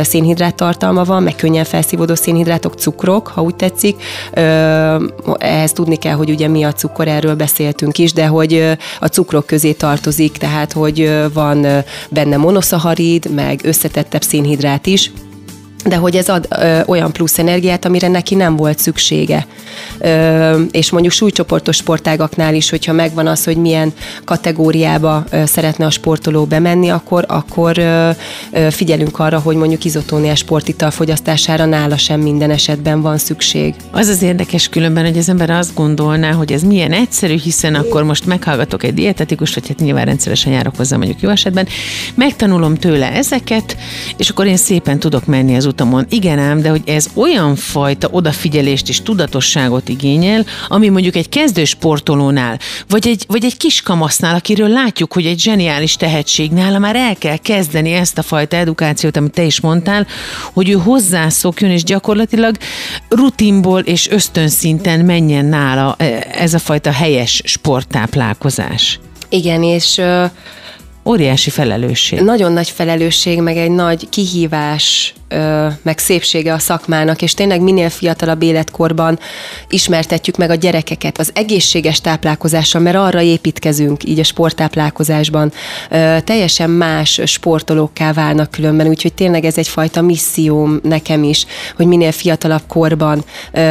szénhidrát 0.01 0.55
tartalma 0.55 1.03
van, 1.03 1.23
meg 1.23 1.35
könnyen 1.35 1.63
felszívódó 1.63 2.15
szénhidrátok, 2.15 2.73
cukrok, 2.73 3.27
ha 3.27 3.41
úgy 3.41 3.55
tetszik. 3.55 4.03
Ehhez 5.37 5.71
tudni 5.71 5.95
kell, 5.95 6.13
hogy 6.13 6.29
ugye 6.29 6.47
mi 6.47 6.63
a 6.63 6.73
cukor, 6.73 7.07
erről 7.07 7.35
beszéltünk 7.35 7.97
is, 7.97 8.13
de 8.13 8.25
hogy 8.25 8.77
a 8.99 9.05
cukrok 9.05 9.45
közé 9.45 9.71
tartozik, 9.71 10.37
tehát 10.37 10.71
hogy 10.71 11.14
van 11.33 11.83
benne 12.09 12.37
monoszaharid, 12.37 13.31
meg 13.33 13.59
összetettebb 13.63 14.21
szénhidrát 14.21 14.87
is, 14.87 15.11
de 15.85 15.95
hogy 15.95 16.15
ez 16.15 16.29
ad 16.29 16.47
ö, 16.49 16.79
olyan 16.85 17.11
plusz 17.11 17.39
energiát, 17.39 17.85
amire 17.85 18.07
neki 18.07 18.35
nem 18.35 18.55
volt 18.55 18.79
szüksége. 18.79 19.47
Ö, 19.99 20.61
és 20.71 20.91
mondjuk 20.91 21.13
súlycsoportos 21.13 21.75
sportágaknál 21.75 22.55
is, 22.55 22.69
hogyha 22.69 22.93
megvan 22.93 23.27
az, 23.27 23.43
hogy 23.43 23.57
milyen 23.57 23.93
kategóriába 24.23 25.23
ö, 25.29 25.45
szeretne 25.45 25.85
a 25.85 25.89
sportoló 25.89 26.45
bemenni, 26.45 26.89
akkor, 26.89 27.25
akkor 27.27 27.77
ö, 27.77 28.09
ö, 28.51 28.67
figyelünk 28.69 29.19
arra, 29.19 29.39
hogy 29.39 29.55
mondjuk 29.55 29.85
izotóniás 29.85 30.39
sportital 30.39 30.91
fogyasztására 30.91 31.65
nála 31.65 31.97
sem 31.97 32.19
minden 32.19 32.51
esetben 32.51 33.01
van 33.01 33.17
szükség. 33.17 33.75
Az 33.91 34.07
az 34.07 34.21
érdekes 34.21 34.69
különben, 34.69 35.05
hogy 35.05 35.17
az 35.17 35.29
ember 35.29 35.49
azt 35.49 35.73
gondolná, 35.73 36.31
hogy 36.31 36.51
ez 36.51 36.63
milyen 36.63 36.91
egyszerű, 36.91 37.37
hiszen 37.37 37.75
akkor 37.75 38.03
most 38.03 38.25
meghallgatok 38.25 38.83
egy 38.83 38.93
dietetikus, 38.93 39.53
vagy 39.53 39.67
hát 39.67 39.79
nyilván 39.79 40.05
rendszeresen 40.05 40.53
járok 40.53 40.75
hozzá 40.75 40.97
mondjuk 40.97 41.21
jó 41.21 41.29
esetben, 41.29 41.67
megtanulom 42.15 42.75
tőle 42.75 43.11
ezeket, 43.11 43.77
és 44.17 44.29
akkor 44.29 44.45
én 44.45 44.57
szépen 44.57 44.99
tudok 44.99 45.25
menni 45.25 45.55
az 45.55 45.65
utamon. 45.75 46.05
Igen 46.09 46.39
ám, 46.39 46.61
de 46.61 46.69
hogy 46.69 46.81
ez 46.85 47.07
olyan 47.13 47.55
fajta 47.55 48.07
odafigyelést 48.11 48.89
és 48.89 49.01
tudatosságot 49.01 49.89
igényel, 49.89 50.45
ami 50.67 50.89
mondjuk 50.89 51.15
egy 51.15 51.29
kezdő 51.29 51.65
sportolónál, 51.65 52.59
vagy 52.87 53.07
egy, 53.07 53.25
vagy 53.27 53.45
egy 53.45 53.57
kiskamasznál, 53.57 54.35
akiről 54.35 54.67
látjuk, 54.67 55.13
hogy 55.13 55.25
egy 55.25 55.39
zseniális 55.39 55.95
tehetség 55.95 56.51
nála 56.51 56.79
már 56.79 56.95
el 56.95 57.15
kell 57.15 57.37
kezdeni 57.37 57.91
ezt 57.91 58.17
a 58.17 58.21
fajta 58.21 58.55
edukációt, 58.55 59.17
amit 59.17 59.31
te 59.31 59.43
is 59.43 59.59
mondtál, 59.59 60.07
hogy 60.53 60.69
ő 60.69 60.73
hozzászokjon, 60.73 61.71
és 61.71 61.83
gyakorlatilag 61.83 62.57
rutinból 63.09 63.79
és 63.79 64.09
ösztönszinten 64.09 64.99
menjen 64.99 65.45
nála 65.45 65.95
e, 65.97 66.27
ez 66.31 66.53
a 66.53 66.59
fajta 66.59 66.91
helyes 66.91 67.41
sporttáplálkozás. 67.45 68.99
Igen, 69.29 69.63
és 69.63 70.01
óriási 71.05 71.49
felelősség. 71.49 72.19
Nagyon 72.19 72.51
nagy 72.51 72.69
felelősség, 72.69 73.41
meg 73.41 73.57
egy 73.57 73.71
nagy 73.71 74.09
kihívás 74.09 75.13
meg 75.81 75.97
szépsége 75.97 76.53
a 76.53 76.59
szakmának, 76.59 77.21
és 77.21 77.33
tényleg 77.33 77.61
minél 77.61 77.89
fiatalabb 77.89 78.41
életkorban 78.41 79.19
ismertetjük 79.69 80.37
meg 80.37 80.49
a 80.49 80.55
gyerekeket 80.55 81.17
az 81.17 81.31
egészséges 81.33 82.01
táplálkozással, 82.01 82.81
mert 82.81 82.95
arra 82.95 83.21
építkezünk 83.21 84.03
így 84.03 84.19
a 84.19 84.23
sporttáplálkozásban. 84.23 85.51
Teljesen 86.23 86.69
más 86.69 87.21
sportolókká 87.25 88.13
válnak 88.13 88.51
különben, 88.51 88.87
úgyhogy 88.87 89.13
tényleg 89.13 89.45
ez 89.45 89.57
egyfajta 89.57 90.01
misszióm 90.01 90.79
nekem 90.83 91.23
is, 91.23 91.45
hogy 91.75 91.85
minél 91.85 92.11
fiatalabb 92.11 92.63
korban 92.67 93.23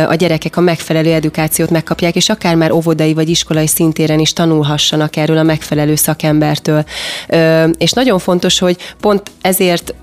a 0.09 0.14
gyerekek 0.14 0.57
a 0.57 0.61
megfelelő 0.61 1.12
edukációt 1.12 1.70
megkapják, 1.70 2.16
és 2.16 2.29
akár 2.29 2.55
már 2.55 2.73
óvodai 2.73 3.14
vagy 3.14 3.29
iskolai 3.29 3.66
szintéren 3.66 4.18
is 4.18 4.33
tanulhassanak 4.33 5.16
erről 5.16 5.38
a 5.38 5.42
megfelelő 5.42 5.94
szakembertől. 5.94 6.85
És 7.79 7.93
nagyon 7.93 8.19
fontos, 8.19 8.59
hogy 8.59 8.77
pont 9.01 9.31
ezért 9.41 9.95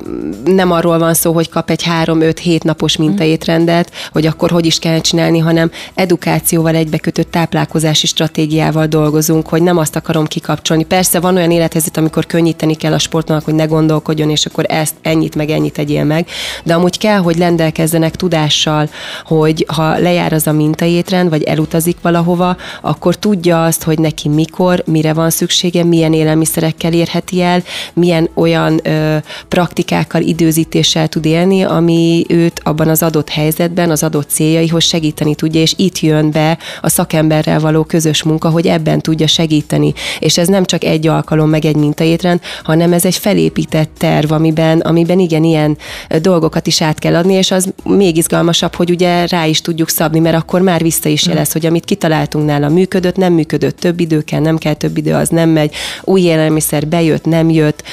nem 0.45 0.71
arról 0.71 0.97
van 0.97 1.13
szó, 1.13 1.33
hogy 1.33 1.49
kap 1.49 1.69
egy 1.69 1.83
három-öt-hét 1.83 2.63
napos 2.63 2.97
mintaétrendet, 2.97 3.91
hogy 4.11 4.25
akkor 4.25 4.49
hogy 4.51 4.65
is 4.65 4.79
kell 4.79 5.01
csinálni, 5.01 5.39
hanem 5.39 5.71
edukációval 5.93 6.75
egybekötött 6.75 7.31
táplálkozási 7.31 8.07
stratégiával 8.07 8.85
dolgozunk, 8.85 9.47
hogy 9.47 9.61
nem 9.61 9.77
azt 9.77 9.95
akarom 9.95 10.25
kikapcsolni. 10.25 10.83
Persze 10.83 11.19
van 11.19 11.35
olyan 11.35 11.51
élethelyzet, 11.51 11.97
amikor 11.97 12.25
könnyíteni 12.25 12.75
kell 12.75 12.93
a 12.93 12.99
sportnak, 12.99 13.43
hogy 13.43 13.55
ne 13.55 13.65
gondolkodjon, 13.65 14.29
és 14.29 14.45
akkor 14.45 14.65
ezt 14.67 14.95
ennyit 15.01 15.35
meg 15.35 15.49
ennyit 15.49 15.73
tegyél 15.73 16.03
meg, 16.03 16.27
de 16.63 16.73
amúgy 16.73 16.97
kell, 16.97 17.17
hogy 17.17 17.37
rendelkezzenek 17.37 18.15
tudással, 18.15 18.89
hogy 19.25 19.65
ha 19.75 19.97
lejár 19.97 20.33
az 20.33 20.47
a 20.47 20.51
mintaétrend, 20.51 21.29
vagy 21.29 21.43
elutazik 21.43 21.97
valahova, 22.01 22.57
akkor 22.81 23.15
tudja 23.15 23.63
azt, 23.63 23.83
hogy 23.83 23.99
neki 23.99 24.29
mikor, 24.29 24.83
mire 24.85 25.13
van 25.13 25.29
szüksége, 25.29 25.83
milyen 25.83 26.13
élelmiszerekkel 26.13 26.93
érheti 27.11 27.41
el, 27.41 27.63
milyen 27.93 28.29
olyan 28.33 28.79
ö, 28.83 29.17
praktikákkal, 29.47 30.21
időzítéssel 30.21 31.07
tud 31.07 31.25
élni, 31.25 31.63
ami 31.63 32.25
őt 32.27 32.61
abban 32.63 32.87
az 32.87 33.03
adott 33.03 33.29
helyzetben, 33.29 33.89
az 33.89 34.03
adott 34.03 34.29
céljaihoz 34.29 34.83
segíteni 34.83 35.35
tudja, 35.35 35.61
és 35.61 35.73
itt 35.77 35.99
jön 35.99 36.31
be 36.31 36.57
a 36.81 36.89
szakemberrel 36.89 37.59
való 37.59 37.83
közös 37.83 38.23
munka, 38.23 38.49
hogy 38.49 38.67
ebben 38.67 39.01
tudja 39.01 39.27
segíteni. 39.27 39.93
És 40.19 40.37
ez 40.37 40.47
nem 40.47 40.65
csak 40.65 40.83
egy 40.83 41.07
alkalom, 41.07 41.49
meg 41.49 41.65
egy 41.65 41.75
mintaétrend, 41.75 42.39
hanem 42.63 42.93
ez 42.93 43.05
egy 43.05 43.15
felépített 43.15 43.89
terv, 43.97 44.31
amiben, 44.31 44.79
amiben 44.79 45.19
igen, 45.19 45.43
ilyen 45.43 45.77
dolgokat 46.21 46.67
is 46.67 46.81
át 46.81 46.99
kell 46.99 47.15
adni, 47.15 47.33
és 47.33 47.51
az 47.51 47.73
még 47.83 48.17
izgalmasabb, 48.17 48.75
hogy 48.75 48.89
ugye 48.89 49.25
rá 49.25 49.45
is 49.45 49.61
tudjuk 49.61 49.89
szabni, 49.89 50.19
mert 50.19 50.35
akkor 50.35 50.61
már 50.61 50.81
vissza 50.81 51.09
is 51.09 51.25
jelez, 51.27 51.51
hogy 51.51 51.65
amit 51.65 51.85
kitaláltunk 51.85 52.45
nála 52.45 52.69
működött, 52.69 53.15
nem 53.15 53.33
működött, 53.33 53.79
több 53.79 53.99
idő 53.99 54.21
kell, 54.21 54.39
nem 54.39 54.57
kell 54.57 54.73
több 54.73 54.97
idő, 54.97 55.13
az 55.13 55.29
nem 55.29 55.49
megy, 55.49 55.73
új 56.03 56.21
élelmiszer 56.21 56.87
bejött, 57.01 57.25
nem 57.25 57.49
jött, 57.49 57.83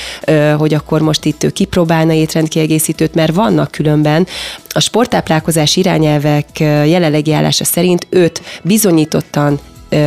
hogy 0.56 0.74
akkor 0.74 1.00
most 1.00 1.24
itt 1.24 1.44
ő 1.44 1.50
kipróbálna 1.50 2.12
étrendkiegészítőt, 2.12 3.14
mert 3.14 3.34
vannak 3.34 3.70
különben. 3.70 4.26
A 4.68 4.80
sporttáplálkozás 4.80 5.76
irányelvek 5.76 6.60
jelenlegi 6.60 7.32
állása 7.32 7.64
szerint 7.64 8.06
öt 8.10 8.42
bizonyítottan 8.62 9.58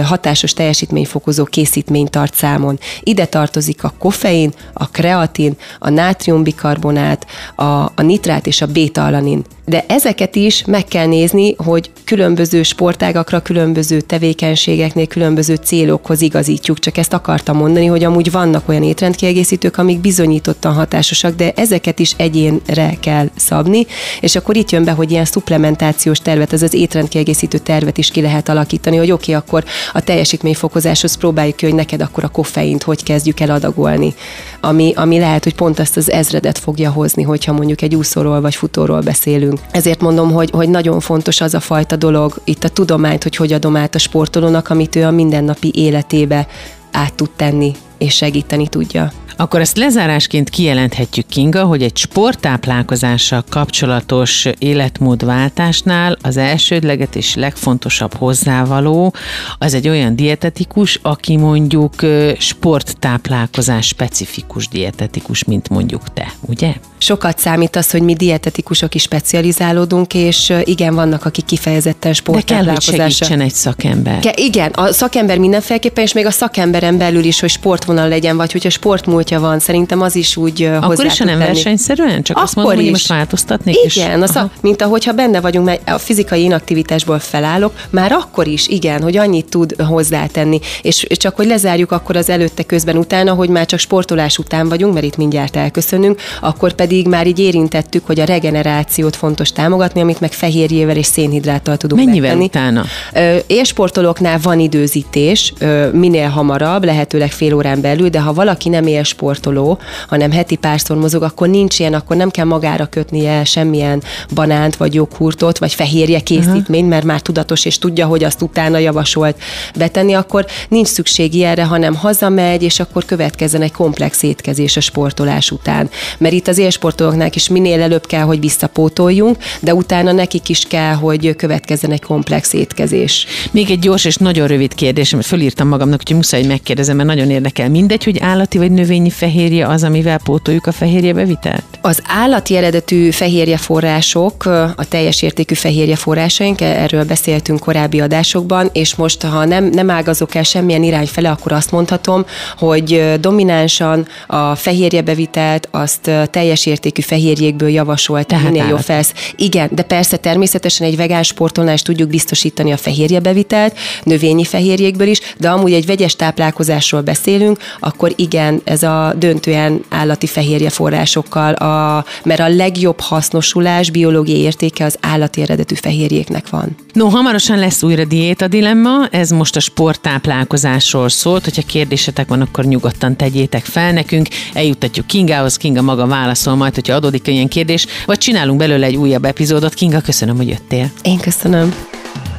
hatásos 0.04 0.54
teljesítményfokozó 0.54 1.44
készítmény 1.44 2.10
tart 2.10 2.36
számon. 2.36 2.80
Ide 3.00 3.26
tartozik 3.26 3.84
a 3.84 3.94
koffein, 4.00 4.54
a 4.74 4.90
kreatin, 4.90 5.56
a 5.80 5.90
nátriumbikarbonát, 5.90 7.26
a, 7.56 7.64
a 7.64 8.02
nitrát 8.02 8.48
és 8.48 8.62
a 8.62 8.66
béta-alanin. 8.66 9.44
De 9.66 9.84
ezeket 9.88 10.36
is 10.36 10.66
meg 10.66 10.86
kell 10.86 11.06
nézni, 11.06 11.56
hogy 11.58 11.92
különböző 12.04 12.64
sportágakra, 12.64 13.40
különböző 13.40 14.02
tevékenységeknél, 14.02 15.08
különböző 15.08 15.56
célokhoz 15.56 16.22
igazítjuk. 16.22 16.80
Csak 16.80 16.98
ezt 16.98 17.14
akartam 17.14 17.58
mondani, 17.58 17.86
hogy 17.86 18.04
amúgy 18.04 18.32
vannak 18.32 18.70
olyan 18.70 18.84
étrendkiegészítők, 18.84 19.78
amik 19.78 20.00
bizonyítottan 20.00 20.74
hatásosak, 20.74 21.36
de 21.36 21.52
ezeket 21.56 22.00
is 22.00 22.14
egyénre 22.18 22.96
kell 23.00 23.30
szabni, 23.36 23.86
és 24.22 24.36
akkor 24.36 24.56
itt 24.56 24.72
jön 24.72 24.84
be, 24.84 24.92
hogy 24.92 25.12
ilyen 25.12 25.26
supplementációs 25.26 26.20
tervet, 26.20 26.54
ez 26.54 26.62
az 26.62 26.74
étrendkiegészítő 26.74 27.58
tervet 27.58 27.98
is 27.98 28.12
ki 28.12 28.22
lehet 28.22 28.50
alakítani, 28.50 28.98
hogy 28.98 29.12
oké, 29.12 29.36
okay, 29.36 29.44
akkor 29.44 29.64
a 29.94 30.02
teljesítményfokozáshoz 30.02 31.18
próbáljuk 31.18 31.56
ki, 31.56 31.66
hogy 31.66 31.76
neked 31.76 32.02
akkor 32.02 32.24
a 32.24 32.28
koffeint 32.28 32.84
hogy 32.84 33.04
kezdjük 33.04 33.40
el 33.40 33.50
adagolni, 33.50 34.14
ami, 34.60 34.94
ami 34.96 35.20
lehet, 35.20 35.44
hogy 35.44 35.56
pont 35.56 35.80
azt 35.80 35.98
az 35.98 36.12
ezredet 36.12 36.58
fogja 36.58 36.92
hozni, 36.92 37.24
hogyha 37.24 37.54
mondjuk 37.54 37.82
egy 37.82 37.96
úszóról 37.96 38.42
vagy 38.42 38.56
futóról 38.56 39.02
beszélünk. 39.02 39.51
Ezért 39.72 40.02
mondom, 40.02 40.32
hogy, 40.32 40.50
hogy 40.50 40.70
nagyon 40.70 41.00
fontos 41.00 41.42
az 41.42 41.54
a 41.54 41.60
fajta 41.60 41.96
dolog, 41.96 42.42
itt 42.44 42.64
a 42.64 42.70
tudományt, 42.70 43.24
hogy 43.24 43.36
hogy 43.36 43.54
adom 43.54 43.76
át 43.76 43.96
a 43.96 44.00
sportolónak, 44.00 44.70
amit 44.70 44.96
ő 44.96 45.06
a 45.06 45.12
mindennapi 45.12 45.72
életébe 45.76 46.48
át 46.92 47.14
tud 47.14 47.30
tenni 47.36 47.76
és 48.02 48.16
segíteni 48.16 48.68
tudja. 48.68 49.12
Akkor 49.38 49.60
ezt 49.60 49.78
lezárásként 49.78 50.50
kijelenthetjük, 50.50 51.26
Kinga, 51.28 51.64
hogy 51.64 51.82
egy 51.82 51.98
sporttáplálkozással 51.98 53.44
kapcsolatos 53.50 54.48
életmódváltásnál 54.58 56.18
az 56.22 56.38
elsődleget 56.38 57.16
és 57.16 57.36
legfontosabb 57.36 58.14
hozzávaló 58.14 59.14
az 59.58 59.74
egy 59.74 59.88
olyan 59.88 60.16
dietetikus, 60.16 61.00
aki 61.02 61.38
mondjuk 61.38 61.94
sporttáplálkozás 62.38 63.88
specifikus 63.88 64.68
dietetikus, 64.68 65.44
mint 65.44 65.70
mondjuk 65.70 66.14
te, 66.14 66.34
ugye? 66.42 66.74
Sokat 66.98 67.40
számít 67.40 67.76
az, 67.76 67.92
hogy 67.92 68.02
mi 68.02 68.14
dietetikusok 68.14 68.96
is 68.96 69.02
specializálódunk, 69.02 70.14
és 70.14 70.54
igen, 70.64 70.96
vannak, 70.96 71.26
akik 71.26 71.46
kifejezetten 71.46 72.14
sporttáplálkozásra. 72.14 72.92
De 72.92 72.98
kell, 72.98 73.06
hogy 73.06 73.14
segítsen 73.14 73.42
egy 73.42 73.54
szakember. 73.54 74.20
Ke- 74.20 74.40
igen, 74.40 74.72
a 74.72 74.92
szakember 74.92 75.38
mindenféleképpen, 75.38 76.04
és 76.04 76.14
még 76.14 76.26
a 76.26 76.32
szakemberen 76.32 76.98
belül 76.98 77.24
is, 77.24 77.40
hogy 77.40 77.50
sportvonal 77.92 78.10
legyen, 78.10 78.38
vagy 78.38 78.52
hogyha 78.52 78.70
sportmúltja 78.70 79.40
van, 79.40 79.60
szerintem 79.60 80.02
az 80.02 80.16
is 80.16 80.38
úgy 80.38 80.64
Akkor 80.64 81.06
is, 81.06 81.18
ha 81.18 81.26
nem 81.26 81.38
tenni. 81.38 81.48
versenyszerűen? 81.48 82.24
Csak 82.24 82.36
Akkor 82.36 82.48
azt 82.48 82.56
mondom, 82.56 82.74
is. 82.74 82.82
hogy 82.82 82.92
most 82.92 83.08
változtatnék? 83.08 83.76
Igen, 83.96 84.18
és... 84.18 84.24
a 84.24 84.28
szak, 84.28 84.52
mint 84.62 84.82
ahogyha 84.82 85.12
benne 85.12 85.42
vagyunk, 85.42 85.66
mert 85.66 85.90
a 85.90 85.98
fizikai 85.98 86.44
inaktivitásból 86.44 87.20
felállok, 87.20 87.74
már 87.90 88.12
akkor 88.12 88.48
is, 88.48 88.68
igen, 88.68 89.02
hogy 89.02 89.18
annyit 89.18 89.50
tud 89.50 89.76
hozzátenni. 89.82 90.60
És 90.82 91.08
csak 91.10 91.36
hogy 91.36 91.48
lezárjuk 91.48 91.92
akkor 91.92 92.16
az 92.16 92.30
előtte 92.30 92.64
közben 92.64 92.98
utána, 92.98 93.34
hogy 93.34 93.50
már 93.50 93.66
csak 93.66 93.80
sportolás 93.80 94.38
után 94.38 94.70
vagyunk, 94.70 94.94
mert 94.94 95.06
itt 95.06 95.18
mindjárt 95.18 95.56
elköszönünk, 95.56 96.20
akkor 96.42 96.74
pedig 96.74 96.92
pedig 96.92 97.08
már 97.08 97.28
így 97.28 97.40
érintettük, 97.40 98.06
hogy 98.06 98.20
a 98.20 98.24
regenerációt 98.24 99.16
fontos 99.16 99.52
támogatni, 99.52 100.02
amit 100.02 100.20
meg 100.20 100.32
fehérjével 100.32 100.96
és 100.96 101.06
szénhidráttal 101.06 101.78
tudunk 101.78 102.06
Mennyivel 102.06 102.36
megtenni. 102.36 102.72
utána? 102.72 103.42
Élsportolóknál 103.48 104.40
van 104.42 104.60
időzítés, 104.60 105.54
minél 105.92 106.28
hamarabb, 106.28 106.84
lehetőleg 106.84 107.32
fél 107.32 107.54
órán 107.54 107.81
belül, 107.82 108.10
de 108.10 108.20
ha 108.22 108.34
valaki 108.34 108.70
nem 108.70 108.88
élsportoló, 108.88 109.80
hanem 110.08 110.32
heti 110.32 110.56
párszor 110.56 110.98
mozog, 110.98 111.24
akkor 111.24 111.48
nincs 111.50 111.80
ilyen, 111.80 111.94
akkor 111.94 112.16
nem 112.16 112.30
kell 112.30 112.46
magára 112.46 112.86
kötnie 112.86 113.44
semmilyen 113.44 114.04
banánt, 114.34 114.76
vagy 114.76 114.94
joghurtot, 114.94 115.58
vagy 115.58 115.74
fehérje 115.74 116.20
készítményt, 116.20 116.90
mert 116.90 117.04
már 117.04 117.22
tudatos 117.22 117.66
és 117.66 117.78
tudja, 117.78 118.06
hogy 118.06 118.24
azt 118.24 118.42
utána 118.42 118.78
javasolt 118.78 119.36
betenni, 119.76 120.14
akkor 120.14 120.46
nincs 120.70 120.88
szükség 120.88 121.34
ilyenre, 121.34 121.64
hanem 121.64 121.96
hazamegy, 121.96 122.64
és 122.64 122.80
akkor 122.80 123.06
következzen 123.06 123.62
egy 123.62 123.72
komplex 123.72 124.24
étkezés 124.24 124.78
a 124.78 124.82
sportolás 124.82 125.52
után. 125.52 125.90
Mert 126.18 126.34
itt 126.34 126.48
az 126.48 126.58
élsportolóknál 126.58 127.30
is 127.34 127.48
minél 127.48 127.82
előbb 127.82 128.06
kell, 128.06 128.24
hogy 128.24 128.40
visszapótoljunk, 128.40 129.38
de 129.60 129.74
utána 129.74 130.12
nekik 130.12 130.50
is 130.50 130.64
kell, 130.68 130.94
hogy 130.94 131.36
következzen 131.36 131.92
egy 131.92 132.02
komplex 132.02 132.54
étkezés. 132.54 133.26
Még 133.52 133.70
egy 133.70 133.80
gyors 133.80 134.06
és 134.06 134.16
nagyon 134.16 134.48
rövid 134.48 134.74
kérdés, 134.74 135.14
amit 135.14 135.26
fölírtam 135.26 135.68
magamnak, 135.68 136.02
hogy 136.06 136.16
muszáj, 136.16 136.40
hogy 136.40 136.50
megkérdezem, 136.50 136.96
mert 136.96 137.08
nagyon 137.08 137.30
érdekel. 137.30 137.70
Mindegy, 137.72 138.04
hogy 138.04 138.20
állati 138.20 138.58
vagy 138.58 138.72
növényi 138.72 139.10
fehérje 139.10 139.68
az, 139.68 139.84
amivel 139.84 140.20
pótoljuk 140.24 140.66
a 140.68 140.72
fehérje 140.72 141.14
bevitelt? 141.14 141.71
Az 141.84 142.02
állati 142.08 142.56
eredetű 142.56 143.12
fehérje 143.12 143.58
források, 143.58 144.46
a 144.76 144.86
teljes 144.90 145.22
értékű 145.22 145.54
fehérje 145.54 145.96
forrásaink, 145.96 146.62
erről 146.62 147.04
beszéltünk 147.04 147.60
korábbi 147.60 148.00
adásokban, 148.00 148.70
és 148.74 148.96
most, 148.96 149.24
ha 149.24 149.46
nem, 149.46 149.66
nem 149.66 149.90
ágazok 149.90 150.36
el 150.36 150.44
semmilyen 150.44 150.84
irány 150.84 151.08
fele, 151.08 151.30
akkor 151.30 151.52
azt 151.52 151.72
mondhatom, 151.72 152.26
hogy 152.58 153.14
dominánsan 153.20 154.08
a 154.28 154.56
fehérje 154.56 155.02
bevitelt 155.02 155.68
azt 155.72 156.12
teljes 156.32 156.66
értékű 156.66 157.02
fehérjékből 157.02 157.70
javasolt, 157.70 158.28
tehát 158.28 158.44
minél 158.44 158.68
jobb 158.68 158.80
felsz. 158.80 159.14
Igen, 159.36 159.70
de 159.72 159.82
persze 159.82 160.18
természetesen 160.18 160.88
egy 160.88 160.96
vegán 160.96 161.24
sportolnál 161.24 161.74
is 161.74 161.82
tudjuk 161.82 162.10
biztosítani 162.10 162.72
a 162.72 162.78
fehérjebevitelt, 162.78 163.78
növényi 164.04 164.44
fehérjékből 164.44 165.08
is, 165.08 165.20
de 165.38 165.50
amúgy 165.50 165.74
egy 165.74 165.86
vegyes 165.86 166.16
táplálkozásról 166.16 167.02
beszélünk, 167.02 167.58
akkor 167.80 168.14
igen, 168.16 168.62
ez 168.64 168.84
a 168.84 169.14
döntően 169.18 169.84
állati 169.90 170.28
fehérje 170.28 170.70
forrásokkal, 170.70 171.54
a, 171.72 172.06
mert 172.24 172.40
a 172.40 172.48
legjobb 172.48 173.00
hasznosulás, 173.00 173.90
biológiai 173.90 174.40
értéke 174.40 174.86
az 174.86 174.98
állati 175.02 175.42
eredetű 175.42 175.76
fehérjéknek 175.76 176.50
van. 176.50 176.76
No, 176.94 177.08
hamarosan 177.08 177.60
lesz 177.60 177.84
újra 177.84 178.06
diéta 178.06 178.48
dilemma, 178.48 179.08
ez 179.12 179.30
most 179.30 179.56
a 179.56 179.60
sporttáplálkozásról 179.60 181.10
szólt, 181.10 181.44
hogyha 181.44 181.62
kérdésetek 181.62 182.28
van, 182.28 182.42
akkor 182.42 182.66
nyugodtan 182.66 183.16
tegyétek 183.16 183.66
fel 183.66 183.92
nekünk, 183.92 184.28
eljuttatjuk 184.54 185.08
Kingához, 185.08 185.58
Kinga 185.58 185.82
maga 185.82 186.08
válaszol 186.08 186.56
majd, 186.56 186.76
hogyha 186.76 186.94
adódik 186.94 187.28
ilyen 187.28 187.48
kérdés, 187.48 187.86
vagy 188.06 188.18
csinálunk 188.18 188.60
belőle 188.60 188.86
egy 188.86 188.96
újabb 188.96 189.26
epizódot. 189.26 189.74
Kinga, 189.74 190.02
köszönöm, 190.02 190.38
hogy 190.38 190.48
jöttél. 190.48 190.92
Én 191.02 191.20
köszönöm. 191.20 191.74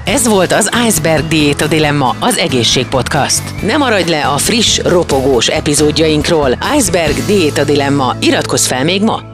Ez 0.04 0.28
volt 0.28 0.52
az 0.52 0.70
Iceberg 0.86 1.28
Diéta 1.28 1.66
Dilemma, 1.66 2.16
az 2.18 2.36
egészségpodcast. 2.36 3.62
Ne 3.62 3.76
maradj 3.76 4.10
le 4.10 4.26
a 4.26 4.38
friss, 4.38 4.78
ropogós 4.78 5.48
epizódjainkról. 5.48 6.58
Iceberg 6.76 7.24
Diéta 7.26 7.64
Dilemma. 7.64 8.16
Iratkozz 8.20 8.66
fel 8.66 8.84
még 8.84 9.02
ma! 9.02 9.31